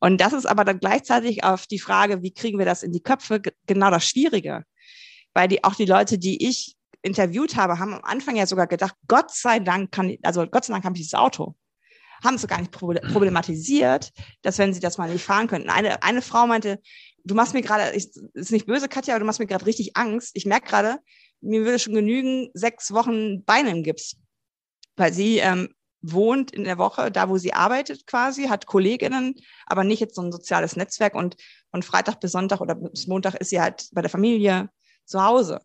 Und 0.00 0.20
das 0.20 0.32
ist 0.32 0.46
aber 0.46 0.64
dann 0.64 0.80
gleichzeitig 0.80 1.44
auf 1.44 1.66
die 1.66 1.78
Frage, 1.78 2.22
wie 2.22 2.32
kriegen 2.32 2.58
wir 2.58 2.66
das 2.66 2.82
in 2.82 2.92
die 2.92 3.02
Köpfe, 3.02 3.42
genau 3.66 3.90
das 3.90 4.08
Schwierige. 4.08 4.64
Weil 5.34 5.48
die, 5.48 5.64
auch 5.64 5.74
die 5.74 5.86
Leute, 5.86 6.18
die 6.18 6.46
ich 6.46 6.76
interviewt 7.02 7.56
habe, 7.56 7.78
haben 7.78 7.92
am 7.92 8.04
Anfang 8.04 8.36
ja 8.36 8.46
sogar 8.46 8.66
gedacht, 8.66 8.94
Gott 9.06 9.30
sei 9.30 9.58
Dank 9.58 9.92
kann, 9.92 10.16
also 10.22 10.46
Gott 10.46 10.64
sei 10.64 10.72
Dank 10.72 10.84
habe 10.84 10.96
ich 10.96 11.02
dieses 11.02 11.14
Auto 11.14 11.54
haben 12.24 12.36
es 12.36 12.46
gar 12.46 12.58
nicht 12.58 12.70
problematisiert, 13.12 14.12
dass 14.42 14.58
wenn 14.58 14.72
sie 14.72 14.80
das 14.80 14.96
mal 14.96 15.10
nicht 15.10 15.24
fahren 15.24 15.46
könnten. 15.46 15.68
Eine, 15.68 16.02
eine 16.02 16.22
Frau 16.22 16.46
meinte, 16.46 16.80
du 17.24 17.34
machst 17.34 17.54
mir 17.54 17.62
gerade, 17.62 17.94
ist 17.94 18.20
nicht 18.50 18.66
böse, 18.66 18.88
Katja, 18.88 19.14
aber 19.14 19.20
du 19.20 19.26
machst 19.26 19.40
mir 19.40 19.46
gerade 19.46 19.66
richtig 19.66 19.96
Angst. 19.96 20.32
Ich 20.34 20.46
merke 20.46 20.68
gerade, 20.68 20.98
mir 21.40 21.64
würde 21.64 21.78
schon 21.78 21.94
genügen, 21.94 22.50
sechs 22.54 22.92
Wochen 22.92 23.44
Beine 23.44 23.70
im 23.70 23.82
Gips. 23.82 24.16
Weil 24.96 25.12
sie 25.12 25.38
ähm, 25.38 25.74
wohnt 26.02 26.52
in 26.52 26.64
der 26.64 26.78
Woche, 26.78 27.10
da 27.10 27.28
wo 27.28 27.38
sie 27.38 27.52
arbeitet 27.52 28.06
quasi, 28.06 28.44
hat 28.44 28.66
Kolleginnen, 28.66 29.34
aber 29.66 29.84
nicht 29.84 30.00
jetzt 30.00 30.14
so 30.14 30.22
ein 30.22 30.32
soziales 30.32 30.76
Netzwerk 30.76 31.14
und 31.14 31.36
von 31.70 31.82
Freitag 31.82 32.20
bis 32.20 32.32
Sonntag 32.32 32.60
oder 32.60 32.74
bis 32.74 33.06
Montag 33.06 33.34
ist 33.36 33.50
sie 33.50 33.60
halt 33.60 33.88
bei 33.92 34.02
der 34.02 34.10
Familie 34.10 34.70
zu 35.04 35.24
Hause. 35.24 35.60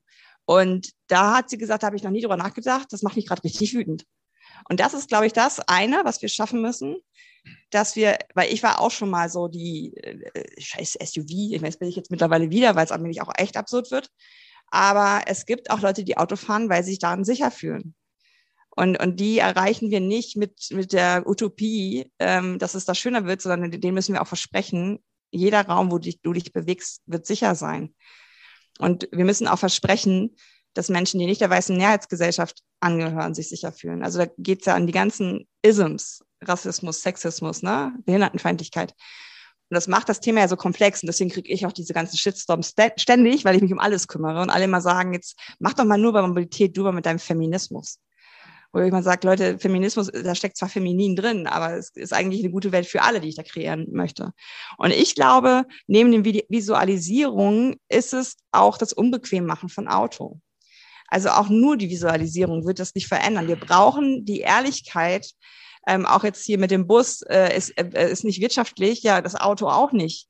Und 0.46 0.92
da 1.08 1.36
hat 1.36 1.50
sie 1.50 1.58
gesagt, 1.58 1.84
da 1.84 1.88
habe 1.88 1.96
ich 1.96 2.04
noch 2.04 2.12
nie 2.12 2.22
drüber 2.22 2.38
nachgedacht, 2.38 2.88
das 2.92 3.04
macht 3.04 3.18
mich 3.18 3.28
gerade 3.28 3.44
richtig 3.44 3.74
wütend. 3.76 4.06
Und 4.68 4.80
das 4.80 4.94
ist, 4.94 5.10
glaube 5.10 5.28
ich, 5.28 5.34
das 5.34 5.60
eine, 5.68 6.02
was 6.04 6.22
wir 6.22 6.30
schaffen 6.30 6.62
müssen, 6.62 6.98
dass 7.70 7.96
wir, 7.96 8.18
weil 8.36 8.52
ich 8.52 8.64
war 8.64 8.80
auch 8.82 8.92
schon 8.92 9.10
mal 9.10 9.30
so 9.30 9.48
die 9.48 9.96
äh, 9.98 10.62
scheiß 10.62 10.98
SUV, 11.02 11.30
ich 11.30 11.62
weiß, 11.62 11.78
bin 11.78 11.88
ich 11.88 11.96
jetzt 11.96 12.12
mittlerweile 12.12 12.50
wieder, 12.50 12.76
weil 12.76 12.86
es 12.86 12.92
allmählich 12.92 13.22
auch 13.22 13.32
echt 13.38 13.58
absurd 13.58 13.92
wird. 13.92 14.10
Aber 14.68 15.24
es 15.26 15.46
gibt 15.46 15.72
auch 15.72 15.82
Leute, 15.82 16.04
die 16.04 16.18
Auto 16.18 16.36
fahren, 16.36 16.70
weil 16.70 16.84
sie 16.84 16.92
sich 16.92 17.00
daran 17.00 17.24
sicher 17.24 17.52
fühlen. 17.52 17.96
Und, 18.76 19.00
und 19.00 19.20
die 19.20 19.40
erreichen 19.40 19.90
wir 19.90 20.00
nicht 20.00 20.38
mit, 20.38 20.70
mit 20.72 20.94
der 20.94 21.28
Utopie, 21.28 22.12
ähm, 22.20 22.60
dass 22.60 22.76
es 22.76 22.86
da 22.86 22.96
schöner 22.96 23.26
wird, 23.26 23.42
sondern 23.42 23.72
den 23.72 23.94
müssen 23.94 24.14
wir 24.14 24.22
auch 24.22 24.28
versprechen, 24.28 25.00
jeder 25.32 25.66
Raum, 25.66 25.92
wo 25.92 25.98
dich, 25.98 26.22
du 26.22 26.34
dich 26.34 26.54
bewegst, 26.54 27.02
wird 27.06 27.26
sicher 27.26 27.56
sein. 27.56 27.94
Und 28.80 29.10
wir 29.12 29.26
müssen 29.26 29.48
auch 29.48 29.60
versprechen, 29.60 30.36
dass 30.74 30.90
Menschen, 30.90 31.20
die 31.20 31.26
nicht 31.26 31.42
der 31.42 31.50
weißen 31.50 31.76
Mehrheitsgesellschaft 31.76 32.62
angehören, 32.80 33.34
sich 33.34 33.50
sicher 33.50 33.72
fühlen. 33.72 34.04
Also 34.04 34.20
da 34.20 34.28
geht 34.38 34.62
es 34.62 34.66
ja 34.66 34.76
an 34.76 34.88
die 34.88 34.94
ganzen 34.94 35.48
Isms, 35.62 36.24
Rassismus, 36.42 37.02
Sexismus, 37.02 37.64
ne? 37.64 37.94
Behindertenfeindlichkeit. 38.06 38.94
Und 39.70 39.76
das 39.76 39.88
macht 39.88 40.10
das 40.10 40.20
Thema 40.20 40.40
ja 40.40 40.48
so 40.48 40.56
komplex 40.56 41.04
und 41.04 41.08
deswegen 41.08 41.30
kriege 41.30 41.52
ich 41.52 41.66
auch 41.66 41.72
diese 41.72 41.94
ganzen 41.94 42.18
Shitstorms 42.18 42.74
ständig, 42.96 43.46
weil 43.46 43.56
ich 43.56 43.62
mich 43.62 43.72
um 43.72 43.80
alles 43.80 44.08
kümmere 44.08 44.42
und 44.42 44.50
alle 44.50 44.66
immer 44.66 44.82
sagen, 44.82 45.14
jetzt 45.14 45.38
mach 45.60 45.74
doch 45.74 45.86
mal 45.86 45.98
nur 45.98 46.12
bei 46.14 46.24
Mobilität, 46.24 46.76
du 46.76 46.84
mal 46.84 46.92
mit 46.92 47.06
deinem 47.06 47.20
Feminismus. 47.20 48.00
Wo 48.72 48.80
ich 48.80 48.92
mal 48.92 49.04
sage, 49.04 49.26
Leute, 49.28 49.58
Feminismus, 49.58 50.12
da 50.12 50.36
steckt 50.36 50.58
zwar 50.58 50.70
feminin 50.70 51.16
drin, 51.16 51.48
aber 51.48 51.76
es 51.76 51.90
ist 51.96 52.14
eigentlich 52.14 52.42
eine 52.44 52.52
gute 52.52 52.72
Welt 52.72 52.86
für 52.86 53.02
alle, 53.02 53.20
die 53.20 53.30
ich 53.30 53.36
da 53.36 53.44
kreieren 53.44 53.88
möchte. 53.92 54.32
Und 54.78 54.92
ich 54.92 55.16
glaube, 55.16 55.66
neben 55.88 56.12
den 56.12 56.24
Visualisierungen 56.24 57.78
ist 57.90 58.14
es 58.14 58.38
auch 58.52 58.78
das 58.78 58.94
Unbequemmachen 58.94 59.70
von 59.70 59.88
Auto. 59.88 60.40
Also 61.10 61.30
auch 61.30 61.50
nur 61.50 61.78
die 61.78 61.90
Visualisierung 61.90 62.66
wird 62.66 62.80
das 62.80 62.96
nicht 62.96 63.08
verändern. 63.08 63.48
Wir 63.48 63.60
brauchen 63.60 64.26
die 64.26 64.40
Ehrlichkeit, 64.42 65.32
ähm, 65.88 66.06
auch 66.06 66.24
jetzt 66.24 66.46
hier 66.46 66.60
mit 66.60 66.72
dem 66.72 66.88
Bus, 66.88 67.22
äh, 67.24 67.56
ist, 67.56 67.72
äh, 67.78 68.12
ist 68.12 68.24
nicht 68.24 68.42
wirtschaftlich, 68.42 69.02
ja, 69.02 69.22
das 69.22 69.36
Auto 69.36 69.68
auch 69.68 69.92
nicht. 69.92 70.28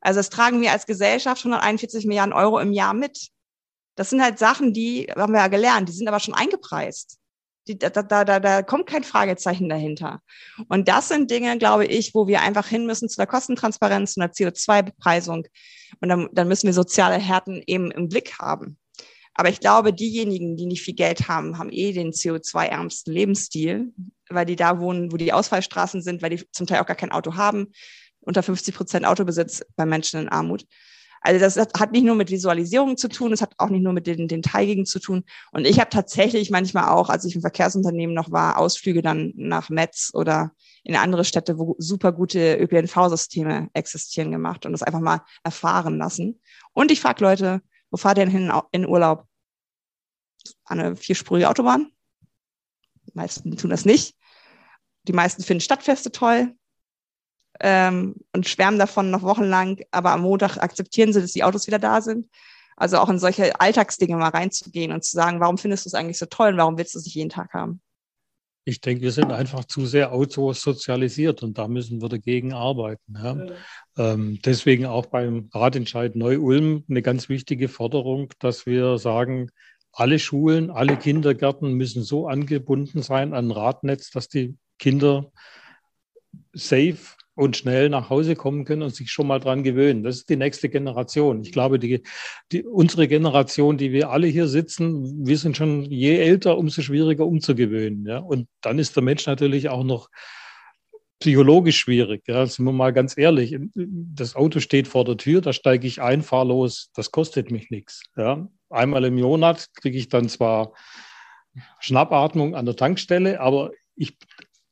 Also 0.00 0.18
das 0.18 0.30
tragen 0.30 0.60
wir 0.60 0.72
als 0.72 0.86
Gesellschaft 0.86 1.44
141 1.44 2.06
Milliarden 2.06 2.32
Euro 2.32 2.58
im 2.58 2.72
Jahr 2.72 2.94
mit. 2.94 3.28
Das 3.94 4.10
sind 4.10 4.22
halt 4.22 4.38
Sachen, 4.38 4.72
die 4.72 5.06
haben 5.16 5.32
wir 5.32 5.40
ja 5.40 5.48
gelernt, 5.48 5.88
die 5.88 5.92
sind 5.92 6.08
aber 6.08 6.20
schon 6.20 6.34
eingepreist. 6.34 7.18
Die, 7.68 7.78
da, 7.78 7.90
da, 7.90 8.24
da, 8.24 8.38
da 8.38 8.62
kommt 8.62 8.86
kein 8.86 9.02
Fragezeichen 9.02 9.68
dahinter. 9.68 10.20
Und 10.68 10.86
das 10.86 11.08
sind 11.08 11.30
Dinge, 11.30 11.58
glaube 11.58 11.86
ich, 11.86 12.14
wo 12.14 12.28
wir 12.28 12.40
einfach 12.40 12.68
hin 12.68 12.86
müssen 12.86 13.08
zu 13.08 13.16
der 13.16 13.26
Kostentransparenz, 13.26 14.14
zu 14.14 14.20
einer 14.20 14.32
CO2-Bepreisung. 14.32 15.46
Und 16.00 16.08
dann, 16.08 16.28
dann 16.32 16.46
müssen 16.46 16.66
wir 16.66 16.74
soziale 16.74 17.16
Härten 17.16 17.62
eben 17.66 17.90
im 17.90 18.08
Blick 18.08 18.38
haben. 18.38 18.78
Aber 19.36 19.50
ich 19.50 19.60
glaube, 19.60 19.92
diejenigen, 19.92 20.56
die 20.56 20.66
nicht 20.66 20.82
viel 20.82 20.94
Geld 20.94 21.28
haben, 21.28 21.58
haben 21.58 21.70
eh 21.70 21.92
den 21.92 22.12
CO2-ärmsten 22.12 23.12
Lebensstil, 23.12 23.92
weil 24.30 24.46
die 24.46 24.56
da 24.56 24.80
wohnen, 24.80 25.12
wo 25.12 25.18
die 25.18 25.32
Ausfallstraßen 25.32 26.00
sind, 26.00 26.22
weil 26.22 26.30
die 26.30 26.50
zum 26.52 26.66
Teil 26.66 26.80
auch 26.80 26.86
gar 26.86 26.96
kein 26.96 27.12
Auto 27.12 27.36
haben. 27.36 27.72
Unter 28.20 28.42
50 28.42 28.74
Prozent 28.74 29.06
Autobesitz 29.06 29.62
bei 29.76 29.84
Menschen 29.84 30.20
in 30.20 30.28
Armut. 30.28 30.64
Also 31.20 31.40
das 31.40 31.56
hat 31.56 31.92
nicht 31.92 32.04
nur 32.04 32.14
mit 32.14 32.30
Visualisierung 32.30 32.96
zu 32.96 33.08
tun, 33.08 33.32
es 33.32 33.42
hat 33.42 33.54
auch 33.58 33.68
nicht 33.68 33.82
nur 33.82 33.92
mit 33.92 34.06
den, 34.06 34.28
den 34.28 34.42
Teigigen 34.42 34.86
zu 34.86 35.00
tun. 35.00 35.24
Und 35.52 35.66
ich 35.66 35.80
habe 35.80 35.90
tatsächlich 35.90 36.50
manchmal 36.50 36.88
auch, 36.88 37.08
als 37.08 37.24
ich 37.24 37.34
im 37.34 37.40
Verkehrsunternehmen 37.40 38.14
noch 38.14 38.30
war, 38.30 38.58
Ausflüge 38.58 39.02
dann 39.02 39.32
nach 39.36 39.68
Metz 39.68 40.10
oder 40.14 40.52
in 40.84 40.94
andere 40.94 41.24
Städte, 41.24 41.58
wo 41.58 41.74
super 41.78 42.12
gute 42.12 42.56
ÖPNV-Systeme 42.56 43.68
existieren 43.74 44.30
gemacht 44.30 44.66
und 44.66 44.72
das 44.72 44.82
einfach 44.82 45.00
mal 45.00 45.22
erfahren 45.42 45.98
lassen. 45.98 46.40
Und 46.72 46.90
ich 46.92 47.00
frage 47.00 47.24
Leute, 47.24 47.60
wo 47.90 47.96
fahrt 47.96 48.18
ihr 48.18 48.24
denn 48.26 48.32
hin 48.32 48.52
in 48.72 48.86
Urlaub? 48.86 49.26
An 50.64 50.80
eine 50.80 50.96
vierspurige 50.96 51.48
Autobahn? 51.48 51.90
Die 53.06 53.12
meisten 53.14 53.56
tun 53.56 53.70
das 53.70 53.84
nicht. 53.84 54.16
Die 55.08 55.12
meisten 55.12 55.42
finden 55.42 55.60
Stadtfeste 55.60 56.10
toll 56.10 56.54
ähm, 57.60 58.16
und 58.32 58.48
schwärmen 58.48 58.78
davon 58.78 59.10
noch 59.10 59.22
wochenlang, 59.22 59.80
aber 59.90 60.10
am 60.10 60.22
Montag 60.22 60.58
akzeptieren 60.58 61.12
sie, 61.12 61.20
dass 61.20 61.32
die 61.32 61.44
Autos 61.44 61.66
wieder 61.66 61.78
da 61.78 62.00
sind. 62.00 62.28
Also 62.76 62.98
auch 62.98 63.08
in 63.08 63.18
solche 63.18 63.58
Alltagsdinge 63.58 64.16
mal 64.16 64.28
reinzugehen 64.28 64.92
und 64.92 65.02
zu 65.02 65.12
sagen, 65.12 65.40
warum 65.40 65.56
findest 65.56 65.86
du 65.86 65.88
es 65.88 65.94
eigentlich 65.94 66.18
so 66.18 66.26
toll 66.26 66.50
und 66.50 66.58
warum 66.58 66.76
willst 66.76 66.94
du 66.94 66.98
es 66.98 67.06
nicht 67.06 67.14
jeden 67.14 67.30
Tag 67.30 67.54
haben? 67.54 67.80
Ich 68.68 68.80
denke, 68.80 69.02
wir 69.02 69.12
sind 69.12 69.30
einfach 69.30 69.64
zu 69.64 69.86
sehr 69.86 70.12
autosozialisiert 70.12 71.44
und 71.44 71.56
da 71.56 71.68
müssen 71.68 72.02
wir 72.02 72.08
dagegen 72.08 72.52
arbeiten. 72.52 73.14
Ja. 73.14 73.46
Ähm, 73.96 74.40
deswegen 74.44 74.86
auch 74.86 75.06
beim 75.06 75.48
Ratentscheid 75.54 76.16
Neu-Ulm 76.16 76.82
eine 76.90 77.00
ganz 77.00 77.28
wichtige 77.28 77.68
Forderung, 77.68 78.32
dass 78.40 78.66
wir 78.66 78.98
sagen, 78.98 79.50
alle 79.92 80.18
Schulen, 80.18 80.70
alle 80.70 80.96
Kindergärten 80.96 81.74
müssen 81.74 82.02
so 82.02 82.26
angebunden 82.26 83.02
sein 83.02 83.34
an 83.34 83.46
ein 83.46 83.50
Radnetz, 83.52 84.10
dass 84.10 84.28
die 84.28 84.56
Kinder 84.80 85.30
safe 86.52 87.15
und 87.36 87.56
schnell 87.56 87.90
nach 87.90 88.08
Hause 88.08 88.34
kommen 88.34 88.64
können 88.64 88.82
und 88.82 88.94
sich 88.94 89.12
schon 89.12 89.26
mal 89.26 89.38
dran 89.38 89.62
gewöhnen. 89.62 90.02
Das 90.02 90.16
ist 90.16 90.30
die 90.30 90.36
nächste 90.36 90.70
Generation. 90.70 91.42
Ich 91.42 91.52
glaube, 91.52 91.78
die, 91.78 92.02
die, 92.50 92.64
unsere 92.64 93.06
Generation, 93.08 93.76
die 93.76 93.92
wir 93.92 94.10
alle 94.10 94.26
hier 94.26 94.48
sitzen, 94.48 95.26
wir 95.26 95.36
sind 95.36 95.56
schon 95.56 95.84
je 95.84 96.16
älter, 96.16 96.56
umso 96.56 96.80
schwieriger 96.80 97.26
umzugewöhnen. 97.26 98.06
Ja? 98.06 98.18
Und 98.18 98.48
dann 98.62 98.78
ist 98.78 98.96
der 98.96 99.02
Mensch 99.02 99.26
natürlich 99.26 99.68
auch 99.68 99.84
noch 99.84 100.08
psychologisch 101.20 101.78
schwierig. 101.78 102.26
Ja? 102.26 102.46
Sind 102.46 102.64
wir 102.64 102.72
mal 102.72 102.94
ganz 102.94 103.18
ehrlich. 103.18 103.54
Das 103.74 104.34
Auto 104.34 104.60
steht 104.60 104.88
vor 104.88 105.04
der 105.04 105.18
Tür, 105.18 105.42
da 105.42 105.52
steige 105.52 105.86
ich 105.86 106.00
ein, 106.00 106.22
fahre 106.22 106.48
los. 106.48 106.90
Das 106.94 107.12
kostet 107.12 107.50
mich 107.50 107.70
nichts. 107.70 108.02
Ja? 108.16 108.48
Einmal 108.70 109.04
im 109.04 109.16
Monat 109.16 109.68
kriege 109.74 109.98
ich 109.98 110.08
dann 110.08 110.30
zwar 110.30 110.72
Schnappatmung 111.80 112.54
an 112.54 112.64
der 112.64 112.76
Tankstelle, 112.76 113.40
aber 113.40 113.72
ich 113.94 114.16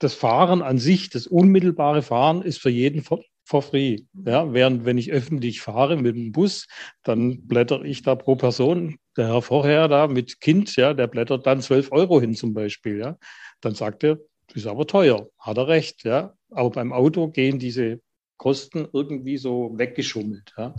das 0.04 0.14
Fahren 0.14 0.62
an 0.62 0.78
sich, 0.78 1.08
das 1.08 1.26
unmittelbare 1.26 2.02
Fahren 2.02 2.42
ist 2.42 2.60
für 2.60 2.70
jeden 2.70 3.02
for, 3.02 3.24
for 3.44 3.62
free. 3.62 4.00
Ja, 4.12 4.52
während 4.52 4.84
wenn 4.84 4.98
ich 4.98 5.10
öffentlich 5.10 5.62
fahre 5.62 5.96
mit 5.96 6.14
dem 6.14 6.30
Bus, 6.30 6.66
dann 7.02 7.46
blätter 7.46 7.82
ich 7.84 8.02
da 8.02 8.14
pro 8.14 8.36
Person, 8.36 8.98
der 9.16 9.28
Herr 9.28 9.42
vorher 9.42 9.88
da 9.88 10.06
mit 10.06 10.40
Kind, 10.40 10.76
ja, 10.76 10.92
der 10.92 11.06
blättert 11.06 11.46
dann 11.46 11.62
12 11.62 11.90
Euro 11.92 12.20
hin 12.20 12.34
zum 12.34 12.52
Beispiel. 12.52 12.98
Ja. 12.98 13.18
Dann 13.60 13.74
sagt 13.74 14.04
er, 14.04 14.18
das 14.48 14.56
ist 14.56 14.66
aber 14.66 14.86
teuer, 14.86 15.28
hat 15.38 15.56
er 15.56 15.68
recht. 15.68 16.04
Ja. 16.04 16.34
Aber 16.50 16.70
beim 16.70 16.92
Auto 16.92 17.28
gehen 17.28 17.58
diese 17.58 18.00
Kosten 18.36 18.86
irgendwie 18.92 19.38
so 19.38 19.72
weggeschummelt. 19.76 20.52
Ja. 20.58 20.74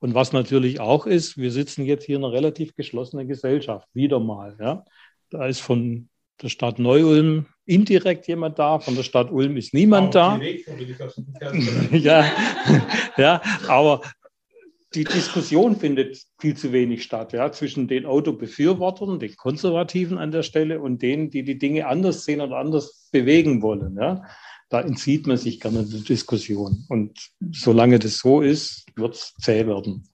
Und 0.00 0.14
was 0.14 0.32
natürlich 0.32 0.80
auch 0.80 1.06
ist, 1.06 1.36
wir 1.36 1.50
sitzen 1.50 1.84
jetzt 1.84 2.04
hier 2.04 2.16
in 2.16 2.24
einer 2.24 2.32
relativ 2.32 2.74
geschlossenen 2.74 3.28
Gesellschaft, 3.28 3.88
wieder 3.94 4.20
mal. 4.20 4.56
Ja. 4.60 4.84
Da 5.30 5.46
ist 5.46 5.60
von 5.60 6.08
der 6.42 6.48
Stadt 6.48 6.78
Neu-Ulm 6.78 7.46
indirekt 7.66 8.26
jemand 8.26 8.58
da, 8.58 8.78
von 8.78 8.96
der 8.96 9.02
Stadt 9.02 9.30
Ulm 9.30 9.56
ist 9.56 9.74
niemand 9.74 10.14
da. 10.14 10.40
ja, 11.92 12.24
ja, 13.16 13.42
aber 13.68 14.02
die 14.94 15.04
Diskussion 15.04 15.76
findet 15.76 16.20
viel 16.40 16.56
zu 16.56 16.72
wenig 16.72 17.04
statt, 17.04 17.32
ja, 17.32 17.52
zwischen 17.52 17.86
den 17.86 18.06
Autobefürwortern, 18.06 19.20
den 19.20 19.36
Konservativen 19.36 20.18
an 20.18 20.32
der 20.32 20.42
Stelle 20.42 20.80
und 20.80 21.00
denen, 21.00 21.30
die 21.30 21.44
die 21.44 21.58
Dinge 21.58 21.86
anders 21.86 22.24
sehen 22.24 22.40
und 22.40 22.52
anders 22.52 23.08
bewegen 23.12 23.62
wollen, 23.62 23.96
ja. 24.00 24.22
Da 24.68 24.80
entzieht 24.82 25.26
man 25.26 25.36
sich 25.36 25.58
gerne 25.58 25.84
der 25.84 26.00
Diskussion. 26.00 26.84
Und 26.88 27.32
solange 27.50 27.98
das 27.98 28.18
so 28.18 28.40
ist, 28.40 28.86
wird 28.94 29.16
es 29.16 29.34
zäh 29.40 29.66
werden. 29.66 30.08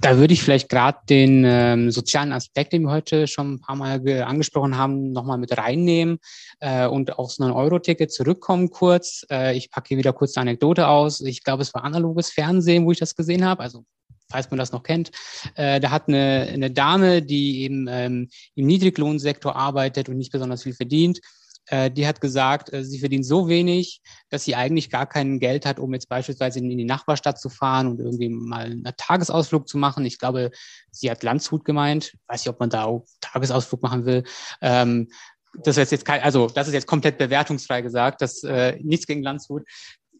Da 0.00 0.18
würde 0.18 0.34
ich 0.34 0.42
vielleicht 0.42 0.68
gerade 0.68 0.98
den 1.08 1.44
ähm, 1.46 1.90
sozialen 1.90 2.32
Aspekt, 2.32 2.74
den 2.74 2.82
wir 2.82 2.90
heute 2.90 3.26
schon 3.26 3.54
ein 3.54 3.60
paar 3.60 3.76
Mal 3.76 4.22
angesprochen 4.22 4.76
haben, 4.76 5.12
nochmal 5.12 5.38
mit 5.38 5.56
reinnehmen 5.56 6.18
äh, 6.60 6.86
und 6.86 7.18
aufs 7.18 7.40
9-Euro-Ticket 7.40 8.12
zurückkommen 8.12 8.70
kurz. 8.70 9.24
Äh, 9.30 9.56
ich 9.56 9.70
packe 9.70 9.88
hier 9.88 9.98
wieder 9.98 10.12
kurz 10.12 10.36
eine 10.36 10.50
Anekdote 10.50 10.88
aus. 10.88 11.20
Ich 11.22 11.42
glaube, 11.42 11.62
es 11.62 11.72
war 11.72 11.84
analoges 11.84 12.30
Fernsehen, 12.30 12.84
wo 12.84 12.92
ich 12.92 12.98
das 12.98 13.16
gesehen 13.16 13.46
habe, 13.46 13.62
also 13.62 13.84
falls 14.30 14.50
man 14.50 14.58
das 14.58 14.72
noch 14.72 14.82
kennt. 14.82 15.10
Äh, 15.54 15.80
da 15.80 15.90
hat 15.90 16.08
eine, 16.08 16.48
eine 16.52 16.70
Dame, 16.70 17.22
die 17.22 17.62
eben 17.62 17.86
ähm, 17.88 18.28
im 18.54 18.66
Niedriglohnsektor 18.66 19.56
arbeitet 19.56 20.08
und 20.08 20.18
nicht 20.18 20.32
besonders 20.32 20.64
viel 20.64 20.74
verdient, 20.74 21.20
äh, 21.66 21.90
die 21.90 22.06
hat 22.06 22.20
gesagt, 22.20 22.72
äh, 22.72 22.84
sie 22.84 22.98
verdient 22.98 23.24
so 23.24 23.48
wenig, 23.48 24.02
dass 24.30 24.44
sie 24.44 24.54
eigentlich 24.54 24.90
gar 24.90 25.06
kein 25.06 25.38
Geld 25.38 25.66
hat, 25.66 25.78
um 25.78 25.92
jetzt 25.94 26.08
beispielsweise 26.08 26.58
in, 26.58 26.68
die 26.68 26.84
Nachbarstadt 26.84 27.40
zu 27.40 27.48
fahren 27.48 27.86
und 27.86 28.00
irgendwie 28.00 28.28
mal 28.28 28.64
einen 28.64 28.84
Tagesausflug 28.96 29.68
zu 29.68 29.78
machen. 29.78 30.04
Ich 30.04 30.18
glaube, 30.18 30.50
sie 30.90 31.10
hat 31.10 31.22
Landshut 31.22 31.64
gemeint. 31.64 32.14
Weiß 32.26 32.44
nicht, 32.44 32.48
ob 32.48 32.60
man 32.60 32.70
da 32.70 32.84
auch 32.84 33.06
Tagesausflug 33.20 33.82
machen 33.82 34.04
will. 34.04 34.24
Ähm, 34.60 35.08
das 35.62 35.76
ist 35.76 35.92
jetzt 35.92 36.04
kein, 36.04 36.22
also 36.22 36.48
das 36.48 36.68
ist 36.68 36.74
jetzt 36.74 36.86
komplett 36.86 37.18
bewertungsfrei 37.18 37.82
gesagt, 37.82 38.22
das 38.22 38.42
äh, 38.42 38.78
nichts 38.82 39.06
gegen 39.06 39.22
Landshut, 39.22 39.64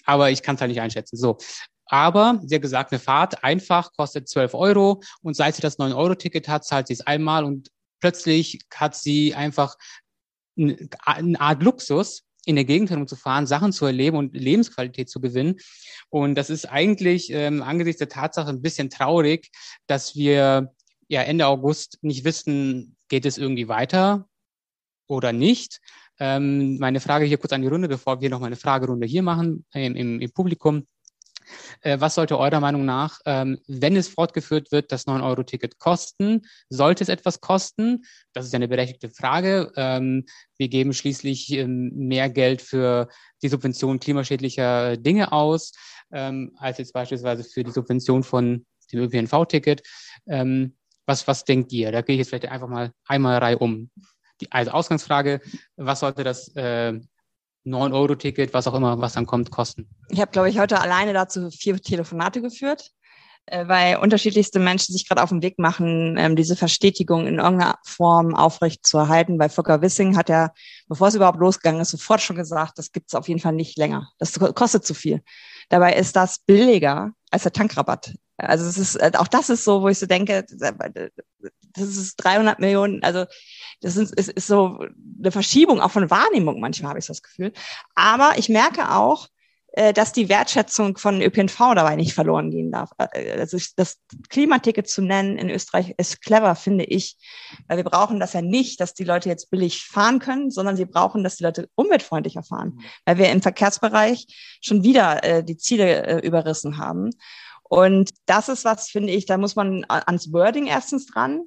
aber 0.05 0.31
ich 0.31 0.43
kann 0.43 0.57
es 0.57 0.61
halt 0.61 0.71
nicht 0.71 0.81
einschätzen. 0.81 1.17
So, 1.17 1.39
aber 1.87 2.41
sie 2.45 2.55
hat 2.55 2.63
gesagt, 2.63 2.93
eine 2.93 2.99
Fahrt 2.99 3.43
einfach 3.43 3.93
kostet 3.93 4.29
12 4.29 4.55
Euro 4.55 5.03
und 5.23 5.35
seit 5.35 5.55
sie 5.55 5.63
das 5.63 5.79
9-Euro-Ticket 5.79 6.49
hat, 6.49 6.65
zahlt 6.65 6.87
sie 6.87 6.95
es 6.95 7.07
einmal 7.07 7.45
und 7.45 7.71
plötzlich 8.01 8.61
hat 8.75 8.95
sie 8.95 9.35
einfach 9.35 9.77
eine 10.57 11.41
Art 11.41 11.63
Luxus, 11.63 12.25
in 12.45 12.57
der 12.57 12.65
Gegend 12.65 12.91
herumzufahren, 12.91 13.47
Sachen 13.47 13.73
zu 13.73 13.87
erleben 13.87 14.17
und 14.17 14.35
Lebensqualität 14.35 15.09
zu 15.09 15.21
gewinnen. 15.21 15.57
Und 16.09 16.35
das 16.35 16.51
ist 16.51 16.67
eigentlich 16.67 17.31
ähm, 17.31 17.63
angesichts 17.63 17.99
der 17.99 18.09
Tatsache 18.09 18.49
ein 18.49 18.63
bisschen 18.63 18.91
traurig, 18.91 19.51
dass 19.87 20.17
wir 20.17 20.75
ja 21.09 21.23
Ende 21.23 21.47
August 21.47 21.99
nicht 22.03 22.25
wissen, 22.25 22.97
geht 23.09 23.27
es 23.27 23.39
irgendwie 23.39 23.69
weiter 23.69 24.27
oder 25.07 25.33
nicht. 25.33 25.81
Ähm, 26.19 26.79
meine 26.79 27.01
Frage 27.01 27.27
hier 27.27 27.39
kurz 27.39 27.53
an 27.53 27.63
die 27.63 27.69
Runde, 27.69 27.89
bevor 27.89 28.21
wir 28.21 28.31
noch 28.31 28.41
mal 28.41 28.47
eine 28.47 28.57
Fragerunde 28.57 29.07
hier 29.07 29.23
machen 29.23 29.65
im, 29.73 29.95
im, 29.95 30.21
im 30.21 30.33
Publikum. 30.33 30.87
Äh, 31.81 32.01
was 32.01 32.15
sollte 32.15 32.39
eurer 32.39 32.61
Meinung 32.61 32.85
nach, 32.85 33.21
ähm, 33.27 33.59
wenn 33.67 33.97
es 33.97 34.09
fortgeführt 34.09 34.73
wird, 34.73 34.93
das 34.93 35.07
9-Euro-Ticket 35.07 35.79
kosten? 35.79 36.43
Sollte 36.69 37.05
es 37.05 37.09
etwas 37.09 37.41
kosten? 37.41 38.05
Das 38.33 38.47
ist 38.47 38.53
ja 38.53 38.57
eine 38.57 38.69
berechtigte 38.69 39.11
Frage. 39.11 39.73
Ähm, 39.77 40.27
wir 40.57 40.69
geben 40.69 40.93
schließlich 40.93 41.53
ähm, 41.53 41.91
mehr 41.95 42.31
Geld 42.31 42.63
für 42.63 43.09
die 43.43 43.49
Subvention 43.49 43.99
klimaschädlicher 43.99 44.97
Dinge 44.97 45.33
aus, 45.33 45.73
als 46.11 46.77
jetzt 46.77 46.93
beispielsweise 46.93 47.43
für 47.43 47.65
die 47.65 47.71
Subvention 47.71 48.23
von 48.23 48.67
dem 48.93 49.01
ÖPNV-Ticket. 49.01 49.83
was, 50.27 51.27
was 51.27 51.45
denkt 51.45 51.73
ihr? 51.73 51.91
Da 51.91 52.03
gehe 52.03 52.15
ich 52.15 52.19
jetzt 52.19 52.29
vielleicht 52.29 52.47
einfach 52.47 52.69
mal 52.69 52.93
einmal 53.07 53.39
Reihe 53.39 53.59
um. 53.59 53.91
Die, 54.41 54.53
also 54.53 54.73
Ausgangsfrage, 54.73 55.41
was 55.77 56.01
sollte 56.01 56.23
das 56.23 56.55
äh, 56.55 57.01
9-Euro-Ticket, 57.65 58.53
was 58.55 58.67
auch 58.67 58.75
immer, 58.75 59.01
was 59.01 59.15
dann 59.15 59.27
kommt, 59.27 59.51
kosten? 59.51 59.89
Ich 60.09 60.21
habe, 60.21 60.31
glaube 60.31 60.51
ich, 60.51 60.59
heute 60.59 60.81
alleine 60.81 61.13
dazu 61.13 61.51
vier 61.51 61.81
Telefonate 61.81 62.43
geführt, 62.43 62.91
äh, 63.47 63.67
weil 63.69 63.97
unterschiedlichste 63.97 64.59
Menschen 64.59 64.93
sich 64.93 65.09
gerade 65.09 65.23
auf 65.23 65.31
den 65.31 65.43
Weg 65.43 65.59
machen, 65.59 66.17
ähm, 66.19 66.37
diese 66.37 66.57
Verstetigung 66.57 67.27
in 67.27 67.39
irgendeiner 67.39 67.79
Form 67.85 68.35
aufrecht 68.35 68.87
zu 68.87 68.99
erhalten. 68.99 69.39
Weil 69.39 69.49
Volker 69.49 69.81
Wissing 69.83 70.17
hat 70.17 70.29
ja, 70.29 70.53
bevor 70.89 71.09
es 71.09 71.15
überhaupt 71.15 71.39
losgegangen 71.39 71.81
ist, 71.81 71.91
sofort 71.91 72.21
schon 72.21 72.37
gesagt, 72.37 72.79
das 72.79 72.93
gibt 72.93 73.11
es 73.11 73.15
auf 73.15 73.29
jeden 73.29 73.41
Fall 73.41 73.53
nicht 73.53 73.79
länger. 73.79 74.11
Das 74.19 74.39
kostet 74.55 74.85
zu 74.85 74.95
viel. 74.95 75.23
Dabei 75.69 75.95
ist 75.95 76.17
das 76.17 76.41
billiger 76.41 77.13
als 77.31 77.45
der 77.45 77.53
Tankrabatt. 77.53 78.15
Also 78.37 78.65
es 78.65 78.79
ist, 78.79 78.97
äh, 78.97 79.13
auch 79.17 79.29
das 79.29 79.51
ist 79.51 79.65
so, 79.65 79.83
wo 79.83 79.89
ich 79.89 79.99
so 79.99 80.07
denke, 80.07 80.45
das 80.49 81.89
ist 81.89 82.17
300 82.17 82.59
Millionen, 82.59 83.03
also 83.03 83.25
das 83.83 83.97
ist, 83.97 84.15
ist, 84.15 84.31
ist 84.31 84.47
so 84.47 84.79
eine 85.19 85.33
Verschiebung 85.33 85.81
auch 85.81 85.91
von 85.91 86.11
Wahrnehmung, 86.11 86.61
manchmal 86.61 86.91
habe 86.91 86.99
ich 86.99 87.07
das 87.07 87.23
Gefühl. 87.23 87.53
Aber 87.95 88.33
ich 88.37 88.49
merke 88.49 88.91
auch, 88.93 89.29
äh, 89.73 89.95
dass 89.95 90.13
die 90.13 90.29
Wertschätzung 90.29 90.99
von 90.99 91.23
ÖPNV 91.23 91.57
dabei 91.75 91.97
nicht 91.97 92.13
verloren 92.13 92.51
gehen 92.51 92.71
darf. 92.71 92.91
Also 92.99 93.59
das 93.77 93.99
Klimaticket 94.29 94.87
zu 94.87 95.01
nennen 95.01 95.39
in 95.39 95.49
Österreich 95.49 95.95
ist 95.97 96.21
clever, 96.21 96.55
finde 96.55 96.85
ich. 96.85 97.17
Weil 97.69 97.79
wir 97.79 97.85
brauchen 97.85 98.21
das 98.21 98.35
ja 98.35 98.43
nicht, 98.43 98.81
dass 98.81 98.93
die 98.93 99.05
Leute 99.05 99.31
jetzt 99.31 99.51
billig 99.51 99.85
fahren 99.85 100.19
können, 100.19 100.51
sondern 100.51 100.77
sie 100.77 100.85
brauchen, 100.85 101.25
dass 101.25 101.37
die 101.37 101.45
Leute 101.45 101.71
umweltfreundlicher 101.75 102.43
fahren. 102.43 102.75
Mhm. 102.75 102.85
Weil 103.07 103.19
wir 103.19 103.31
im 103.31 103.41
Verkehrsbereich 103.41 104.27
schon 104.61 104.85
wieder 104.85 105.25
äh, 105.25 105.43
die 105.43 105.57
Ziele 105.57 106.07
äh, 106.07 106.27
überrissen 106.27 106.77
haben. 106.77 107.11
Und 107.63 108.11
das 108.27 108.51
ist 108.51 108.67
was, 108.67 108.91
finde 108.91 109.15
ich, 109.15 109.25
da 109.25 109.39
muss 109.39 109.57
man 109.57 109.87
ans 109.89 110.31
Wording 110.35 110.67
erstens 110.67 111.07
dran. 111.07 111.45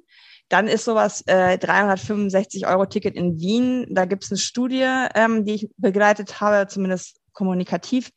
Dann 0.48 0.68
ist 0.68 0.84
sowas 0.84 1.22
äh, 1.26 1.58
365 1.58 2.66
Euro 2.66 2.86
Ticket 2.86 3.16
in 3.16 3.38
Wien. 3.38 3.86
Da 3.90 4.04
gibt 4.04 4.24
es 4.24 4.30
eine 4.30 4.38
Studie, 4.38 4.86
ähm, 5.14 5.44
die 5.44 5.54
ich 5.54 5.68
begleitet 5.76 6.40
habe, 6.40 6.68
zumindest 6.68 7.20
kommunikativ 7.32 8.10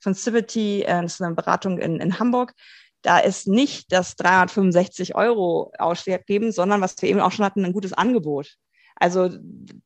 von 0.00 0.14
Civity, 0.14 0.82
äh, 0.82 1.02
das 1.02 1.14
ist 1.14 1.22
eine 1.22 1.34
Beratung 1.34 1.78
in, 1.78 2.00
in 2.00 2.18
Hamburg. 2.18 2.54
Da 3.02 3.18
ist 3.18 3.46
nicht 3.46 3.92
das 3.92 4.16
365 4.16 5.14
Euro 5.14 5.72
ausschlaggebend, 5.78 6.54
sondern 6.54 6.80
was 6.80 7.00
wir 7.00 7.08
eben 7.08 7.20
auch 7.20 7.32
schon 7.32 7.44
hatten, 7.44 7.64
ein 7.64 7.72
gutes 7.72 7.92
Angebot. 7.92 8.56
Also 8.98 9.30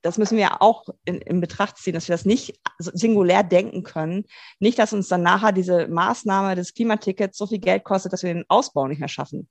das 0.03 0.19
müssen 0.19 0.39
wir 0.39 0.63
auch 0.63 0.85
in, 1.05 1.17
in 1.17 1.41
Betracht 1.41 1.77
ziehen, 1.77 1.95
dass 1.95 2.09
wir 2.09 2.15
das 2.15 2.25
nicht 2.25 2.61
singulär 2.79 3.43
denken 3.43 3.83
können. 3.83 4.25
Nicht, 4.61 4.79
dass 4.79 4.93
uns 4.93 5.09
dann 5.09 5.23
nachher 5.23 5.53
diese 5.53 5.89
Maßnahme 5.89 6.55
des 6.55 6.75
Klimatickets 6.75 7.37
so 7.37 7.49
viel 7.49 7.59
Geld 7.59 7.83
kostet, 7.83 8.13
dass 8.13 8.23
wir 8.23 8.33
den 8.33 8.45
Ausbau 8.49 8.87
nicht 8.87 9.01
mehr 9.01 9.09
schaffen. 9.09 9.49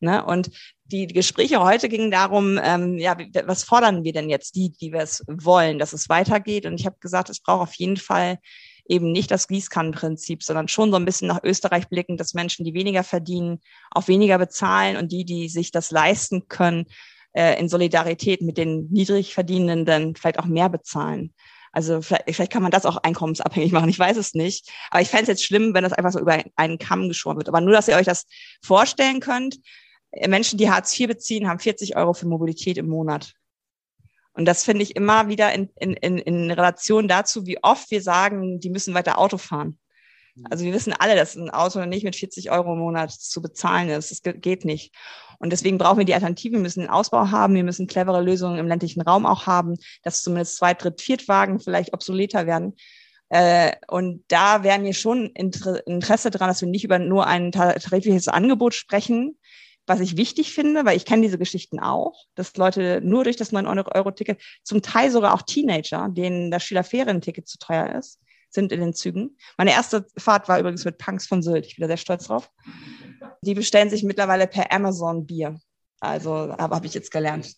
Ne? 0.00 0.24
Und 0.24 0.50
die, 0.84 1.06
Gespräche 1.06 1.62
heute 1.62 1.88
gingen 1.88 2.10
darum, 2.10 2.58
ähm, 2.62 2.98
ja, 2.98 3.16
was 3.44 3.62
fordern 3.62 4.02
wir 4.02 4.12
denn 4.12 4.28
jetzt, 4.28 4.56
die, 4.56 4.70
die 4.70 4.92
wir 4.92 5.00
es 5.00 5.22
wollen, 5.28 5.78
dass 5.78 5.92
es 5.92 6.08
weitergeht? 6.08 6.66
Und 6.66 6.80
ich 6.80 6.86
habe 6.86 6.96
gesagt, 7.00 7.30
es 7.30 7.40
braucht 7.40 7.62
auf 7.62 7.74
jeden 7.74 7.96
Fall 7.96 8.38
eben 8.88 9.12
nicht 9.12 9.30
das 9.30 9.46
Gießkannenprinzip, 9.46 10.42
sondern 10.42 10.66
schon 10.66 10.90
so 10.90 10.96
ein 10.96 11.04
bisschen 11.04 11.28
nach 11.28 11.44
Österreich 11.44 11.88
blicken, 11.88 12.16
dass 12.16 12.34
Menschen, 12.34 12.64
die 12.64 12.74
weniger 12.74 13.04
verdienen, 13.04 13.60
auch 13.92 14.08
weniger 14.08 14.36
bezahlen 14.36 14.96
und 14.96 15.12
die, 15.12 15.24
die 15.24 15.48
sich 15.48 15.70
das 15.70 15.92
leisten 15.92 16.48
können, 16.48 16.86
äh, 17.32 17.60
in 17.60 17.68
Solidarität 17.68 18.42
mit 18.42 18.58
den 18.58 18.88
Niedrigverdienenden 18.90 20.16
vielleicht 20.16 20.40
auch 20.40 20.46
mehr 20.46 20.68
bezahlen. 20.68 21.32
Also 21.72 22.02
vielleicht, 22.02 22.24
vielleicht 22.26 22.52
kann 22.52 22.62
man 22.62 22.72
das 22.72 22.84
auch 22.84 22.96
einkommensabhängig 22.96 23.70
machen, 23.70 23.88
ich 23.88 23.98
weiß 23.98 24.16
es 24.16 24.34
nicht. 24.34 24.68
Aber 24.90 25.02
ich 25.02 25.08
fände 25.08 25.22
es 25.22 25.28
jetzt 25.28 25.44
schlimm, 25.44 25.72
wenn 25.72 25.84
das 25.84 25.92
einfach 25.92 26.10
so 26.10 26.18
über 26.18 26.42
einen 26.56 26.78
Kamm 26.78 27.08
geschoren 27.08 27.36
wird. 27.36 27.48
Aber 27.48 27.60
nur, 27.60 27.72
dass 27.72 27.86
ihr 27.86 27.96
euch 27.96 28.06
das 28.06 28.26
vorstellen 28.60 29.20
könnt, 29.20 29.58
Menschen, 30.26 30.58
die 30.58 30.70
Hartz 30.70 30.98
IV 30.98 31.08
beziehen, 31.08 31.48
haben 31.48 31.60
40 31.60 31.96
Euro 31.96 32.12
für 32.12 32.26
Mobilität 32.26 32.78
im 32.78 32.88
Monat. 32.88 33.34
Und 34.32 34.44
das 34.46 34.64
finde 34.64 34.82
ich 34.82 34.96
immer 34.96 35.28
wieder 35.28 35.52
in, 35.52 35.70
in, 35.76 35.94
in, 35.94 36.18
in 36.18 36.50
Relation 36.50 37.08
dazu, 37.08 37.46
wie 37.46 37.62
oft 37.62 37.90
wir 37.90 38.02
sagen, 38.02 38.60
die 38.60 38.70
müssen 38.70 38.94
weiter 38.94 39.18
Auto 39.18 39.38
fahren. 39.38 39.78
Also 40.48 40.64
wir 40.64 40.72
wissen 40.72 40.92
alle, 40.92 41.16
dass 41.16 41.34
ein 41.34 41.50
Auto 41.50 41.84
nicht 41.84 42.04
mit 42.04 42.16
40 42.16 42.50
Euro 42.50 42.72
im 42.72 42.78
Monat 42.78 43.10
zu 43.10 43.42
bezahlen 43.42 43.88
ist. 43.88 44.10
Das 44.10 44.34
geht 44.40 44.64
nicht. 44.64 44.94
Und 45.38 45.50
deswegen 45.50 45.78
brauchen 45.78 45.98
wir 45.98 46.04
die 46.04 46.14
Alternativen. 46.14 46.58
Wir 46.58 46.62
müssen 46.62 46.80
einen 46.80 46.90
Ausbau 46.90 47.30
haben. 47.30 47.54
Wir 47.54 47.64
müssen 47.64 47.86
clevere 47.86 48.22
Lösungen 48.22 48.58
im 48.58 48.68
ländlichen 48.68 49.00
Raum 49.00 49.26
auch 49.26 49.46
haben, 49.46 49.76
dass 50.02 50.22
zumindest 50.22 50.56
zwei, 50.56 50.74
dritt, 50.74 51.00
viertwagen 51.00 51.60
vielleicht 51.60 51.92
obsoleter 51.92 52.46
werden. 52.46 52.76
Äh, 53.30 53.72
und 53.88 54.24
da 54.28 54.62
wären 54.62 54.84
wir 54.84 54.94
schon 54.94 55.26
Interesse 55.26 56.30
daran, 56.30 56.48
dass 56.48 56.60
wir 56.60 56.68
nicht 56.68 56.84
über 56.84 56.98
nur 56.98 57.26
ein 57.26 57.52
tarifliches 57.52 58.28
Angebot 58.28 58.74
sprechen, 58.74 59.38
was 59.90 59.98
ich 59.98 60.16
wichtig 60.16 60.54
finde, 60.54 60.84
weil 60.84 60.96
ich 60.96 61.04
kenne 61.04 61.22
diese 61.22 61.36
Geschichten 61.36 61.80
auch, 61.80 62.26
dass 62.36 62.56
Leute 62.56 63.00
nur 63.02 63.24
durch 63.24 63.36
das 63.36 63.52
9-Euro-Ticket, 63.52 64.40
zum 64.62 64.82
Teil 64.82 65.10
sogar 65.10 65.34
auch 65.34 65.42
Teenager, 65.42 66.08
denen 66.08 66.52
das 66.52 66.62
Schülerferienticket 66.62 67.48
zu 67.48 67.58
teuer 67.58 67.96
ist, 67.96 68.20
sind 68.50 68.70
in 68.70 68.80
den 68.80 68.94
Zügen. 68.94 69.36
Meine 69.58 69.72
erste 69.72 70.06
Fahrt 70.16 70.48
war 70.48 70.60
übrigens 70.60 70.84
mit 70.84 70.96
Punks 70.96 71.26
von 71.26 71.42
Sylt. 71.42 71.66
Ich 71.66 71.74
bin 71.74 71.82
da 71.82 71.88
sehr 71.88 71.96
stolz 71.96 72.28
drauf. 72.28 72.50
Die 73.42 73.54
bestellen 73.54 73.90
sich 73.90 74.04
mittlerweile 74.04 74.46
per 74.46 74.72
Amazon 74.72 75.26
Bier. 75.26 75.58
Also 75.98 76.30
habe 76.30 76.76
hab 76.76 76.84
ich 76.84 76.94
jetzt 76.94 77.10
gelernt. 77.10 77.56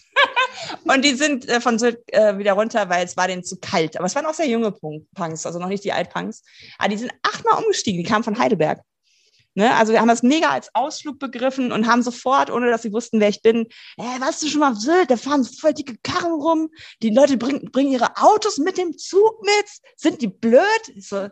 Und 0.84 1.04
die 1.04 1.14
sind 1.14 1.46
äh, 1.46 1.60
von 1.60 1.78
Sylt 1.78 2.00
äh, 2.12 2.38
wieder 2.38 2.54
runter, 2.54 2.88
weil 2.88 3.04
es 3.04 3.18
war 3.18 3.28
denen 3.28 3.44
zu 3.44 3.58
kalt. 3.58 3.98
Aber 3.98 4.06
es 4.06 4.14
waren 4.14 4.24
auch 4.24 4.34
sehr 4.34 4.48
junge 4.48 4.72
Punks, 4.72 5.44
also 5.44 5.58
noch 5.58 5.68
nicht 5.68 5.84
die 5.84 5.92
Altpunks. 5.92 6.42
Aber 6.78 6.88
die 6.88 6.96
sind 6.96 7.12
achtmal 7.22 7.62
umgestiegen. 7.62 8.02
Die 8.02 8.08
kamen 8.08 8.24
von 8.24 8.38
Heidelberg. 8.38 8.80
Ne? 9.54 9.74
Also 9.74 9.92
wir 9.92 10.00
haben 10.00 10.08
das 10.08 10.22
mega 10.22 10.50
als 10.50 10.74
Ausflug 10.74 11.18
begriffen 11.18 11.72
und 11.72 11.86
haben 11.86 12.02
sofort, 12.02 12.50
ohne 12.50 12.70
dass 12.70 12.82
sie 12.82 12.92
wussten, 12.92 13.20
wer 13.20 13.28
ich 13.28 13.42
bin, 13.42 13.66
äh, 13.96 14.20
weißt 14.20 14.42
du 14.42 14.48
schon 14.48 14.60
mal 14.60 14.76
Sylt, 14.76 15.10
da 15.10 15.16
fahren 15.16 15.44
voll 15.44 15.74
dicke 15.74 15.96
Karren 16.02 16.32
rum, 16.32 16.68
die 17.02 17.10
Leute 17.10 17.36
bringen, 17.36 17.70
bringen 17.72 17.92
ihre 17.92 18.16
Autos 18.16 18.58
mit 18.58 18.78
dem 18.78 18.96
Zug 18.96 19.42
mit, 19.42 19.66
sind 19.96 20.22
die 20.22 20.28
blöd? 20.28 20.62
Ich 20.94 21.08
so, 21.08 21.28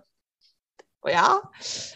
ja. 1.06 1.40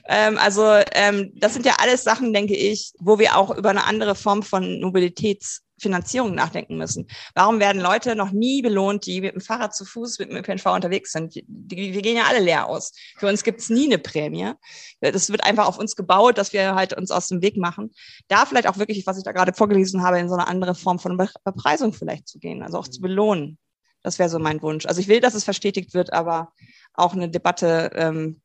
Ähm, 0.08 0.38
also 0.38 0.62
ähm, 0.92 1.32
das 1.34 1.54
sind 1.54 1.66
ja 1.66 1.76
alles 1.78 2.04
Sachen, 2.04 2.32
denke 2.32 2.56
ich, 2.56 2.92
wo 2.98 3.18
wir 3.18 3.36
auch 3.36 3.56
über 3.56 3.70
eine 3.70 3.84
andere 3.84 4.14
Form 4.14 4.42
von 4.42 4.80
Mobilitäts 4.80 5.62
Finanzierung 5.82 6.34
nachdenken 6.34 6.76
müssen. 6.76 7.06
Warum 7.34 7.60
werden 7.60 7.82
Leute 7.82 8.16
noch 8.16 8.30
nie 8.30 8.62
belohnt, 8.62 9.04
die 9.06 9.20
mit 9.20 9.34
dem 9.34 9.40
Fahrrad 9.40 9.74
zu 9.74 9.84
Fuß, 9.84 10.18
mit 10.20 10.30
dem 10.30 10.36
ÖPNV 10.36 10.66
unterwegs 10.66 11.12
sind? 11.12 11.34
Wir 11.34 12.02
gehen 12.02 12.16
ja 12.16 12.24
alle 12.28 12.40
leer 12.40 12.66
aus. 12.66 12.92
Für 13.18 13.28
uns 13.28 13.42
gibt 13.42 13.60
es 13.60 13.68
nie 13.68 13.86
eine 13.86 13.98
Prämie. 13.98 14.52
Das 15.00 15.30
wird 15.30 15.44
einfach 15.44 15.66
auf 15.66 15.78
uns 15.78 15.96
gebaut, 15.96 16.38
dass 16.38 16.52
wir 16.52 16.74
halt 16.74 16.94
uns 16.94 17.10
aus 17.10 17.28
dem 17.28 17.42
Weg 17.42 17.56
machen. 17.56 17.90
Da 18.28 18.46
vielleicht 18.46 18.68
auch 18.68 18.78
wirklich, 18.78 19.06
was 19.06 19.18
ich 19.18 19.24
da 19.24 19.32
gerade 19.32 19.52
vorgelesen 19.52 20.02
habe, 20.02 20.18
in 20.18 20.28
so 20.28 20.34
eine 20.34 20.46
andere 20.46 20.74
Form 20.74 20.98
von 20.98 21.16
Bepreisung 21.44 21.92
vielleicht 21.92 22.28
zu 22.28 22.38
gehen, 22.38 22.62
also 22.62 22.78
auch 22.78 22.88
zu 22.88 23.00
belohnen. 23.00 23.58
Das 24.02 24.18
wäre 24.18 24.28
so 24.28 24.38
mein 24.38 24.62
Wunsch. 24.62 24.86
Also 24.86 25.00
ich 25.00 25.08
will, 25.08 25.20
dass 25.20 25.34
es 25.34 25.44
verstetigt 25.44 25.94
wird, 25.94 26.12
aber 26.12 26.52
auch 26.94 27.12
eine 27.14 27.28
Debatte 27.28 27.90
ähm, 27.94 28.40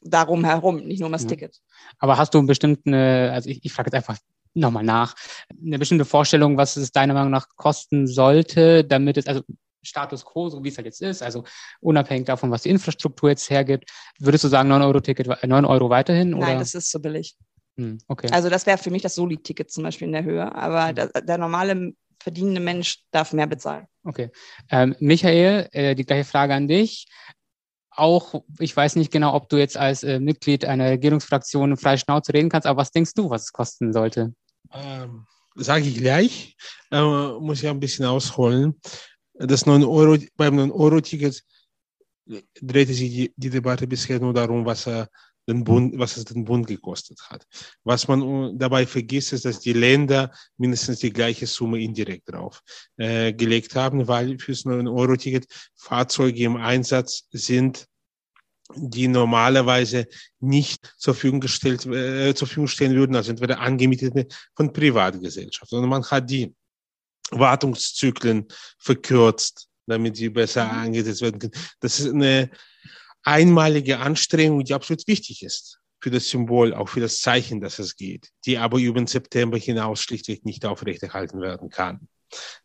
darum 0.00 0.44
herum, 0.44 0.76
nicht 0.78 1.00
nur 1.00 1.06
um 1.06 1.12
das 1.12 1.22
Ja. 1.22 1.28
Ticket. 1.28 1.60
Aber 1.98 2.16
hast 2.18 2.34
du 2.34 2.38
einen 2.38 2.46
bestimmten, 2.46 2.92
äh, 2.92 3.30
also 3.32 3.48
ich, 3.48 3.64
ich 3.64 3.72
frage 3.72 3.88
jetzt 3.88 3.94
einfach 3.94 4.18
nochmal 4.54 4.84
nach, 4.84 5.14
eine 5.64 5.78
bestimmte 5.78 6.04
Vorstellung, 6.04 6.56
was 6.56 6.76
es 6.76 6.92
deiner 6.92 7.14
Meinung 7.14 7.30
nach 7.30 7.48
kosten 7.56 8.06
sollte, 8.06 8.84
damit 8.84 9.16
es, 9.16 9.26
also 9.26 9.42
Status 9.82 10.24
quo, 10.24 10.48
so 10.48 10.62
wie 10.62 10.68
es 10.68 10.76
halt 10.76 10.86
jetzt 10.86 11.02
ist, 11.02 11.22
also 11.22 11.44
unabhängig 11.80 12.26
davon, 12.26 12.50
was 12.50 12.62
die 12.62 12.70
Infrastruktur 12.70 13.30
jetzt 13.30 13.50
hergibt, 13.50 13.90
würdest 14.18 14.44
du 14.44 14.48
sagen 14.48 14.70
9-Euro-Ticket, 14.70 15.28
äh, 15.42 15.46
9 15.46 15.64
Euro 15.64 15.90
weiterhin? 15.90 16.34
Oder? 16.34 16.46
Nein, 16.46 16.58
das 16.58 16.74
ist 16.74 16.90
so 16.90 17.00
billig. 17.00 17.36
Hm, 17.76 17.98
okay. 18.08 18.28
Also 18.32 18.48
das 18.48 18.66
wäre 18.66 18.78
für 18.78 18.90
mich 18.90 19.02
das 19.02 19.14
Soli-Ticket 19.14 19.70
zum 19.70 19.84
Beispiel 19.84 20.06
in 20.06 20.12
der 20.12 20.24
Höhe, 20.24 20.54
aber 20.54 20.92
der, 20.92 21.08
der 21.08 21.38
normale 21.38 21.94
verdienende 22.22 22.60
Mensch 22.60 23.04
darf 23.10 23.32
mehr 23.32 23.46
bezahlen. 23.46 23.86
Okay. 24.04 24.30
Ähm, 24.70 24.94
Michael, 25.00 25.68
äh, 25.72 25.94
die 25.94 26.04
gleiche 26.04 26.24
Frage 26.24 26.54
an 26.54 26.68
dich. 26.68 27.08
Auch, 27.90 28.42
ich 28.58 28.74
weiß 28.74 28.96
nicht 28.96 29.10
genau, 29.10 29.34
ob 29.34 29.48
du 29.50 29.58
jetzt 29.58 29.76
als 29.76 30.02
äh, 30.02 30.18
Mitglied 30.18 30.64
einer 30.64 30.90
Regierungsfraktion 30.90 31.76
frei 31.76 31.98
Schnauze 31.98 32.32
reden 32.32 32.48
kannst, 32.48 32.66
aber 32.66 32.80
was 32.80 32.90
denkst 32.90 33.12
du, 33.14 33.28
was 33.28 33.42
es 33.42 33.52
kosten 33.52 33.92
sollte? 33.92 34.32
Ähm, 34.70 35.26
Sage 35.54 35.88
ich 35.88 35.96
gleich, 35.96 36.56
äh, 36.90 37.02
muss 37.02 37.62
ich 37.62 37.68
ein 37.68 37.80
bisschen 37.80 38.06
ausholen. 38.06 38.80
Das 39.34 39.66
9 39.66 39.84
Euro, 39.84 40.16
beim 40.36 40.58
9-Euro-Ticket 40.58 41.42
drehte 42.60 42.94
sich 42.94 43.10
die, 43.10 43.32
die 43.36 43.50
Debatte 43.50 43.86
bisher 43.86 44.18
nur 44.18 44.32
darum, 44.32 44.64
was 44.64 44.86
er 44.86 45.08
den 45.48 45.64
Bund, 45.64 45.98
was 45.98 46.16
es 46.16 46.24
den 46.24 46.44
Bund 46.44 46.66
gekostet 46.66 47.20
hat. 47.28 47.46
Was 47.84 48.06
man 48.08 48.58
dabei 48.58 48.86
vergisst, 48.86 49.32
ist, 49.32 49.44
dass 49.44 49.60
die 49.60 49.72
Länder 49.72 50.30
mindestens 50.56 51.00
die 51.00 51.12
gleiche 51.12 51.46
Summe 51.46 51.80
indirekt 51.80 52.32
drauf 52.32 52.62
äh, 52.96 53.32
gelegt 53.32 53.74
haben, 53.74 54.06
weil 54.06 54.38
fürs 54.38 54.64
9-Euro-Ticket 54.64 55.46
Fahrzeuge 55.74 56.44
im 56.44 56.56
Einsatz 56.56 57.26
sind, 57.32 57.86
die 58.76 59.08
normalerweise 59.08 60.06
nicht 60.40 60.94
zur 60.98 61.14
Verfügung 61.14 61.40
gestellt, 61.40 61.86
äh, 61.86 62.34
zur 62.34 62.46
Verfügung 62.46 62.68
stellen 62.68 62.94
würden, 62.94 63.16
also 63.16 63.30
entweder 63.30 63.60
angemietete 63.60 64.26
von 64.54 64.72
Privatgesellschaften, 64.72 65.76
sondern 65.76 65.90
man 65.90 66.04
hat 66.04 66.30
die 66.30 66.54
Wartungszyklen 67.30 68.46
verkürzt, 68.78 69.68
damit 69.86 70.16
sie 70.16 70.28
besser 70.28 70.70
eingesetzt 70.70 71.22
werden 71.22 71.38
können. 71.38 71.64
Das 71.80 72.00
ist 72.00 72.12
eine 72.12 72.50
einmalige 73.22 73.98
Anstrengung, 73.98 74.64
die 74.64 74.74
absolut 74.74 75.06
wichtig 75.06 75.42
ist 75.42 75.78
für 76.00 76.10
das 76.10 76.28
Symbol, 76.28 76.74
auch 76.74 76.88
für 76.88 77.00
das 77.00 77.20
Zeichen, 77.20 77.60
dass 77.60 77.78
es 77.78 77.96
geht, 77.96 78.30
die 78.44 78.58
aber 78.58 78.78
über 78.78 79.00
den 79.00 79.06
September 79.06 79.56
hinaus 79.56 80.00
schlichtweg 80.00 80.44
nicht 80.44 80.66
aufrechterhalten 80.66 81.40
werden 81.40 81.70
kann. 81.70 82.08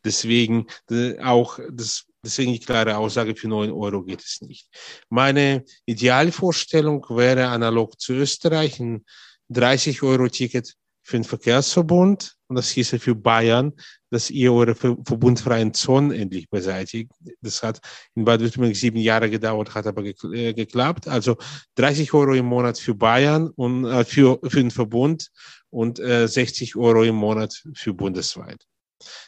Deswegen 0.03 0.68
äh, 0.89 1.20
auch 1.20 1.60
das, 1.72 2.05
deswegen 2.28 2.53
die 2.53 2.59
klare 2.59 2.97
Aussage 2.97 3.36
für 3.36 3.47
9 3.47 3.71
Euro 3.71 4.03
geht 4.03 4.21
es 4.21 4.41
nicht. 4.41 4.67
Meine 5.09 5.63
Idealvorstellung 5.86 7.05
wäre 7.09 7.47
analog 7.47 7.99
zu 7.99 8.13
Österreich 8.13 8.80
ein 8.80 9.05
30 9.49 10.03
Euro 10.03 10.28
Ticket 10.28 10.73
für 11.03 11.17
den 11.17 11.23
Verkehrsverbund 11.23 12.36
und 12.47 12.57
das 12.57 12.69
hieße 12.71 12.99
für 12.99 13.15
Bayern, 13.15 13.71
dass 14.09 14.30
ihr 14.30 14.51
eure 14.51 14.75
ver- 14.75 14.97
verbundfreien 15.05 15.73
Zonen 15.73 16.11
endlich 16.11 16.49
beseitigt. 16.49 17.11
Das 17.41 17.63
hat 17.63 17.80
in 18.15 18.25
Baden-Württemberg 18.25 18.75
sieben 18.75 18.97
Jahre 18.97 19.30
gedauert, 19.30 19.73
hat 19.73 19.88
aber 19.88 20.03
äh, 20.03 20.53
geklappt. 20.53 21.07
Also 21.07 21.38
30 21.75 22.13
Euro 22.13 22.34
im 22.34 22.45
Monat 22.45 22.78
für 22.78 22.93
Bayern 22.93 23.49
und 23.55 23.86
äh, 23.86 24.03
für, 24.03 24.38
für 24.43 24.57
den 24.57 24.71
Verbund 24.71 25.30
und 25.69 25.99
äh, 25.99 26.28
60 26.28 26.75
Euro 26.75 27.03
im 27.03 27.15
Monat 27.15 27.53
für 27.73 27.93
bundesweit. 27.93 28.65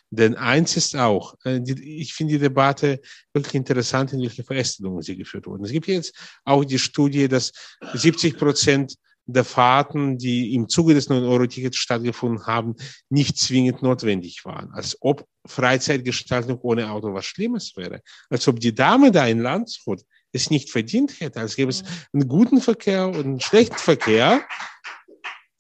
Denn 0.10 0.36
eins 0.36 0.76
ist 0.78 0.96
auch, 0.96 1.36
äh, 1.46 1.62
ich 1.82 2.14
finde 2.14 2.34
die 2.34 2.40
Debatte 2.40 3.00
wirklich 3.34 3.56
interessant, 3.56 4.14
in 4.14 4.22
welche 4.22 4.44
Verästelungen 4.44 5.02
sie 5.02 5.16
geführt 5.16 5.48
wurden. 5.48 5.66
Es 5.66 5.72
gibt 5.72 5.88
jetzt 5.88 6.16
auch 6.44 6.64
die 6.66 6.80
Studie, 6.80 7.28
dass 7.28 7.52
70 7.94 8.38
Prozent 8.38 8.96
der 9.32 9.44
Fahrten, 9.44 10.18
die 10.18 10.56
im 10.56 10.68
Zuge 10.68 10.96
des 10.96 11.10
9-Euro-Tickets 11.10 11.78
stattgefunden 11.78 12.48
haben, 12.48 12.76
nicht 13.10 13.38
zwingend 13.38 13.84
notwendig 13.84 14.44
waren. 14.44 14.72
Als 14.72 14.98
ob 15.02 15.28
Freizeitgestaltung 15.46 16.60
ohne 16.62 16.90
Auto 16.90 17.14
was 17.14 17.26
Schlimmes 17.26 17.74
wäre. 17.76 18.02
Als 18.30 18.48
ob 18.48 18.60
die 18.60 18.74
Dame 18.74 19.12
da 19.12 19.28
in 19.28 19.40
Landshut 19.40 20.02
es 20.32 20.50
nicht 20.50 20.72
verdient 20.72 21.20
hätte. 21.20 21.40
Als 21.40 21.56
gäbe 21.56 21.70
es 21.70 21.84
einen 22.12 22.28
guten 22.28 22.60
Verkehr 22.60 23.08
und 23.08 23.20
einen 23.20 23.40
schlechten 23.40 23.78
Verkehr. 23.78 24.42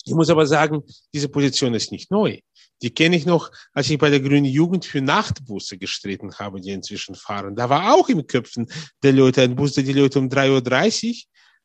Ich 0.03 0.13
muss 0.13 0.29
aber 0.29 0.47
sagen, 0.47 0.81
diese 1.13 1.29
Position 1.29 1.75
ist 1.75 1.91
nicht 1.91 2.09
neu. 2.09 2.39
Die 2.81 2.91
kenne 2.91 3.15
ich 3.15 3.25
noch, 3.25 3.51
als 3.73 3.89
ich 3.89 3.97
bei 3.97 4.09
der 4.09 4.19
Grünen 4.21 4.45
Jugend 4.45 4.85
für 4.85 5.01
Nachtbusse 5.01 5.77
gestritten 5.77 6.33
habe, 6.35 6.61
die 6.61 6.71
inzwischen 6.71 7.15
fahren. 7.15 7.55
Da 7.55 7.69
war 7.69 7.93
auch 7.93 8.09
im 8.09 8.25
Köpfen 8.25 8.67
der 9.03 9.13
Leute 9.13 9.41
ein 9.41 9.55
Bus, 9.55 9.73
der 9.73 9.83
die 9.83 9.93
Leute 9.93 10.19
um 10.19 10.29
3.30 10.29 11.07
Uhr 11.09 11.15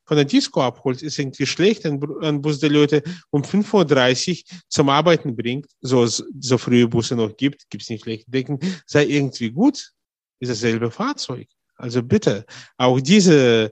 von 0.06 0.16
der 0.16 0.26
Disco 0.26 0.60
abholt, 0.62 1.00
ist 1.02 1.18
irgendwie 1.18 1.46
schlecht. 1.46 1.86
Ein, 1.86 1.98
Bu- 2.00 2.18
ein 2.18 2.42
Bus, 2.42 2.58
der 2.58 2.70
Leute 2.70 3.02
um 3.30 3.42
5.30 3.42 4.38
Uhr 4.38 4.60
zum 4.68 4.88
Arbeiten 4.88 5.34
bringt, 5.34 5.66
so, 5.80 6.06
so 6.06 6.58
frühe 6.58 6.88
Busse 6.88 7.16
noch 7.16 7.36
gibt, 7.36 7.70
gibt's 7.70 7.88
nicht 7.88 8.04
flächendeckend, 8.04 8.64
sei 8.86 9.06
irgendwie 9.06 9.50
gut, 9.50 9.92
ist 10.40 10.50
dasselbe 10.50 10.90
Fahrzeug. 10.90 11.48
Also 11.76 12.02
bitte, 12.02 12.44
auch 12.76 13.00
diese, 13.00 13.70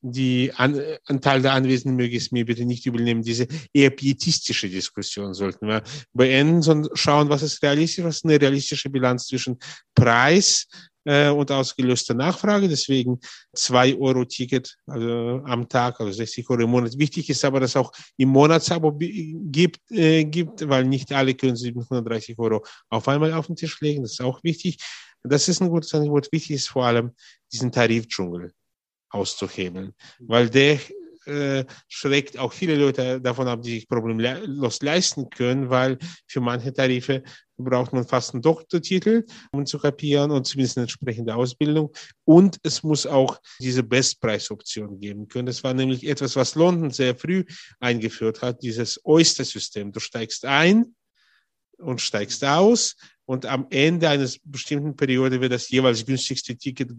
die 0.00 0.52
An 0.54 0.80
Anteil 1.06 1.42
der 1.42 1.52
Anwesenden 1.52 1.96
möge 1.96 2.16
es 2.16 2.30
mir 2.30 2.44
bitte 2.44 2.64
nicht 2.64 2.86
übel 2.86 3.04
diese 3.22 3.46
eher 3.72 3.90
pietistische 3.90 4.68
Diskussion 4.68 5.34
sollten 5.34 5.66
wir 5.66 5.82
beenden, 6.12 6.62
sondern 6.62 6.90
schauen, 6.94 7.28
was 7.28 7.42
ist 7.42 7.62
realistisch, 7.62 8.04
was 8.04 8.16
ist 8.16 8.24
eine 8.24 8.40
realistische 8.40 8.90
Bilanz 8.90 9.26
zwischen 9.26 9.58
Preis 9.94 10.68
äh, 11.04 11.30
und 11.30 11.50
ausgelöster 11.50 12.14
Nachfrage. 12.14 12.68
Deswegen 12.68 13.18
zwei 13.54 13.96
Euro 13.96 14.24
Ticket 14.24 14.76
also 14.86 15.42
am 15.44 15.68
Tag, 15.68 15.98
also 16.00 16.12
60 16.12 16.48
Euro 16.50 16.62
im 16.62 16.70
Monat. 16.70 16.96
Wichtig 16.98 17.28
ist 17.30 17.44
aber, 17.44 17.58
dass 17.60 17.76
auch 17.76 17.90
im 18.16 18.28
Monatsabo 18.28 18.96
gibt, 18.96 19.80
äh, 19.90 20.24
gibt, 20.24 20.68
weil 20.68 20.84
nicht 20.84 21.12
alle 21.12 21.34
können 21.34 21.56
730 21.56 22.38
Euro 22.38 22.64
auf 22.88 23.08
einmal 23.08 23.32
auf 23.32 23.46
den 23.46 23.56
Tisch 23.56 23.80
legen. 23.80 24.02
Das 24.02 24.12
ist 24.12 24.20
auch 24.20 24.42
wichtig. 24.44 24.78
Das 25.24 25.48
ist 25.48 25.60
ein 25.60 25.70
gutes 25.70 25.92
Angebot. 25.94 26.30
Wichtig 26.30 26.56
ist 26.56 26.68
vor 26.68 26.86
allem 26.86 27.10
diesen 27.52 27.72
Tarifdschungel 27.72 28.52
auszuhebeln, 29.10 29.94
weil 30.18 30.50
der 30.50 30.78
äh, 31.28 31.64
schreckt 31.88 32.38
auch 32.38 32.52
viele 32.52 32.76
Leute 32.76 33.20
davon 33.20 33.48
ab, 33.48 33.62
die 33.62 33.72
sich 33.72 33.88
problemlos 33.88 34.80
leisten 34.80 35.28
können, 35.28 35.68
weil 35.68 35.98
für 36.26 36.40
manche 36.40 36.72
Tarife 36.72 37.22
braucht 37.58 37.92
man 37.92 38.06
fast 38.06 38.32
einen 38.32 38.42
Doktortitel, 38.42 39.24
um 39.52 39.66
zu 39.66 39.78
kapieren 39.78 40.30
und 40.30 40.46
zumindest 40.46 40.78
eine 40.78 40.84
entsprechende 40.84 41.34
Ausbildung. 41.34 41.92
Und 42.24 42.58
es 42.62 42.82
muss 42.82 43.06
auch 43.06 43.38
diese 43.60 43.82
Bestpreisoption 43.82 45.00
geben 45.00 45.28
können. 45.28 45.46
Das 45.46 45.62
war 45.64 45.74
nämlich 45.74 46.06
etwas, 46.06 46.36
was 46.36 46.54
London 46.54 46.90
sehr 46.90 47.16
früh 47.16 47.44
eingeführt 47.80 48.42
hat, 48.42 48.62
dieses 48.62 49.04
Oyster-System. 49.04 49.92
Du 49.92 50.00
steigst 50.00 50.44
ein 50.44 50.94
und 51.78 52.00
steigst 52.00 52.44
aus 52.44 52.96
und 53.28 53.44
am 53.44 53.66
Ende 53.68 54.08
eines 54.08 54.40
bestimmten 54.42 54.96
Periode 54.96 55.38
wird 55.38 55.52
das 55.52 55.68
jeweils 55.68 56.04
günstigste 56.04 56.56
Ticket 56.56 56.90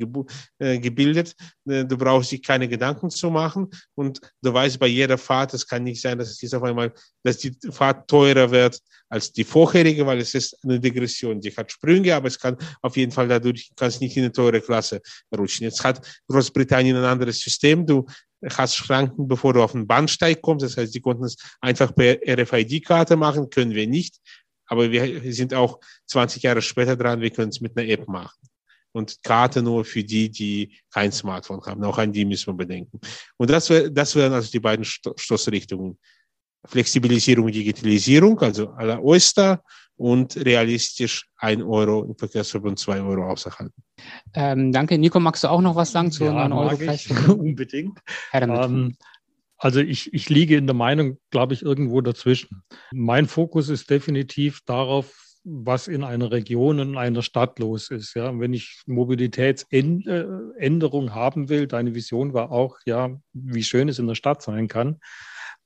äh, 0.59 0.77
gebildet. 0.77 1.33
Äh, 1.67 1.85
Du 1.85 1.97
brauchst 1.97 2.31
dich 2.31 2.43
keine 2.43 2.67
Gedanken 2.67 3.09
zu 3.09 3.31
machen 3.31 3.67
und 3.95 4.21
du 4.43 4.53
weißt 4.53 4.77
bei 4.77 4.85
jeder 4.85 5.17
Fahrt, 5.17 5.55
es 5.55 5.65
kann 5.65 5.83
nicht 5.83 5.99
sein, 5.99 6.19
dass 6.19 6.29
es 6.29 6.39
jetzt 6.39 6.53
auf 6.53 6.61
einmal, 6.61 6.93
dass 7.23 7.39
die 7.39 7.57
Fahrt 7.71 8.07
teurer 8.07 8.51
wird 8.51 8.79
als 9.09 9.31
die 9.31 9.43
vorherige, 9.43 10.05
weil 10.05 10.19
es 10.19 10.35
ist 10.35 10.55
eine 10.63 10.79
Degression. 10.79 11.41
Die 11.41 11.49
hat 11.49 11.71
Sprünge, 11.71 12.13
aber 12.13 12.27
es 12.27 12.37
kann 12.37 12.55
auf 12.83 12.95
jeden 12.95 13.11
Fall 13.11 13.27
dadurch, 13.27 13.71
kann 13.75 13.87
es 13.87 13.99
nicht 13.99 14.15
in 14.15 14.25
eine 14.25 14.31
teure 14.31 14.61
Klasse 14.61 15.01
rutschen. 15.35 15.63
Jetzt 15.63 15.83
hat 15.83 15.99
Großbritannien 16.27 16.95
ein 16.95 17.05
anderes 17.05 17.39
System. 17.39 17.87
Du 17.87 18.05
hast 18.55 18.75
Schranken, 18.75 19.27
bevor 19.27 19.53
du 19.53 19.63
auf 19.63 19.71
den 19.71 19.87
Bahnsteig 19.87 20.43
kommst. 20.43 20.63
Das 20.63 20.77
heißt, 20.77 20.93
die 20.93 21.01
konnten 21.01 21.23
es 21.23 21.37
einfach 21.59 21.95
per 21.95 22.19
RFID-Karte 22.23 23.15
machen, 23.15 23.49
können 23.49 23.73
wir 23.73 23.87
nicht. 23.87 24.19
Aber 24.69 24.89
wir 24.91 25.33
sind 25.33 25.53
auch 25.53 25.79
20 26.05 26.43
Jahre 26.43 26.61
später 26.61 26.95
dran, 26.95 27.21
wir 27.21 27.31
können 27.31 27.49
es 27.49 27.59
mit 27.59 27.77
einer 27.77 27.89
App 27.89 28.07
machen. 28.07 28.37
Und 28.91 29.21
Karte 29.21 29.61
nur 29.61 29.85
für 29.85 30.03
die, 30.03 30.29
die 30.29 30.79
kein 30.91 31.11
Smartphone 31.11 31.61
haben. 31.65 31.83
Auch 31.83 31.97
an 31.99 32.11
die 32.11 32.25
müssen 32.25 32.47
wir 32.47 32.57
bedenken. 32.57 32.99
Und 33.37 33.49
das, 33.49 33.69
wär, 33.69 33.89
das 33.89 34.15
wären 34.15 34.33
also 34.33 34.49
die 34.49 34.59
beiden 34.59 34.83
Sto 34.85 35.13
Stoßrichtungen. 35.15 35.97
Flexibilisierung, 36.65 37.47
Digitalisierung, 37.51 38.39
also 38.41 38.73
la 38.79 38.99
Oyster 38.99 39.63
und 39.95 40.35
realistisch 40.37 41.27
ein 41.37 41.61
Euro 41.61 42.03
im 42.03 42.17
Verkehrsverbund, 42.17 42.79
zwei 42.79 43.01
Euro 43.01 43.29
außerhalb. 43.29 43.71
Ähm, 44.33 44.71
danke. 44.71 44.97
Nico, 44.97 45.19
magst 45.19 45.43
du 45.43 45.49
auch 45.49 45.61
noch 45.61 45.75
was 45.75 45.91
sagen 45.91 46.11
zu 46.11 46.23
Ja, 46.25 46.33
9 46.33 46.51
Euro? 46.53 46.65
mag 46.65 46.77
vielleicht? 46.77 47.11
ich, 47.11 47.27
unbedingt. 47.27 47.99
Ähm, 48.33 48.95
also 49.59 49.81
ich, 49.81 50.11
ich 50.13 50.29
liege 50.29 50.55
in 50.55 50.67
der 50.67 50.73
Meinung, 50.73 51.17
glaube 51.31 51.53
ich, 51.53 51.61
irgendwo 51.61 51.99
dazwischen. 52.01 52.63
Mein 52.91 53.27
Fokus 53.27 53.67
ist 53.67 53.89
definitiv 53.89 54.61
darauf, 54.65 55.13
was 55.43 55.89
in 55.89 56.03
einer 56.03 56.31
Region, 56.31 56.79
in 56.79 56.97
einer 56.97 57.21
Stadt 57.21 57.59
los 57.59 57.91
ist. 57.91 58.13
Ja, 58.13 58.39
wenn 58.39 58.53
ich 58.53 58.81
Mobilitätsänderung 58.85 61.13
haben 61.13 61.49
will, 61.49 61.67
deine 61.67 61.93
Vision 61.93 62.33
war 62.33 62.51
auch, 62.51 62.77
ja, 62.85 63.19
wie 63.33 63.63
schön 63.63 63.89
es 63.89 63.99
in 63.99 64.07
der 64.07 64.15
Stadt 64.15 64.41
sein 64.41 64.69
kann, 64.69 65.01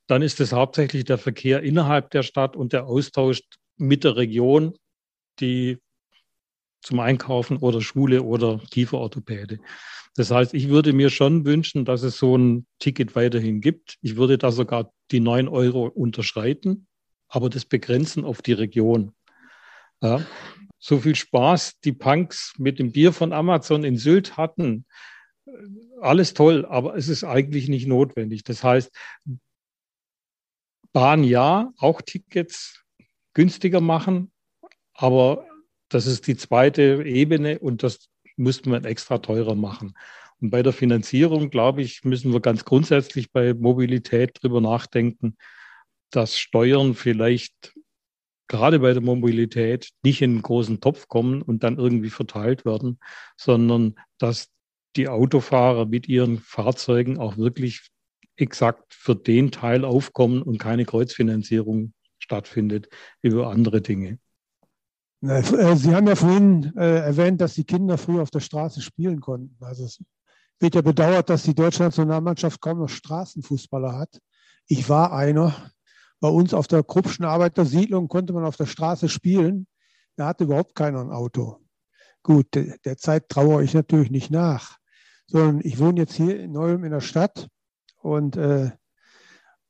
dann 0.06 0.20
ist 0.22 0.40
es 0.40 0.52
hauptsächlich 0.52 1.04
der 1.04 1.18
Verkehr 1.18 1.62
innerhalb 1.62 2.10
der 2.10 2.24
Stadt 2.24 2.56
und 2.56 2.72
der 2.72 2.86
Austausch 2.86 3.42
mit 3.76 4.02
der 4.04 4.16
Region, 4.16 4.74
die 5.40 5.78
zum 6.84 7.00
Einkaufen 7.00 7.56
oder 7.56 7.80
Schule 7.80 8.22
oder 8.22 8.60
Kieferorthopäde. 8.70 9.58
Das 10.16 10.30
heißt, 10.30 10.54
ich 10.54 10.68
würde 10.68 10.92
mir 10.92 11.10
schon 11.10 11.44
wünschen, 11.44 11.84
dass 11.84 12.02
es 12.02 12.18
so 12.18 12.36
ein 12.36 12.66
Ticket 12.78 13.16
weiterhin 13.16 13.60
gibt. 13.60 13.96
Ich 14.00 14.16
würde 14.16 14.38
da 14.38 14.52
sogar 14.52 14.92
die 15.10 15.18
9 15.18 15.48
Euro 15.48 15.86
unterschreiten, 15.86 16.86
aber 17.28 17.50
das 17.50 17.64
begrenzen 17.64 18.24
auf 18.24 18.40
die 18.42 18.52
Region. 18.52 19.12
Ja. 20.00 20.24
So 20.78 21.00
viel 21.00 21.16
Spaß 21.16 21.80
die 21.80 21.92
Punks 21.92 22.54
mit 22.58 22.78
dem 22.78 22.92
Bier 22.92 23.12
von 23.12 23.32
Amazon 23.32 23.82
in 23.82 23.96
Sylt 23.96 24.36
hatten, 24.36 24.84
alles 26.00 26.34
toll, 26.34 26.66
aber 26.66 26.96
es 26.96 27.08
ist 27.08 27.24
eigentlich 27.24 27.68
nicht 27.68 27.86
notwendig. 27.86 28.44
Das 28.44 28.62
heißt, 28.62 28.94
Bahn 30.92 31.24
ja, 31.24 31.72
auch 31.78 32.02
Tickets 32.02 32.84
günstiger 33.32 33.80
machen, 33.80 34.30
aber 34.92 35.48
das 35.88 36.06
ist 36.06 36.26
die 36.26 36.36
zweite 36.36 37.02
Ebene 37.04 37.58
und 37.58 37.82
das 37.82 38.08
müsste 38.36 38.70
man 38.70 38.84
extra 38.84 39.18
teurer 39.18 39.54
machen. 39.54 39.94
Und 40.40 40.50
bei 40.50 40.62
der 40.62 40.72
Finanzierung, 40.72 41.50
glaube 41.50 41.82
ich, 41.82 42.04
müssen 42.04 42.32
wir 42.32 42.40
ganz 42.40 42.64
grundsätzlich 42.64 43.30
bei 43.32 43.54
Mobilität 43.54 44.42
drüber 44.42 44.60
nachdenken, 44.60 45.36
dass 46.10 46.38
Steuern 46.38 46.94
vielleicht 46.94 47.74
gerade 48.46 48.78
bei 48.80 48.92
der 48.92 49.02
Mobilität 49.02 49.90
nicht 50.02 50.20
in 50.22 50.32
einen 50.32 50.42
großen 50.42 50.80
Topf 50.80 51.08
kommen 51.08 51.42
und 51.42 51.62
dann 51.62 51.78
irgendwie 51.78 52.10
verteilt 52.10 52.64
werden, 52.64 52.98
sondern 53.36 53.94
dass 54.18 54.50
die 54.96 55.08
Autofahrer 55.08 55.86
mit 55.86 56.08
ihren 56.08 56.38
Fahrzeugen 56.38 57.18
auch 57.18 57.36
wirklich 57.36 57.88
exakt 58.36 58.92
für 58.94 59.16
den 59.16 59.50
Teil 59.50 59.84
aufkommen 59.84 60.42
und 60.42 60.58
keine 60.58 60.84
Kreuzfinanzierung 60.84 61.94
stattfindet 62.18 62.88
über 63.22 63.50
andere 63.50 63.80
Dinge. 63.80 64.18
Äh, 65.28 65.76
Sie 65.76 65.94
haben 65.94 66.06
ja 66.06 66.16
vorhin 66.16 66.72
äh, 66.76 66.98
erwähnt, 66.98 67.40
dass 67.40 67.54
die 67.54 67.64
Kinder 67.64 67.98
früher 67.98 68.22
auf 68.22 68.30
der 68.30 68.40
Straße 68.40 68.80
spielen 68.80 69.20
konnten. 69.20 69.56
Also 69.64 69.84
es 69.84 70.02
wird 70.60 70.74
ja 70.74 70.82
bedauert, 70.82 71.30
dass 71.30 71.42
die 71.44 71.54
deutsche 71.54 71.82
Nationalmannschaft 71.82 72.60
kaum 72.60 72.78
noch 72.78 72.88
Straßenfußballer 72.88 73.98
hat. 73.98 74.20
Ich 74.66 74.88
war 74.88 75.12
einer. 75.12 75.54
Bei 76.20 76.28
uns 76.28 76.54
auf 76.54 76.66
der 76.66 76.82
Kruppschen 76.82 77.24
Arbeitersiedlung 77.24 78.08
konnte 78.08 78.32
man 78.32 78.44
auf 78.44 78.56
der 78.56 78.66
Straße 78.66 79.08
spielen. 79.08 79.66
Da 80.16 80.26
hatte 80.26 80.44
überhaupt 80.44 80.74
keiner 80.74 81.00
ein 81.00 81.10
Auto. 81.10 81.58
Gut, 82.22 82.46
der 82.54 82.96
Zeit 82.96 83.28
traue 83.28 83.62
ich 83.62 83.74
natürlich 83.74 84.10
nicht 84.10 84.30
nach, 84.30 84.78
sondern 85.26 85.60
ich 85.62 85.78
wohne 85.78 86.00
jetzt 86.00 86.14
hier 86.14 86.40
in 86.40 86.52
Neuem 86.52 86.84
in 86.84 86.92
der 86.92 87.02
Stadt 87.02 87.48
und 88.00 88.36
äh, 88.36 88.70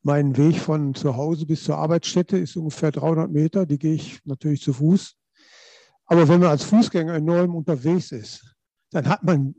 mein 0.02 0.36
Weg 0.36 0.59
von 0.59 0.94
zu 0.94 1.16
Hause 1.16 1.46
bis 1.46 1.64
zur 1.64 1.78
Arbeitsstätte 1.78 2.36
ist 2.38 2.57
ungefähr 2.57 2.92
300 2.92 3.32
Meter. 3.32 3.66
Die 3.66 3.78
gehe 3.78 3.94
ich 3.94 4.20
natürlich 4.24 4.62
zu 4.62 4.74
Fuß. 4.74 5.16
Aber 6.07 6.28
wenn 6.28 6.40
man 6.40 6.50
als 6.50 6.64
Fußgänger 6.64 7.14
enorm 7.14 7.55
unterwegs 7.55 8.12
ist, 8.12 8.55
dann 8.90 9.09
hat 9.09 9.22
man 9.22 9.55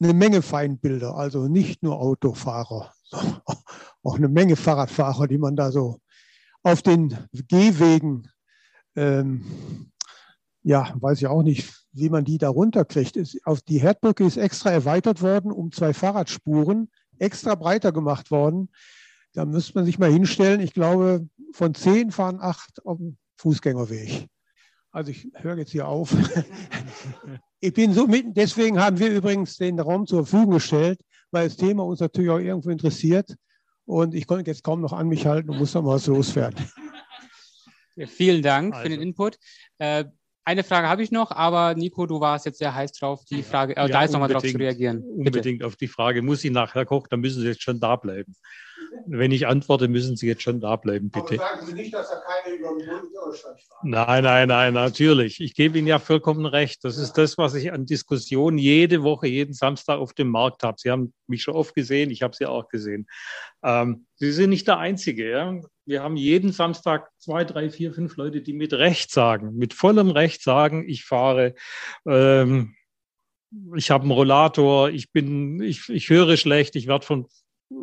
eine 0.00 0.14
Menge 0.14 0.42
Feindbilder, 0.42 1.14
also 1.14 1.48
nicht 1.48 1.82
nur 1.82 2.00
Autofahrer, 2.00 2.92
auch 4.02 4.16
eine 4.16 4.28
Menge 4.28 4.56
Fahrradfahrer, 4.56 5.28
die 5.28 5.38
man 5.38 5.56
da 5.56 5.70
so 5.70 5.98
auf 6.62 6.82
den 6.82 7.16
Gehwegen, 7.32 8.28
ähm, 8.96 9.90
ja, 10.62 10.94
weiß 11.00 11.18
ich 11.18 11.26
auch 11.26 11.42
nicht, 11.42 11.72
wie 11.92 12.08
man 12.08 12.24
die 12.24 12.38
da 12.38 12.48
runterkriegt. 12.48 13.18
auf 13.44 13.62
die 13.62 13.80
Herdbrücke 13.80 14.24
ist 14.24 14.36
extra 14.36 14.70
erweitert 14.70 15.22
worden 15.22 15.52
um 15.52 15.72
zwei 15.72 15.92
Fahrradspuren 15.92 16.90
extra 17.18 17.54
breiter 17.54 17.92
gemacht 17.92 18.30
worden. 18.30 18.70
Da 19.34 19.44
müsste 19.44 19.74
man 19.74 19.84
sich 19.84 19.98
mal 19.98 20.10
hinstellen. 20.10 20.60
Ich 20.60 20.74
glaube, 20.74 21.28
von 21.52 21.74
zehn 21.74 22.10
fahren 22.10 22.38
acht 22.40 22.84
auf 22.84 22.98
dem 22.98 23.16
Fußgängerweg. 23.36 24.28
Also 24.92 25.10
ich 25.10 25.28
höre 25.34 25.56
jetzt 25.58 25.72
hier 25.72 25.88
auf. 25.88 26.14
Ich 27.64 27.72
bin 27.74 27.92
so 27.92 28.08
mitten, 28.08 28.34
deswegen 28.34 28.80
haben 28.80 28.98
wir 28.98 29.08
übrigens 29.08 29.56
den 29.56 29.78
Raum 29.78 30.04
zur 30.04 30.26
Verfügung 30.26 30.54
gestellt, 30.54 31.00
weil 31.30 31.46
das 31.46 31.56
Thema 31.56 31.84
uns 31.84 32.00
natürlich 32.00 32.28
auch 32.28 32.40
irgendwo 32.40 32.70
interessiert. 32.70 33.36
Und 33.84 34.14
ich 34.16 34.26
konnte 34.26 34.50
jetzt 34.50 34.64
kaum 34.64 34.80
noch 34.80 34.92
an 34.92 35.06
mich 35.06 35.26
halten 35.26 35.48
und 35.48 35.58
muss 35.58 35.72
noch 35.72 35.82
mal 35.82 35.94
was 35.94 36.08
loswerden. 36.08 36.58
Ja, 37.94 38.08
vielen 38.08 38.42
Dank 38.42 38.74
also. 38.74 38.82
für 38.82 38.88
den 38.88 38.98
also. 38.98 39.08
Input. 39.08 39.38
Äh, 39.78 40.06
eine 40.44 40.64
Frage 40.64 40.88
habe 40.88 41.04
ich 41.04 41.12
noch, 41.12 41.30
aber 41.30 41.74
Nico, 41.74 42.04
du 42.06 42.18
warst 42.18 42.46
jetzt 42.46 42.58
sehr 42.58 42.74
heiß 42.74 42.90
drauf, 42.92 43.24
die 43.30 43.44
Frage, 43.44 43.76
äh, 43.76 43.82
ja, 43.82 43.88
da 43.88 44.02
ist 44.02 44.12
nochmal 44.12 44.28
drauf 44.28 44.42
zu 44.42 44.56
reagieren. 44.56 45.02
Bitte. 45.02 45.38
Unbedingt 45.38 45.62
auf 45.62 45.76
die 45.76 45.86
Frage, 45.86 46.20
muss 46.20 46.42
ich 46.42 46.50
nachher 46.50 46.84
kochen, 46.84 47.06
dann 47.10 47.20
müssen 47.20 47.42
Sie 47.42 47.46
jetzt 47.46 47.62
schon 47.62 47.78
da 47.78 47.94
bleiben. 47.94 48.34
Wenn 49.06 49.32
ich 49.32 49.46
antworte, 49.46 49.88
müssen 49.88 50.16
Sie 50.16 50.26
jetzt 50.26 50.42
schon 50.42 50.60
da 50.60 50.76
bleiben, 50.76 51.10
bitte. 51.10 51.34
Aber 51.34 51.56
sagen 51.56 51.66
Sie 51.66 51.72
nicht, 51.74 51.94
dass 51.94 52.10
da 52.10 52.20
keine 52.20 52.56
über 52.56 52.70
Widerstand 52.70 53.60
fahren. 53.60 53.90
Nein, 53.90 54.24
nein, 54.24 54.48
nein, 54.48 54.74
natürlich. 54.74 55.40
Ich 55.40 55.54
gebe 55.54 55.78
Ihnen 55.78 55.86
ja 55.86 55.98
vollkommen 55.98 56.46
recht. 56.46 56.84
Das 56.84 56.98
ist 56.98 57.14
das, 57.14 57.38
was 57.38 57.54
ich 57.54 57.72
an 57.72 57.86
Diskussionen 57.86 58.58
jede 58.58 59.02
Woche, 59.02 59.26
jeden 59.26 59.54
Samstag 59.54 59.98
auf 59.98 60.12
dem 60.12 60.28
Markt 60.28 60.62
habe. 60.62 60.76
Sie 60.78 60.90
haben 60.90 61.12
mich 61.26 61.42
schon 61.42 61.54
oft 61.54 61.74
gesehen, 61.74 62.10
ich 62.10 62.22
habe 62.22 62.36
Sie 62.36 62.46
auch 62.46 62.68
gesehen. 62.68 63.06
Ähm, 63.62 64.06
Sie 64.16 64.32
sind 64.32 64.50
nicht 64.50 64.68
der 64.68 64.78
Einzige. 64.78 65.30
Ja? 65.30 65.60
Wir 65.84 66.02
haben 66.02 66.16
jeden 66.16 66.52
Samstag 66.52 67.10
zwei, 67.18 67.44
drei, 67.44 67.70
vier, 67.70 67.92
fünf 67.92 68.16
Leute, 68.16 68.40
die 68.42 68.52
mit 68.52 68.72
Recht 68.72 69.10
sagen, 69.10 69.56
mit 69.56 69.74
vollem 69.74 70.10
Recht 70.10 70.42
sagen, 70.42 70.88
ich 70.88 71.04
fahre. 71.04 71.54
Ähm, 72.06 72.74
ich 73.76 73.90
habe 73.90 74.04
einen 74.04 74.12
Rollator, 74.12 74.88
ich 74.90 75.12
bin, 75.12 75.60
ich, 75.60 75.88
ich 75.88 76.08
höre 76.08 76.36
schlecht, 76.36 76.74
ich 76.74 76.86
werde 76.86 77.04
von 77.04 77.26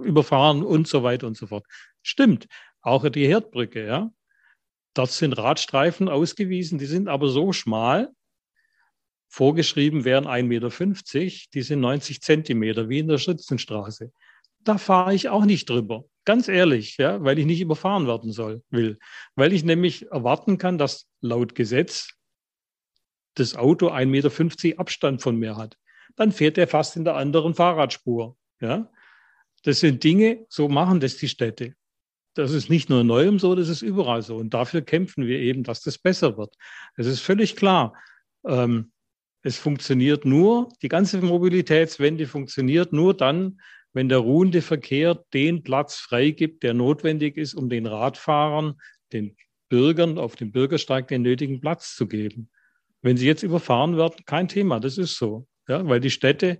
überfahren 0.03 0.63
und 0.63 0.87
so 0.87 1.03
weiter 1.03 1.27
und 1.27 1.37
so 1.37 1.47
fort. 1.47 1.65
Stimmt. 2.01 2.47
Auch 2.81 3.07
die 3.09 3.27
Herdbrücke, 3.27 3.85
ja. 3.85 4.11
Dort 4.93 5.11
sind 5.11 5.33
Radstreifen 5.33 6.09
ausgewiesen, 6.09 6.79
die 6.79 6.85
sind 6.85 7.07
aber 7.07 7.29
so 7.29 7.53
schmal, 7.53 8.11
vorgeschrieben 9.27 10.03
wären 10.03 10.25
1,50 10.25 10.43
Meter, 10.43 11.49
die 11.53 11.61
sind 11.61 11.79
90 11.81 12.21
Zentimeter, 12.21 12.89
wie 12.89 12.99
in 12.99 13.07
der 13.07 13.19
Schützenstraße. 13.19 14.11
Da 14.61 14.77
fahre 14.77 15.13
ich 15.13 15.29
auch 15.29 15.45
nicht 15.45 15.69
drüber. 15.69 16.05
Ganz 16.25 16.47
ehrlich, 16.47 16.97
ja, 16.97 17.23
weil 17.23 17.39
ich 17.39 17.45
nicht 17.45 17.61
überfahren 17.61 18.07
werden 18.07 18.31
soll, 18.31 18.63
will. 18.69 18.99
Weil 19.35 19.53
ich 19.53 19.63
nämlich 19.63 20.07
erwarten 20.11 20.57
kann, 20.57 20.77
dass 20.77 21.07
laut 21.21 21.55
Gesetz 21.55 22.09
das 23.35 23.55
Auto 23.55 23.89
1,50 23.89 24.05
Meter 24.07 24.79
Abstand 24.79 25.21
von 25.21 25.37
mir 25.37 25.55
hat. 25.55 25.77
Dann 26.15 26.31
fährt 26.31 26.57
er 26.57 26.67
fast 26.67 26.97
in 26.97 27.05
der 27.05 27.15
anderen 27.15 27.55
Fahrradspur. 27.55 28.35
Ja? 28.59 28.91
Das 29.63 29.79
sind 29.79 30.03
Dinge, 30.03 30.45
so 30.49 30.69
machen 30.69 30.99
das 30.99 31.17
die 31.17 31.27
Städte. 31.27 31.73
Das 32.35 32.51
ist 32.51 32.69
nicht 32.69 32.89
nur 32.89 33.01
in 33.01 33.07
Neuem 33.07 33.39
so, 33.39 33.55
das 33.55 33.69
ist 33.69 33.81
überall 33.81 34.21
so. 34.21 34.37
Und 34.37 34.53
dafür 34.53 34.81
kämpfen 34.81 35.25
wir 35.25 35.39
eben, 35.39 35.63
dass 35.63 35.81
das 35.81 35.97
besser 35.97 36.37
wird. 36.37 36.55
Es 36.95 37.07
ist 37.07 37.21
völlig 37.21 37.55
klar. 37.55 37.93
Ähm, 38.45 38.91
es 39.41 39.57
funktioniert 39.57 40.25
nur, 40.25 40.69
die 40.81 40.89
ganze 40.89 41.21
Mobilitätswende 41.21 42.27
funktioniert 42.27 42.93
nur 42.93 43.15
dann, 43.15 43.59
wenn 43.93 44.09
der 44.09 44.19
ruhende 44.19 44.61
Verkehr 44.61 45.23
den 45.33 45.63
Platz 45.63 45.95
freigibt, 45.95 46.63
der 46.63 46.73
notwendig 46.73 47.37
ist, 47.37 47.55
um 47.55 47.69
den 47.69 47.87
Radfahrern, 47.87 48.75
den 49.11 49.35
Bürgern 49.69 50.17
auf 50.17 50.35
dem 50.35 50.51
Bürgersteig 50.51 51.07
den 51.07 51.23
nötigen 51.23 51.59
Platz 51.59 51.95
zu 51.95 52.07
geben. 52.07 52.49
Wenn 53.01 53.17
sie 53.17 53.25
jetzt 53.25 53.43
überfahren 53.43 53.97
werden, 53.97 54.23
kein 54.25 54.47
Thema, 54.47 54.79
das 54.79 54.97
ist 54.97 55.17
so. 55.17 55.47
Ja, 55.67 55.87
weil 55.87 55.99
die 55.99 56.11
Städte, 56.11 56.59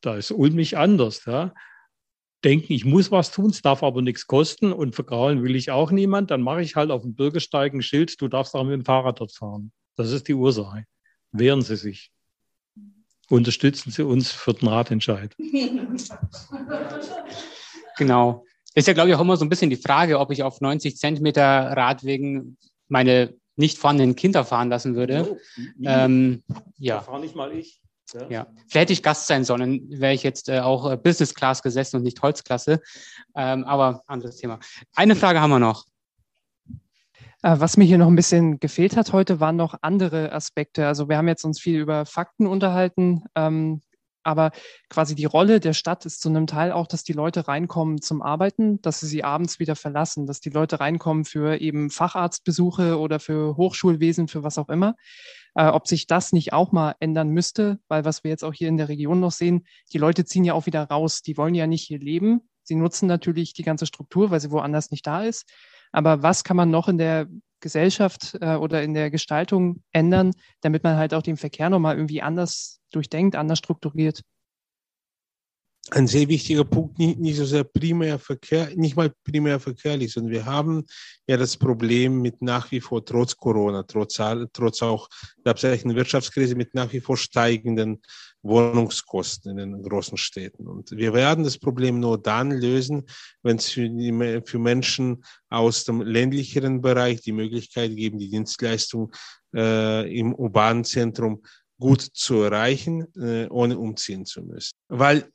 da 0.00 0.16
ist 0.16 0.30
Ulm 0.30 0.54
nicht 0.54 0.76
anders. 0.76 1.24
Ja 1.26 1.52
denken, 2.44 2.72
ich 2.72 2.84
muss 2.84 3.10
was 3.10 3.30
tun, 3.30 3.50
es 3.50 3.62
darf 3.62 3.82
aber 3.82 4.02
nichts 4.02 4.26
kosten 4.26 4.72
und 4.72 4.94
vergraulen 4.94 5.42
will 5.42 5.56
ich 5.56 5.70
auch 5.70 5.90
niemand, 5.90 6.30
dann 6.30 6.42
mache 6.42 6.62
ich 6.62 6.76
halt 6.76 6.90
auf 6.90 7.02
dem 7.02 7.14
Bürgersteig 7.14 7.72
ein 7.72 7.82
Schild, 7.82 8.20
du 8.20 8.28
darfst 8.28 8.54
auch 8.54 8.64
mit 8.64 8.74
dem 8.74 8.84
Fahrrad 8.84 9.20
dort 9.20 9.32
fahren. 9.32 9.72
Das 9.96 10.12
ist 10.12 10.28
die 10.28 10.34
Ursache. 10.34 10.84
Wehren 11.32 11.62
Sie 11.62 11.76
sich. 11.76 12.12
Unterstützen 13.28 13.90
Sie 13.90 14.04
uns 14.04 14.30
für 14.30 14.54
den 14.54 14.68
Ratentscheid. 14.68 15.34
genau. 17.96 18.44
Ist 18.74 18.86
ja, 18.86 18.94
glaube 18.94 19.10
ich, 19.10 19.16
auch 19.16 19.20
immer 19.20 19.36
so 19.36 19.44
ein 19.44 19.48
bisschen 19.48 19.70
die 19.70 19.76
Frage, 19.76 20.18
ob 20.20 20.30
ich 20.30 20.42
auf 20.42 20.60
90 20.60 20.96
Zentimeter 20.96 21.42
Radwegen 21.42 22.56
meine 22.88 23.34
nicht 23.56 23.76
vorhandenen 23.76 24.14
Kinder 24.14 24.44
fahren 24.44 24.68
lassen 24.68 24.94
würde. 24.94 25.28
Oh, 25.32 25.36
ähm, 25.84 26.44
ja. 26.78 26.96
Da 26.96 27.02
fahre 27.02 27.20
nicht 27.20 27.34
mal 27.34 27.52
ich. 27.52 27.82
Ja. 28.14 28.28
ja. 28.28 28.46
Vielleicht 28.68 28.74
hätte 28.74 28.92
ich 28.92 29.02
Gast 29.02 29.26
sein 29.26 29.44
sollen, 29.44 29.88
wäre 29.90 30.14
ich 30.14 30.22
jetzt 30.22 30.48
äh, 30.48 30.60
auch 30.60 30.90
äh, 30.90 30.96
Business 30.96 31.34
Class 31.34 31.62
gesessen 31.62 31.96
und 31.96 32.02
nicht 32.02 32.20
Holzklasse. 32.22 32.80
Ähm, 33.36 33.64
aber 33.64 34.02
anderes 34.06 34.36
Thema. 34.36 34.58
Eine 34.94 35.16
Frage 35.16 35.40
haben 35.40 35.50
wir 35.50 35.58
noch. 35.58 35.84
Äh, 37.42 37.60
was 37.60 37.76
mir 37.76 37.84
hier 37.84 37.98
noch 37.98 38.08
ein 38.08 38.16
bisschen 38.16 38.58
gefehlt 38.58 38.96
hat 38.96 39.12
heute, 39.12 39.40
waren 39.40 39.56
noch 39.56 39.74
andere 39.82 40.32
Aspekte. 40.32 40.86
Also 40.86 41.08
wir 41.08 41.16
haben 41.16 41.28
jetzt 41.28 41.44
uns 41.44 41.60
viel 41.60 41.80
über 41.80 42.04
Fakten 42.04 42.46
unterhalten. 42.46 43.24
Ähm, 43.34 43.82
aber 44.28 44.50
quasi 44.90 45.14
die 45.14 45.24
Rolle 45.24 45.58
der 45.58 45.72
Stadt 45.72 46.04
ist 46.04 46.20
zu 46.20 46.28
einem 46.28 46.46
Teil 46.46 46.70
auch, 46.70 46.86
dass 46.86 47.02
die 47.02 47.14
Leute 47.14 47.48
reinkommen 47.48 48.02
zum 48.02 48.20
Arbeiten, 48.20 48.80
dass 48.82 49.00
sie 49.00 49.06
sie 49.06 49.24
abends 49.24 49.58
wieder 49.58 49.74
verlassen, 49.74 50.26
dass 50.26 50.40
die 50.40 50.50
Leute 50.50 50.80
reinkommen 50.80 51.24
für 51.24 51.58
eben 51.62 51.88
Facharztbesuche 51.88 52.98
oder 52.98 53.20
für 53.20 53.56
Hochschulwesen, 53.56 54.28
für 54.28 54.42
was 54.42 54.58
auch 54.58 54.68
immer. 54.68 54.96
Äh, 55.54 55.68
ob 55.68 55.88
sich 55.88 56.06
das 56.06 56.32
nicht 56.32 56.52
auch 56.52 56.72
mal 56.72 56.94
ändern 57.00 57.30
müsste, 57.30 57.78
weil 57.88 58.04
was 58.04 58.22
wir 58.22 58.30
jetzt 58.30 58.44
auch 58.44 58.52
hier 58.52 58.68
in 58.68 58.76
der 58.76 58.90
Region 58.90 59.18
noch 59.18 59.32
sehen, 59.32 59.66
die 59.94 59.98
Leute 59.98 60.26
ziehen 60.26 60.44
ja 60.44 60.52
auch 60.52 60.66
wieder 60.66 60.84
raus, 60.84 61.22
die 61.22 61.38
wollen 61.38 61.54
ja 61.54 61.66
nicht 61.66 61.86
hier 61.86 61.98
leben. 61.98 62.42
Sie 62.64 62.74
nutzen 62.74 63.06
natürlich 63.06 63.54
die 63.54 63.62
ganze 63.62 63.86
Struktur, 63.86 64.30
weil 64.30 64.40
sie 64.40 64.50
woanders 64.50 64.90
nicht 64.90 65.06
da 65.06 65.22
ist. 65.22 65.50
Aber 65.90 66.22
was 66.22 66.44
kann 66.44 66.58
man 66.58 66.70
noch 66.70 66.88
in 66.88 66.98
der 66.98 67.28
Gesellschaft 67.60 68.36
äh, 68.40 68.56
oder 68.56 68.82
in 68.82 68.94
der 68.94 69.10
Gestaltung 69.10 69.82
ändern, 69.92 70.32
damit 70.60 70.84
man 70.84 70.96
halt 70.96 71.14
auch 71.14 71.22
den 71.22 71.36
Verkehr 71.36 71.70
nochmal 71.70 71.96
irgendwie 71.96 72.22
anders 72.22 72.80
durchdenkt, 72.90 73.36
anders 73.36 73.58
strukturiert? 73.58 74.22
ein 75.90 76.06
sehr 76.06 76.28
wichtiger 76.28 76.64
Punkt, 76.64 76.98
nicht, 76.98 77.18
nicht 77.18 77.36
so 77.36 77.44
sehr 77.44 77.64
primär 77.64 78.18
Verkehr, 78.18 78.68
nicht 78.74 78.96
mal 78.96 79.12
primär 79.24 79.58
verkehrlich, 79.58 80.12
sondern 80.12 80.32
wir 80.32 80.44
haben 80.44 80.84
ja 81.26 81.36
das 81.36 81.56
Problem 81.56 82.20
mit 82.20 82.42
nach 82.42 82.70
wie 82.70 82.80
vor, 82.80 83.04
trotz 83.04 83.36
Corona, 83.36 83.82
trotz, 83.84 84.20
trotz 84.52 84.82
auch 84.82 85.08
der 85.44 85.52
absichtlichen 85.52 85.94
Wirtschaftskrise, 85.94 86.56
mit 86.56 86.74
nach 86.74 86.92
wie 86.92 87.00
vor 87.00 87.16
steigenden 87.16 88.02
Wohnungskosten 88.42 89.58
in 89.58 89.72
den 89.72 89.82
großen 89.82 90.16
Städten. 90.16 90.66
Und 90.66 90.90
wir 90.92 91.12
werden 91.12 91.44
das 91.44 91.58
Problem 91.58 92.00
nur 92.00 92.18
dann 92.18 92.50
lösen, 92.50 93.04
wenn 93.42 93.56
es 93.56 93.70
für, 93.70 93.88
die, 93.88 94.40
für 94.44 94.58
Menschen 94.58 95.24
aus 95.48 95.84
dem 95.84 96.00
ländlicheren 96.00 96.80
Bereich 96.80 97.20
die 97.20 97.32
Möglichkeit 97.32 97.96
geben, 97.96 98.18
die 98.18 98.30
Dienstleistung 98.30 99.12
äh, 99.54 100.18
im 100.18 100.34
urbanen 100.34 100.84
Zentrum 100.84 101.42
gut 101.80 102.00
zu 102.00 102.42
erreichen, 102.42 103.06
äh, 103.16 103.46
ohne 103.48 103.78
umziehen 103.78 104.24
zu 104.24 104.42
müssen. 104.42 104.74
Weil 104.88 105.30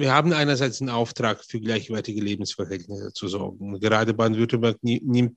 wir 0.00 0.12
haben 0.12 0.32
einerseits 0.32 0.80
einen 0.80 0.90
Auftrag 0.90 1.44
für 1.44 1.60
gleichwertige 1.60 2.20
Lebensverhältnisse 2.20 3.12
zu 3.12 3.28
sorgen. 3.28 3.78
Gerade 3.78 4.14
Baden-Württemberg 4.14 4.78
nimmt 4.82 5.36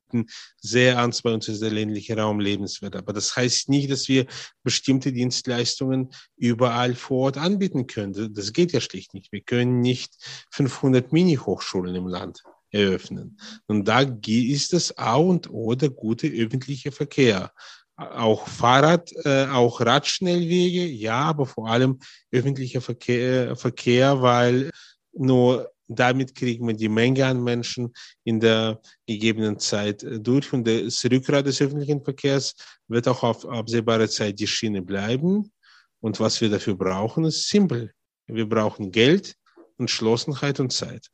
sehr 0.59 0.95
ernst, 0.95 1.24
bei 1.24 1.34
uns 1.34 1.47
ist 1.47 1.61
der 1.61 1.72
ländliche 1.72 2.18
Raum 2.18 2.39
lebenswert. 2.39 2.95
Aber 2.95 3.14
das 3.14 3.36
heißt 3.36 3.70
nicht, 3.70 3.91
dass 3.91 4.07
wir 4.07 4.26
bestimmte 4.64 5.11
Dienstleistungen 5.11 6.09
überall 6.38 6.95
vor 6.95 7.26
Ort 7.26 7.38
anbieten 7.38 7.88
können. 7.88 8.34
Das 8.34 8.53
geht 8.53 8.72
ja 8.72 8.82
schlicht 8.82 9.14
nicht. 9.14 9.32
Wir 9.32 9.41
können 9.41 9.82
nicht 9.82 10.14
500 10.51 11.11
Mini-Hochschulen 11.11 11.93
im 11.93 12.07
Land 12.07 12.41
eröffnen. 12.72 13.38
Und 13.68 13.88
da 13.88 14.01
ist 14.01 14.74
das 14.74 14.97
A 14.97 15.16
und 15.16 15.49
O 15.51 15.76
der 15.76 15.89
gute 15.89 16.28
öffentliche 16.28 16.91
Verkehr 16.91 17.51
auch 17.96 18.48
Fahrrad, 18.48 19.12
äh, 19.24 19.46
auch 19.48 19.82
Radschnellwege, 19.82 20.86
ja, 20.86 21.22
aber 21.22 21.46
vor 21.46 21.70
allem 21.70 22.00
öffentlicher 22.32 22.82
Verkehr, 22.82 23.56
Verkehr, 23.56 24.22
weil 24.22 24.72
nur 25.14 25.72
damit 25.88 26.34
kriegen 26.36 26.68
wir 26.68 26.76
die 26.76 26.89
Menge 26.89 27.26
an 27.26 27.44
Menschen 27.44 27.94
in 28.24 28.39
der 28.39 28.80
gegebenen 29.06 29.60
Zeit 29.60 30.04
äh, 30.04 30.20
durch. 30.20 30.52
Und 30.54 30.68
das 30.68 31.04
Rückgrat 31.06 31.46
des 31.46 31.62
öffentlichen 31.62 32.04
Verkehrs 32.04 32.56
wird 32.88 33.08
auch 33.08 33.24
auf 33.24 33.46
absehbare 33.46 34.10
Zeit 34.10 34.39
die 34.39 34.48
Schiene 34.48 34.82
bleiben. 34.82 35.52
Und 36.00 36.20
was 36.20 36.41
wir 36.41 36.50
dafür 36.50 36.76
brauchen, 36.76 37.26
ist 37.26 37.48
simpel. 37.48 37.94
Wir 38.28 38.48
brauchen 38.48 38.91
Geld, 38.91 39.36
Entschlossenheit 39.78 40.60
und 40.60 40.72
Zeit. 40.72 41.08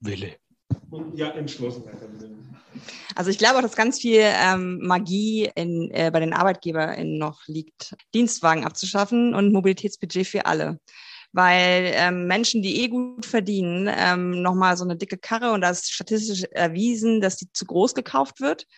Wille. 0.00 0.36
Und 0.90 1.16
ja, 1.16 1.30
Entschlossenheit. 1.30 1.98
Also 3.14 3.30
ich 3.30 3.38
glaube 3.38 3.58
auch, 3.58 3.62
dass 3.62 3.76
ganz 3.76 4.00
viel 4.00 4.20
ähm, 4.22 4.78
Magie 4.82 5.50
in, 5.54 5.90
äh, 5.92 6.10
bei 6.12 6.20
den 6.20 6.32
ArbeitgeberInnen 6.32 7.18
noch 7.18 7.46
liegt, 7.46 7.94
Dienstwagen 8.14 8.64
abzuschaffen 8.64 9.34
und 9.34 9.52
Mobilitätsbudget 9.52 10.26
für 10.26 10.46
alle 10.46 10.78
weil 11.34 11.90
ähm, 11.94 12.28
Menschen, 12.28 12.62
die 12.62 12.82
eh 12.82 12.88
gut 12.88 13.26
verdienen, 13.26 13.90
ähm, 13.92 14.40
nochmal 14.40 14.76
so 14.76 14.84
eine 14.84 14.96
dicke 14.96 15.18
Karre 15.18 15.50
und 15.50 15.62
da 15.62 15.70
ist 15.70 15.92
statistisch 15.92 16.44
erwiesen, 16.52 17.20
dass 17.20 17.36
die 17.36 17.52
zu 17.52 17.66
groß 17.66 17.94
gekauft 17.94 18.40
wird. 18.40 18.68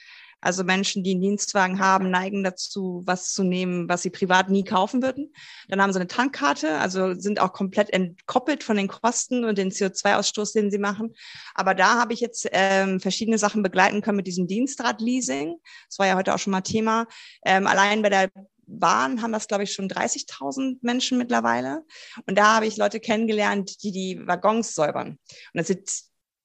Also 0.41 0.64
Menschen, 0.64 1.03
die 1.03 1.12
einen 1.12 1.22
Dienstwagen 1.22 1.80
haben, 1.80 2.11
neigen 2.11 2.45
dazu, 2.45 3.03
was 3.07 3.32
zu 3.32 3.43
nehmen, 3.43 3.89
was 3.89 4.03
sie 4.03 4.11
privat 4.11 4.51
nie 4.51 4.64
kaufen 4.64 5.03
würden. 5.03 5.32
Dann 5.68 5.80
haben 5.80 5.93
sie 5.93 5.99
eine 5.99 6.07
Tankkarte, 6.07 6.78
also 6.78 7.14
sind 7.14 7.41
auch 7.41 7.53
komplett 7.53 7.91
entkoppelt 7.91 8.62
von 8.62 8.76
den 8.76 8.89
Kosten 8.89 9.45
und 9.45 9.59
den 9.59 9.70
CO2-Ausstoß, 9.70 10.53
den 10.53 10.70
sie 10.70 10.78
machen. 10.78 11.14
Aber 11.55 11.74
da 11.74 11.99
habe 11.99 12.12
ich 12.12 12.20
jetzt 12.20 12.49
ähm, 12.53 13.01
verschiedene 13.01 13.39
Sachen 13.39 13.62
begleiten 13.62 14.03
können 14.03 14.16
mit 14.16 14.26
diesem 14.26 14.47
Dienstrad-Leasing. 14.47 15.57
Das 15.89 15.99
war 15.99 16.07
ja 16.07 16.16
heute 16.16 16.34
auch 16.34 16.39
schon 16.39 16.53
mal 16.53 16.61
Thema. 16.61 17.07
Ähm, 17.45 17.66
allein 17.66 18.03
bei 18.03 18.11
der 18.11 18.30
Bahn 18.66 19.22
haben 19.22 19.32
das, 19.32 19.49
glaube 19.49 19.64
ich, 19.64 19.72
schon 19.72 19.89
30.000 19.89 20.78
Menschen 20.82 21.18
mittlerweile. 21.18 21.84
Und 22.26 22.37
da 22.37 22.57
habe 22.57 22.66
ich 22.66 22.76
Leute 22.76 23.01
kennengelernt, 23.01 23.82
die 23.82 23.93
die 23.93 24.26
Waggons 24.26 24.74
säubern. 24.74 25.11
Und 25.11 25.18
das 25.55 25.68
sind 25.68 25.89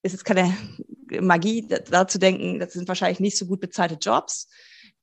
ist 0.03 0.13
jetzt 0.13 0.25
keine 0.25 0.55
Magie, 1.19 1.67
da 1.67 2.07
zu 2.07 2.19
denken, 2.19 2.59
das 2.59 2.73
sind 2.73 2.87
wahrscheinlich 2.87 3.19
nicht 3.19 3.37
so 3.37 3.45
gut 3.45 3.59
bezahlte 3.59 3.95
Jobs. 3.95 4.47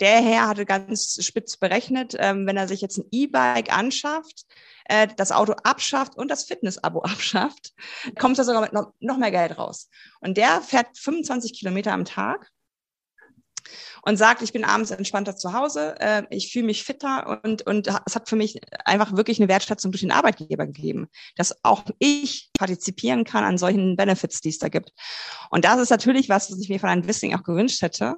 Der 0.01 0.21
Herr 0.21 0.49
hatte 0.49 0.65
ganz 0.65 1.19
spitz 1.25 1.57
berechnet, 1.57 2.15
ähm, 2.19 2.47
wenn 2.47 2.57
er 2.57 2.69
sich 2.69 2.81
jetzt 2.81 2.99
ein 2.99 3.09
E-Bike 3.11 3.77
anschafft, 3.77 4.47
äh, 4.85 5.09
das 5.17 5.33
Auto 5.33 5.55
abschafft 5.65 6.17
und 6.17 6.31
das 6.31 6.45
Fitness-Abo 6.45 7.01
abschafft, 7.03 7.73
kommt 8.19 8.39
er 8.39 8.45
sogar 8.45 8.63
mit 8.63 8.73
noch, 8.73 8.93
noch 9.01 9.19
mehr 9.19 9.31
Geld 9.31 9.59
raus. 9.59 9.89
Und 10.21 10.37
der 10.37 10.61
fährt 10.63 10.97
25 10.97 11.53
Kilometer 11.59 11.93
am 11.93 12.05
Tag 12.05 12.51
und 14.03 14.17
sagt, 14.17 14.43
ich 14.43 14.53
bin 14.53 14.65
abends 14.65 14.91
entspannter 14.91 15.37
zu 15.37 15.53
Hause, 15.53 15.95
äh, 16.01 16.23
ich 16.31 16.53
fühle 16.53 16.67
mich 16.67 16.85
fitter 16.85 17.41
und, 17.45 17.63
und 17.67 17.89
es 18.07 18.15
hat 18.15 18.29
für 18.29 18.37
mich 18.37 18.61
einfach 18.85 19.17
wirklich 19.17 19.39
eine 19.41 19.49
Wertschätzung 19.49 19.93
durch 19.93 20.03
den 20.03 20.13
Arbeitgeber 20.13 20.67
gegeben, 20.67 21.09
dass 21.37 21.55
auch 21.65 21.85
ich 21.99 22.51
partizipieren 22.59 23.25
kann 23.25 23.45
an 23.45 23.59
solchen 23.59 23.97
Benefits, 23.97 24.41
die 24.41 24.51
es 24.51 24.59
da 24.59 24.69
gibt. 24.69 24.93
Und 25.51 25.65
das 25.65 25.81
ist 25.81 25.91
natürlich 25.91 26.29
was, 26.29 26.51
was 26.51 26.61
ich 26.61 26.69
mir 26.69 26.81
von 26.81 26.89
einem 26.89 27.07
Wissing 27.07 27.35
auch 27.35 27.43
gewünscht 27.43 27.83
hätte, 27.83 28.17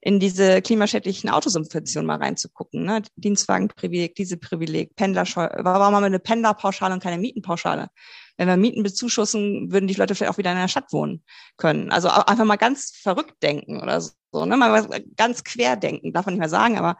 in 0.00 0.20
diese 0.20 0.62
klimaschädlichen 0.62 1.30
Autosubventionen 1.30 2.06
mal 2.06 2.18
reinzugucken. 2.18 2.84
Ne? 2.84 3.02
Dienstwagenprivileg, 3.16 4.14
diese 4.14 4.36
Privileg, 4.36 4.94
Pendlerscheu, 4.94 5.48
warum 5.58 5.96
haben 5.96 6.02
wir 6.02 6.06
eine 6.06 6.20
Pendlerpauschale 6.20 6.94
und 6.94 7.02
keine 7.02 7.18
Mietenpauschale? 7.18 7.88
Wenn 8.36 8.48
wir 8.48 8.56
Mieten 8.56 8.82
bezuschussen, 8.82 9.72
würden 9.72 9.86
die 9.86 9.94
Leute 9.94 10.14
vielleicht 10.14 10.32
auch 10.32 10.38
wieder 10.38 10.52
in 10.52 10.58
der 10.58 10.68
Stadt 10.68 10.92
wohnen 10.92 11.22
können. 11.56 11.90
Also 11.90 12.08
einfach 12.08 12.44
mal 12.44 12.56
ganz 12.56 12.92
verrückt 12.94 13.42
denken 13.42 13.80
oder 13.80 14.00
so. 14.00 14.44
Ne? 14.44 14.56
Mal 14.56 15.04
ganz 15.16 15.44
quer 15.44 15.76
denken, 15.76 16.12
darf 16.12 16.26
man 16.26 16.34
nicht 16.34 16.40
mehr 16.40 16.48
sagen, 16.48 16.78
aber 16.78 16.98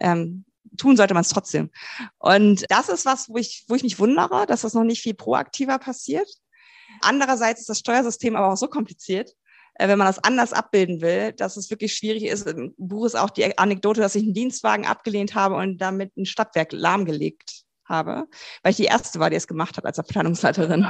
ähm, 0.00 0.44
tun 0.76 0.96
sollte 0.96 1.14
man 1.14 1.22
es 1.22 1.28
trotzdem. 1.28 1.70
Und 2.18 2.64
das 2.68 2.88
ist 2.88 3.06
was, 3.06 3.28
wo 3.28 3.36
ich, 3.36 3.64
wo 3.68 3.74
ich 3.74 3.82
mich 3.82 3.98
wundere, 3.98 4.46
dass 4.46 4.62
das 4.62 4.74
noch 4.74 4.84
nicht 4.84 5.02
viel 5.02 5.14
proaktiver 5.14 5.78
passiert. 5.78 6.28
Andererseits 7.00 7.60
ist 7.60 7.68
das 7.68 7.78
Steuersystem 7.78 8.36
aber 8.36 8.52
auch 8.52 8.56
so 8.56 8.68
kompliziert, 8.68 9.30
äh, 9.74 9.88
wenn 9.88 9.98
man 9.98 10.06
das 10.06 10.22
anders 10.22 10.52
abbilden 10.52 11.00
will, 11.00 11.32
dass 11.32 11.56
es 11.56 11.70
wirklich 11.70 11.94
schwierig 11.94 12.24
ist. 12.24 12.46
Im 12.46 12.74
Buch 12.76 13.06
ist 13.06 13.16
auch 13.16 13.30
die 13.30 13.56
Anekdote, 13.58 14.00
dass 14.00 14.14
ich 14.14 14.22
einen 14.24 14.34
Dienstwagen 14.34 14.86
abgelehnt 14.86 15.34
habe 15.34 15.56
und 15.56 15.78
damit 15.78 16.16
ein 16.16 16.26
Stadtwerk 16.26 16.72
lahmgelegt 16.72 17.63
habe, 17.84 18.26
weil 18.62 18.70
ich 18.70 18.76
die 18.76 18.84
erste 18.84 19.18
war, 19.18 19.30
die 19.30 19.36
es 19.36 19.46
gemacht 19.46 19.76
hat 19.76 19.86
als 19.86 19.98
Abteilungsleiterin. 19.98 20.86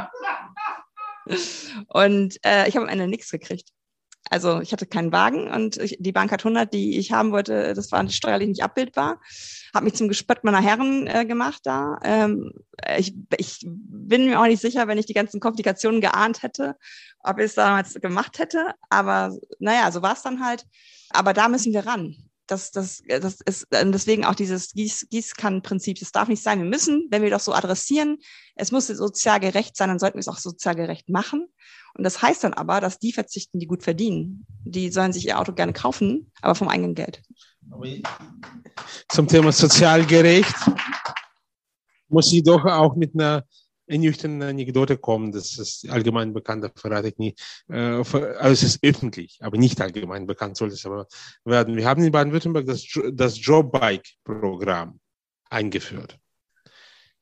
Und 1.88 2.38
äh, 2.44 2.68
ich 2.68 2.76
habe 2.76 2.86
am 2.86 2.92
Ende 2.92 3.08
nichts 3.08 3.30
gekriegt. 3.30 3.70
Also 4.30 4.60
ich 4.60 4.72
hatte 4.72 4.86
keinen 4.86 5.12
Wagen 5.12 5.48
und 5.48 5.76
ich, 5.76 5.98
die 6.00 6.12
Bank 6.12 6.32
hat 6.32 6.40
100, 6.40 6.72
die 6.72 6.98
ich 6.98 7.12
haben 7.12 7.30
wollte, 7.30 7.74
das 7.74 7.92
war 7.92 8.08
steuerlich 8.08 8.48
nicht 8.48 8.62
abbildbar. 8.62 9.20
Habe 9.74 9.84
mich 9.84 9.94
zum 9.94 10.08
Gespött 10.08 10.44
meiner 10.44 10.62
Herren 10.62 11.06
äh, 11.06 11.26
gemacht 11.26 11.60
da. 11.64 11.98
Ähm, 12.02 12.52
ich, 12.96 13.14
ich 13.36 13.60
bin 13.66 14.26
mir 14.26 14.40
auch 14.40 14.46
nicht 14.46 14.62
sicher, 14.62 14.88
wenn 14.88 14.96
ich 14.96 15.06
die 15.06 15.14
ganzen 15.14 15.40
Komplikationen 15.40 16.00
geahnt 16.00 16.42
hätte, 16.42 16.76
ob 17.20 17.38
ich 17.38 17.46
es 17.46 17.54
damals 17.54 17.94
gemacht 17.94 18.38
hätte. 18.38 18.72
Aber 18.88 19.36
naja, 19.58 19.92
so 19.92 20.00
war 20.00 20.14
es 20.14 20.22
dann 20.22 20.42
halt. 20.44 20.64
Aber 21.10 21.34
da 21.34 21.48
müssen 21.48 21.74
wir 21.74 21.86
ran 21.86 22.16
das, 22.46 22.70
das, 22.70 23.02
das 23.06 23.40
ist 23.40 23.66
deswegen 23.70 24.24
auch 24.24 24.34
dieses 24.34 24.72
Gieß, 24.72 25.08
Gießkannenprinzip. 25.10 25.98
Das 25.98 26.12
darf 26.12 26.28
nicht 26.28 26.42
sein. 26.42 26.58
Wir 26.58 26.68
müssen, 26.68 27.06
wenn 27.10 27.22
wir 27.22 27.30
doch 27.30 27.40
so 27.40 27.52
adressieren, 27.52 28.18
es 28.54 28.72
muss 28.72 28.86
sozial 28.86 29.40
gerecht 29.40 29.76
sein, 29.76 29.88
dann 29.88 29.98
sollten 29.98 30.16
wir 30.16 30.20
es 30.20 30.28
auch 30.28 30.38
sozial 30.38 30.74
gerecht 30.74 31.08
machen. 31.08 31.46
Und 31.96 32.04
das 32.04 32.20
heißt 32.22 32.44
dann 32.44 32.54
aber, 32.54 32.80
dass 32.80 32.98
die 32.98 33.12
verzichten, 33.12 33.60
die 33.60 33.66
gut 33.66 33.82
verdienen. 33.82 34.46
Die 34.64 34.90
sollen 34.90 35.12
sich 35.12 35.26
ihr 35.26 35.38
Auto 35.38 35.52
gerne 35.52 35.72
kaufen, 35.72 36.30
aber 36.42 36.54
vom 36.54 36.68
eigenen 36.68 36.94
Geld. 36.94 37.22
Zum 39.08 39.28
Thema 39.28 39.52
sozial 39.52 40.04
gerecht 40.04 40.54
muss 42.08 42.32
ich 42.32 42.42
doch 42.42 42.64
auch 42.64 42.94
mit 42.96 43.14
einer 43.14 43.44
ernüchternde 43.86 44.46
Anekdote 44.46 44.96
kommen, 44.96 45.32
das 45.32 45.58
ist 45.58 45.88
allgemein 45.88 46.32
bekannt, 46.32 46.64
das 46.64 46.72
verrate 46.76 47.08
ich 47.08 47.18
nie. 47.18 47.34
Äh, 47.68 47.74
also 47.74 48.52
es 48.52 48.62
ist 48.62 48.78
öffentlich, 48.82 49.38
aber 49.40 49.58
nicht 49.58 49.80
allgemein 49.80 50.26
bekannt 50.26 50.56
soll 50.56 50.68
es 50.68 50.86
aber 50.86 51.06
werden. 51.44 51.76
Wir 51.76 51.86
haben 51.86 52.02
in 52.02 52.12
Baden-Württemberg 52.12 52.66
das, 52.66 52.86
das 53.12 53.44
Jobbike-Programm 53.44 55.00
eingeführt. 55.50 56.18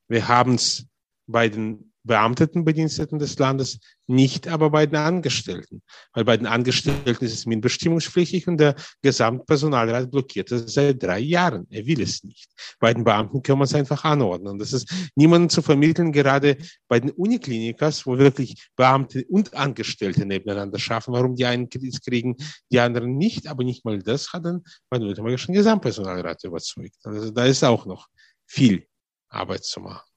Wir 0.09 0.29
haben 0.29 0.55
es 0.55 0.87
bei 1.27 1.49
den 1.49 1.92
Beamteten, 2.05 2.65
Bediensteten 2.65 3.19
des 3.19 3.39
Landes, 3.39 3.79
nicht 4.07 4.49
aber 4.49 4.71
bei 4.71 4.87
den 4.87 4.97
Angestellten. 4.97 5.83
Weil 6.13 6.25
bei 6.25 6.37
den 6.37 6.47
Angestellten 6.47 7.25
ist 7.25 7.35
es 7.35 7.47
mitbestimmungspflichtig 7.47 8.49
und 8.49 8.59
der 8.59 8.75
Gesamtpersonalrat 9.03 10.11
blockiert 10.11 10.51
es 10.51 10.75
seit 10.75 11.03
drei 11.03 11.21
Jahren. 11.21 11.67
Er 11.71 11.87
will 11.87 12.01
es 12.01 12.25
nicht. 12.25 12.51
Bei 12.81 12.93
den 12.93 13.05
Beamten 13.05 13.43
können 13.43 13.61
wir 13.61 13.65
es 13.65 13.75
einfach 13.75 14.05
anordnen. 14.05 14.59
Das 14.59 14.73
ist 14.73 14.93
niemandem 15.15 15.49
zu 15.49 15.63
vermitteln, 15.63 16.13
gerade 16.13 16.57
bei 16.89 17.01
den 17.01 17.11
Uniklinikas, 17.11 18.07
wo 18.07 18.19
wirklich 18.19 18.69
Beamte 18.77 19.25
und 19.29 19.55
Angestellte 19.55 20.27
nebeneinander 20.27 20.79
schaffen, 20.79 21.15
warum 21.15 21.37
die 21.37 21.47
einen 21.47 21.69
Kredit 21.69 22.03
kriegen, 22.05 22.37
die 22.71 22.81
anderen 22.81 23.17
nicht. 23.17 23.47
Aber 23.47 23.65
nicht 23.65 23.85
mal 23.85 24.03
das 24.03 24.33
hat 24.33 24.45
dann 24.45 24.63
mein 24.91 25.03
württembergischen 25.03 25.55
Gesamtpersonalrat 25.55 26.43
überzeugt. 26.45 26.97
Also 27.05 27.31
da 27.31 27.45
ist 27.45 27.63
auch 27.63 27.87
noch 27.87 28.09
viel 28.47 28.87
Arbeit 29.29 29.65
zu 29.65 29.81
machen. 29.81 30.12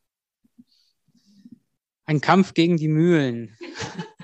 Ein 2.06 2.22
Kampf 2.22 2.54
gegen 2.54 2.78
die 2.78 2.88
Mühlen. 2.88 3.58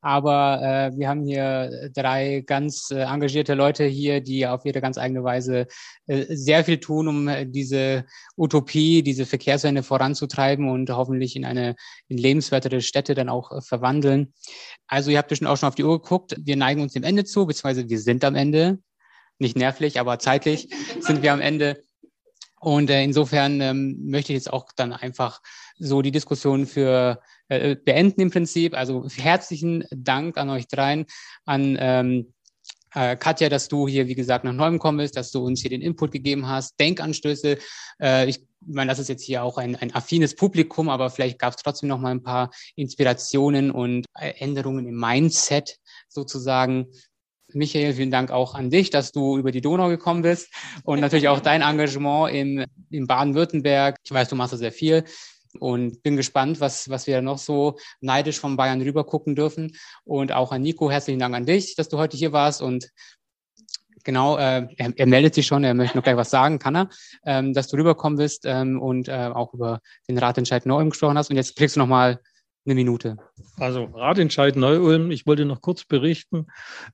aber 0.00 0.60
äh, 0.62 0.98
wir 0.98 1.08
haben 1.08 1.24
hier 1.24 1.90
drei 1.92 2.42
ganz 2.46 2.90
äh, 2.90 3.00
engagierte 3.00 3.54
Leute 3.54 3.84
hier, 3.84 4.20
die 4.20 4.46
auf 4.46 4.64
ihre 4.64 4.80
ganz 4.80 4.96
eigene 4.96 5.22
Weise 5.22 5.66
äh, 6.06 6.24
sehr 6.34 6.64
viel 6.64 6.78
tun, 6.78 7.08
um 7.08 7.28
äh, 7.28 7.46
diese 7.46 8.06
Utopie, 8.36 9.02
diese 9.02 9.26
Verkehrswende 9.26 9.82
voranzutreiben 9.82 10.70
und 10.70 10.88
hoffentlich 10.90 11.36
in 11.36 11.44
eine 11.44 11.76
in 12.08 12.16
lebenswertere 12.16 12.80
Städte 12.80 13.14
dann 13.14 13.28
auch 13.28 13.52
äh, 13.52 13.60
verwandeln. 13.60 14.32
Also 14.86 15.10
ihr 15.10 15.18
habt 15.18 15.28
bestimmt 15.28 15.50
auch 15.50 15.58
schon 15.58 15.68
auf 15.68 15.74
die 15.74 15.84
Uhr 15.84 16.00
geguckt. 16.00 16.34
Wir 16.38 16.56
neigen 16.56 16.80
uns 16.80 16.94
dem 16.94 17.02
Ende 17.02 17.24
zu, 17.24 17.46
beziehungsweise 17.46 17.88
wir 17.88 17.98
sind 17.98 18.24
am 18.24 18.34
Ende. 18.34 18.78
Nicht 19.38 19.56
nervlich, 19.56 20.00
aber 20.00 20.18
zeitlich 20.18 20.68
sind 21.00 21.22
wir 21.22 21.32
am 21.32 21.40
Ende. 21.40 21.82
Und 22.60 22.90
äh, 22.90 23.02
insofern 23.02 23.60
ähm, 23.60 23.96
möchte 24.04 24.32
ich 24.32 24.36
jetzt 24.36 24.52
auch 24.52 24.66
dann 24.76 24.92
einfach 24.92 25.40
so 25.78 26.02
die 26.02 26.12
Diskussion 26.12 26.66
für 26.66 27.20
äh, 27.48 27.74
beenden 27.74 28.20
im 28.20 28.30
Prinzip. 28.30 28.74
Also 28.74 29.08
herzlichen 29.08 29.84
Dank 29.90 30.36
an 30.36 30.50
euch 30.50 30.68
dreien, 30.68 31.06
an 31.46 31.76
ähm, 31.80 32.34
äh, 32.94 33.16
Katja, 33.16 33.48
dass 33.48 33.68
du 33.68 33.88
hier, 33.88 34.08
wie 34.08 34.14
gesagt, 34.14 34.44
nach 34.44 34.52
Neuem 34.52 34.74
gekommen 34.74 34.98
bist, 34.98 35.16
dass 35.16 35.30
du 35.30 35.44
uns 35.44 35.62
hier 35.62 35.70
den 35.70 35.80
Input 35.80 36.12
gegeben 36.12 36.48
hast, 36.48 36.78
Denkanstöße. 36.78 37.58
Äh, 38.00 38.28
ich 38.28 38.46
meine, 38.60 38.90
das 38.90 38.98
ist 38.98 39.08
jetzt 39.08 39.24
hier 39.24 39.42
auch 39.42 39.56
ein, 39.56 39.76
ein 39.76 39.94
affines 39.94 40.34
Publikum, 40.34 40.90
aber 40.90 41.08
vielleicht 41.08 41.38
gab 41.38 41.54
es 41.54 41.62
trotzdem 41.62 41.88
noch 41.88 41.98
mal 41.98 42.10
ein 42.10 42.22
paar 42.22 42.50
Inspirationen 42.76 43.70
und 43.70 44.06
äh, 44.18 44.32
Änderungen 44.38 44.86
im 44.86 44.98
Mindset 44.98 45.78
sozusagen, 46.08 46.88
Michael, 47.54 47.94
vielen 47.94 48.10
Dank 48.10 48.30
auch 48.30 48.54
an 48.54 48.70
dich, 48.70 48.90
dass 48.90 49.12
du 49.12 49.38
über 49.38 49.50
die 49.50 49.60
Donau 49.60 49.88
gekommen 49.88 50.22
bist 50.22 50.48
und 50.84 51.00
natürlich 51.00 51.28
auch 51.28 51.40
dein 51.40 51.62
Engagement 51.62 52.34
im, 52.34 52.64
im 52.90 53.06
Baden-Württemberg. 53.06 53.96
Ich 54.02 54.12
weiß, 54.12 54.28
du 54.28 54.36
machst 54.36 54.52
da 54.52 54.56
sehr 54.56 54.72
viel 54.72 55.04
und 55.58 56.02
bin 56.02 56.16
gespannt, 56.16 56.60
was, 56.60 56.88
was 56.90 57.06
wir 57.06 57.22
noch 57.22 57.38
so 57.38 57.78
neidisch 58.00 58.38
von 58.38 58.56
Bayern 58.56 58.80
rüber 58.80 59.04
gucken 59.04 59.34
dürfen. 59.34 59.76
Und 60.04 60.32
auch 60.32 60.52
an 60.52 60.62
Nico, 60.62 60.90
herzlichen 60.90 61.18
Dank 61.18 61.34
an 61.34 61.46
dich, 61.46 61.74
dass 61.74 61.88
du 61.88 61.98
heute 61.98 62.16
hier 62.16 62.32
warst 62.32 62.62
und 62.62 62.90
Genau, 64.02 64.38
äh, 64.38 64.66
er, 64.78 64.92
er 64.96 65.06
meldet 65.06 65.34
sich 65.34 65.46
schon, 65.46 65.62
er 65.62 65.74
möchte 65.74 65.96
noch 65.96 66.02
gleich 66.02 66.16
was 66.16 66.30
sagen, 66.30 66.58
kann 66.58 66.74
er, 66.74 66.88
ähm, 67.26 67.52
dass 67.52 67.68
du 67.68 67.76
rüberkommen 67.76 68.16
bist 68.16 68.44
ähm, 68.46 68.80
und 68.80 69.08
äh, 69.08 69.30
auch 69.34 69.52
über 69.52 69.80
den 70.08 70.16
Ratentscheid 70.16 70.64
Neu 70.64 70.84
gesprochen 70.86 71.18
hast. 71.18 71.28
Und 71.28 71.36
jetzt 71.36 71.54
kriegst 71.54 71.76
du 71.76 71.80
noch 71.80 71.86
mal 71.86 72.18
eine 72.66 72.74
Minute. 72.74 73.16
Also 73.56 73.84
Ratentscheid 73.84 74.56
Neu-Ulm, 74.56 75.10
ich 75.10 75.26
wollte 75.26 75.44
noch 75.44 75.60
kurz 75.60 75.84
berichten. 75.84 76.46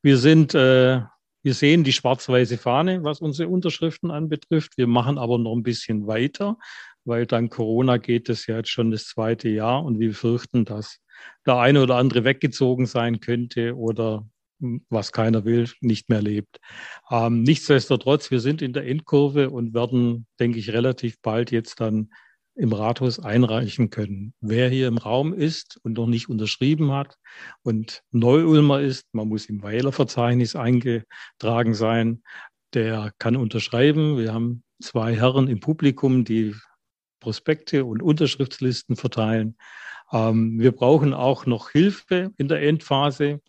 Wir 0.03 0.17
sind, 0.17 0.55
äh, 0.55 1.01
wir 1.43 1.55
sehen 1.55 1.85
die 1.85 1.93
schwarz-weiße 1.93 2.59
Fahne, 2.59 3.03
was 3.05 3.21
unsere 3.21 3.49
Unterschriften 3.49 4.11
anbetrifft. 4.11 4.77
Wir 4.77 4.87
machen 4.87 5.19
aber 5.19 5.39
noch 5.39 5.55
ein 5.55 5.63
bisschen 5.63 6.07
weiter, 6.07 6.57
weil 7.05 7.27
dank 7.27 7.53
Corona 7.53 7.97
geht 7.97 8.29
es 8.29 8.47
ja 8.47 8.57
jetzt 8.57 8.71
schon 8.71 8.91
das 8.91 9.07
zweite 9.07 9.49
Jahr 9.49 9.85
und 9.85 9.99
wir 9.99 10.15
fürchten, 10.15 10.65
dass 10.65 10.99
der 11.47 11.57
eine 11.59 11.83
oder 11.83 11.97
andere 11.97 12.25
weggezogen 12.25 12.87
sein 12.87 13.21
könnte 13.21 13.77
oder 13.77 14.27
hm, 14.61 14.85
was 14.89 15.13
keiner 15.13 15.45
will, 15.45 15.69
nicht 15.81 16.09
mehr 16.09 16.23
lebt. 16.23 16.59
Ähm, 17.11 17.43
nichtsdestotrotz, 17.43 18.31
wir 18.31 18.41
sind 18.41 18.63
in 18.63 18.73
der 18.73 18.87
Endkurve 18.87 19.51
und 19.51 19.75
werden, 19.75 20.27
denke 20.39 20.59
ich, 20.59 20.73
relativ 20.73 21.21
bald 21.21 21.51
jetzt 21.51 21.81
dann 21.81 22.11
im 22.57 22.73
Rathaus 22.73 23.21
einreichen 23.21 23.91
können. 23.91 24.33
Wer 24.41 24.69
hier 24.71 24.89
im 24.89 24.99
Raum 24.99 25.35
ist 25.35 25.79
und 25.83 25.93
noch 25.97 26.07
nicht 26.07 26.29
unterschrieben 26.29 26.91
hat 26.93 27.17
und 27.63 28.03
Neu-Ulmer 28.13 28.81
ist, 28.81 29.05
man 29.13 29.29
muss 29.29 29.47
im 29.47 29.63
Weilerverzeichnis 29.63 30.57
eingetragen 30.57 31.75
sein, 31.75 32.23
der 32.73 33.13
kann 33.19 33.37
unterschreiben. 33.37 34.17
Wir 34.19 34.33
haben 34.33 34.63
zwei 34.83 35.15
Herren 35.15 35.49
im 35.49 35.61
Publikum, 35.61 36.25
die 36.25 36.55
Prospekte 37.21 37.85
und 37.85 38.03
Unterschriftslisten 38.03 38.97
verteilen. 38.97 39.57
Ähm, 40.13 40.59
wir 40.59 40.73
brauchen 40.73 41.13
auch 41.13 41.47
noch 41.47 41.71
Hilfe 41.71 42.33
in 42.37 42.49
der 42.49 42.63
Endphase. 42.63 43.41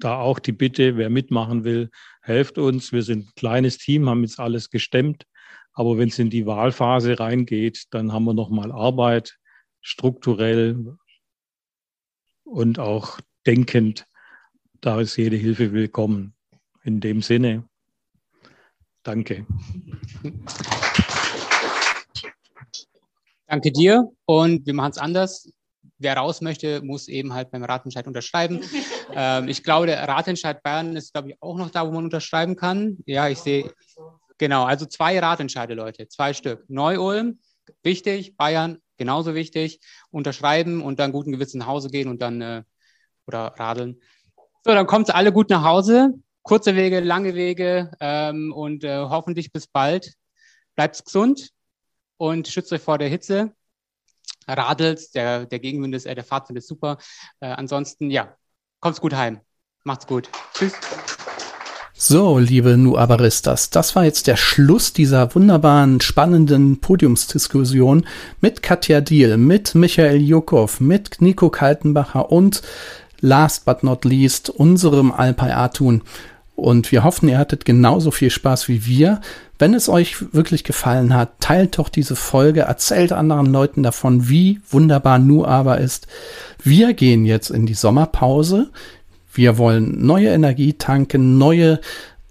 Da 0.00 0.18
auch 0.18 0.38
die 0.38 0.52
Bitte, 0.52 0.96
wer 0.96 1.10
mitmachen 1.10 1.64
will, 1.64 1.90
helft 2.22 2.58
uns. 2.58 2.92
Wir 2.92 3.02
sind 3.02 3.26
ein 3.26 3.32
kleines 3.36 3.78
Team, 3.78 4.08
haben 4.08 4.22
jetzt 4.22 4.38
alles 4.38 4.70
gestemmt. 4.70 5.24
Aber 5.78 5.96
wenn 5.96 6.08
es 6.08 6.18
in 6.18 6.28
die 6.28 6.44
Wahlphase 6.44 7.20
reingeht, 7.20 7.84
dann 7.92 8.12
haben 8.12 8.24
wir 8.24 8.34
nochmal 8.34 8.72
Arbeit, 8.72 9.38
strukturell 9.80 10.96
und 12.42 12.80
auch 12.80 13.20
denkend. 13.46 14.04
Da 14.80 15.00
ist 15.00 15.16
jede 15.16 15.36
Hilfe 15.36 15.70
willkommen. 15.70 16.34
In 16.82 16.98
dem 16.98 17.22
Sinne, 17.22 17.62
danke. 19.04 19.46
Danke 23.46 23.70
dir 23.70 24.10
und 24.24 24.66
wir 24.66 24.74
machen 24.74 24.90
es 24.90 24.98
anders. 24.98 25.48
Wer 25.98 26.16
raus 26.16 26.40
möchte, 26.40 26.82
muss 26.82 27.06
eben 27.06 27.34
halt 27.34 27.52
beim 27.52 27.62
Ratentscheid 27.62 28.08
unterschreiben. 28.08 28.62
ähm, 29.14 29.46
ich 29.46 29.62
glaube, 29.62 29.86
der 29.86 30.08
Ratentscheid 30.08 30.60
Bayern 30.60 30.96
ist, 30.96 31.12
glaube 31.12 31.30
ich, 31.30 31.40
auch 31.40 31.56
noch 31.56 31.70
da, 31.70 31.86
wo 31.86 31.92
man 31.92 32.02
unterschreiben 32.02 32.56
kann. 32.56 32.98
Ja, 33.06 33.28
ich 33.28 33.38
sehe. 33.38 33.72
Genau, 34.38 34.64
also 34.64 34.86
zwei 34.86 35.18
Ratentscheide, 35.18 35.74
Leute, 35.74 36.08
zwei 36.08 36.32
Stück. 36.32 36.64
Neu-Ulm, 36.68 37.40
wichtig, 37.82 38.36
Bayern, 38.36 38.78
genauso 38.96 39.34
wichtig. 39.34 39.80
Unterschreiben 40.10 40.80
und 40.82 40.98
dann 40.98 41.12
guten 41.12 41.32
Gewissen 41.32 41.58
nach 41.58 41.66
Hause 41.66 41.90
gehen 41.90 42.08
und 42.08 42.22
dann 42.22 42.40
äh, 42.40 42.62
oder 43.26 43.54
radeln. 43.56 44.00
So, 44.64 44.72
dann 44.72 44.86
kommt 44.86 45.14
alle 45.14 45.32
gut 45.32 45.50
nach 45.50 45.64
Hause. 45.64 46.14
Kurze 46.42 46.76
Wege, 46.76 47.00
lange 47.00 47.34
Wege 47.34 47.90
ähm, 48.00 48.52
und 48.54 48.84
äh, 48.84 48.98
hoffentlich 48.98 49.52
bis 49.52 49.66
bald. 49.66 50.14
Bleibt 50.76 51.04
gesund 51.04 51.50
und 52.16 52.48
schützt 52.48 52.72
euch 52.72 52.80
vor 52.80 52.96
der 52.96 53.08
Hitze. 53.08 53.52
Radelt, 54.46 55.14
der, 55.14 55.44
der 55.44 55.58
Gegenwind 55.58 55.94
ist, 55.94 56.06
äh, 56.06 56.14
der 56.14 56.24
Fahrtwind 56.24 56.58
ist 56.58 56.68
super. 56.68 56.96
Äh, 57.40 57.48
ansonsten, 57.48 58.10
ja, 58.10 58.34
kommt's 58.80 59.00
gut 59.00 59.14
heim. 59.14 59.40
Macht's 59.84 60.06
gut. 60.06 60.30
Tschüss. 60.54 60.72
So, 62.00 62.38
liebe 62.38 62.76
Nuabaristas, 62.76 63.70
das 63.70 63.96
war 63.96 64.04
jetzt 64.04 64.28
der 64.28 64.36
Schluss 64.36 64.92
dieser 64.92 65.34
wunderbaren, 65.34 66.00
spannenden 66.00 66.78
Podiumsdiskussion 66.78 68.06
mit 68.40 68.62
Katja 68.62 69.00
Diel, 69.00 69.36
mit 69.36 69.74
Michael 69.74 70.18
Jukow, 70.18 70.78
mit 70.78 71.20
Nico 71.20 71.50
Kaltenbacher 71.50 72.30
und 72.30 72.62
last 73.20 73.64
but 73.64 73.82
not 73.82 74.04
least 74.04 74.48
unserem 74.48 75.10
Alpay 75.10 75.50
Atun. 75.50 76.02
Und 76.54 76.92
wir 76.92 77.02
hoffen, 77.02 77.28
ihr 77.28 77.38
hattet 77.38 77.64
genauso 77.64 78.12
viel 78.12 78.30
Spaß 78.30 78.68
wie 78.68 78.86
wir. 78.86 79.20
Wenn 79.58 79.74
es 79.74 79.88
euch 79.88 80.32
wirklich 80.32 80.62
gefallen 80.62 81.14
hat, 81.14 81.40
teilt 81.40 81.78
doch 81.78 81.88
diese 81.88 82.14
Folge, 82.14 82.60
erzählt 82.60 83.10
anderen 83.10 83.46
Leuten 83.46 83.82
davon, 83.82 84.28
wie 84.28 84.60
wunderbar 84.70 85.18
Nuaba 85.18 85.74
ist. 85.74 86.06
Wir 86.62 86.94
gehen 86.94 87.24
jetzt 87.24 87.50
in 87.50 87.66
die 87.66 87.74
Sommerpause. 87.74 88.70
Wir 89.38 89.56
wollen 89.56 90.04
neue 90.04 90.30
Energie 90.30 90.72
tanken, 90.72 91.38
neue 91.38 91.80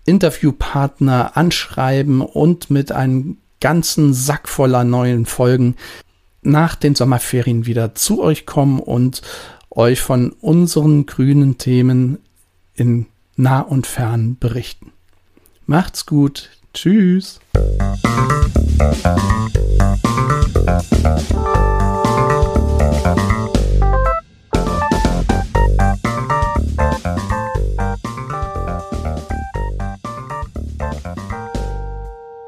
Interviewpartner 0.04 1.38
anschreiben 1.38 2.20
und 2.20 2.70
mit 2.70 2.92
einem 2.92 3.38
ganzen 3.62 4.14
Sack 4.14 4.50
voller 4.50 4.84
neuen 4.84 5.26
Folgen 5.26 5.78
nach 6.42 6.76
den 6.76 6.96
Sommerferien 6.96 7.66
wieder 7.66 7.96
zu 7.96 8.22
euch 8.22 8.46
kommen 8.46 8.82
und 8.82 9.22
euch 9.70 10.02
von 10.02 10.32
unseren 10.42 11.06
grünen 11.06 11.58
Themen 11.58 12.18
in 12.74 13.06
nah 13.38 13.62
und 13.62 13.88
fern 13.88 14.36
berichten. 14.38 14.92
Macht's 15.66 16.06
gut. 16.06 16.50
Tschüss. 16.74 17.40
Musik 17.56 17.88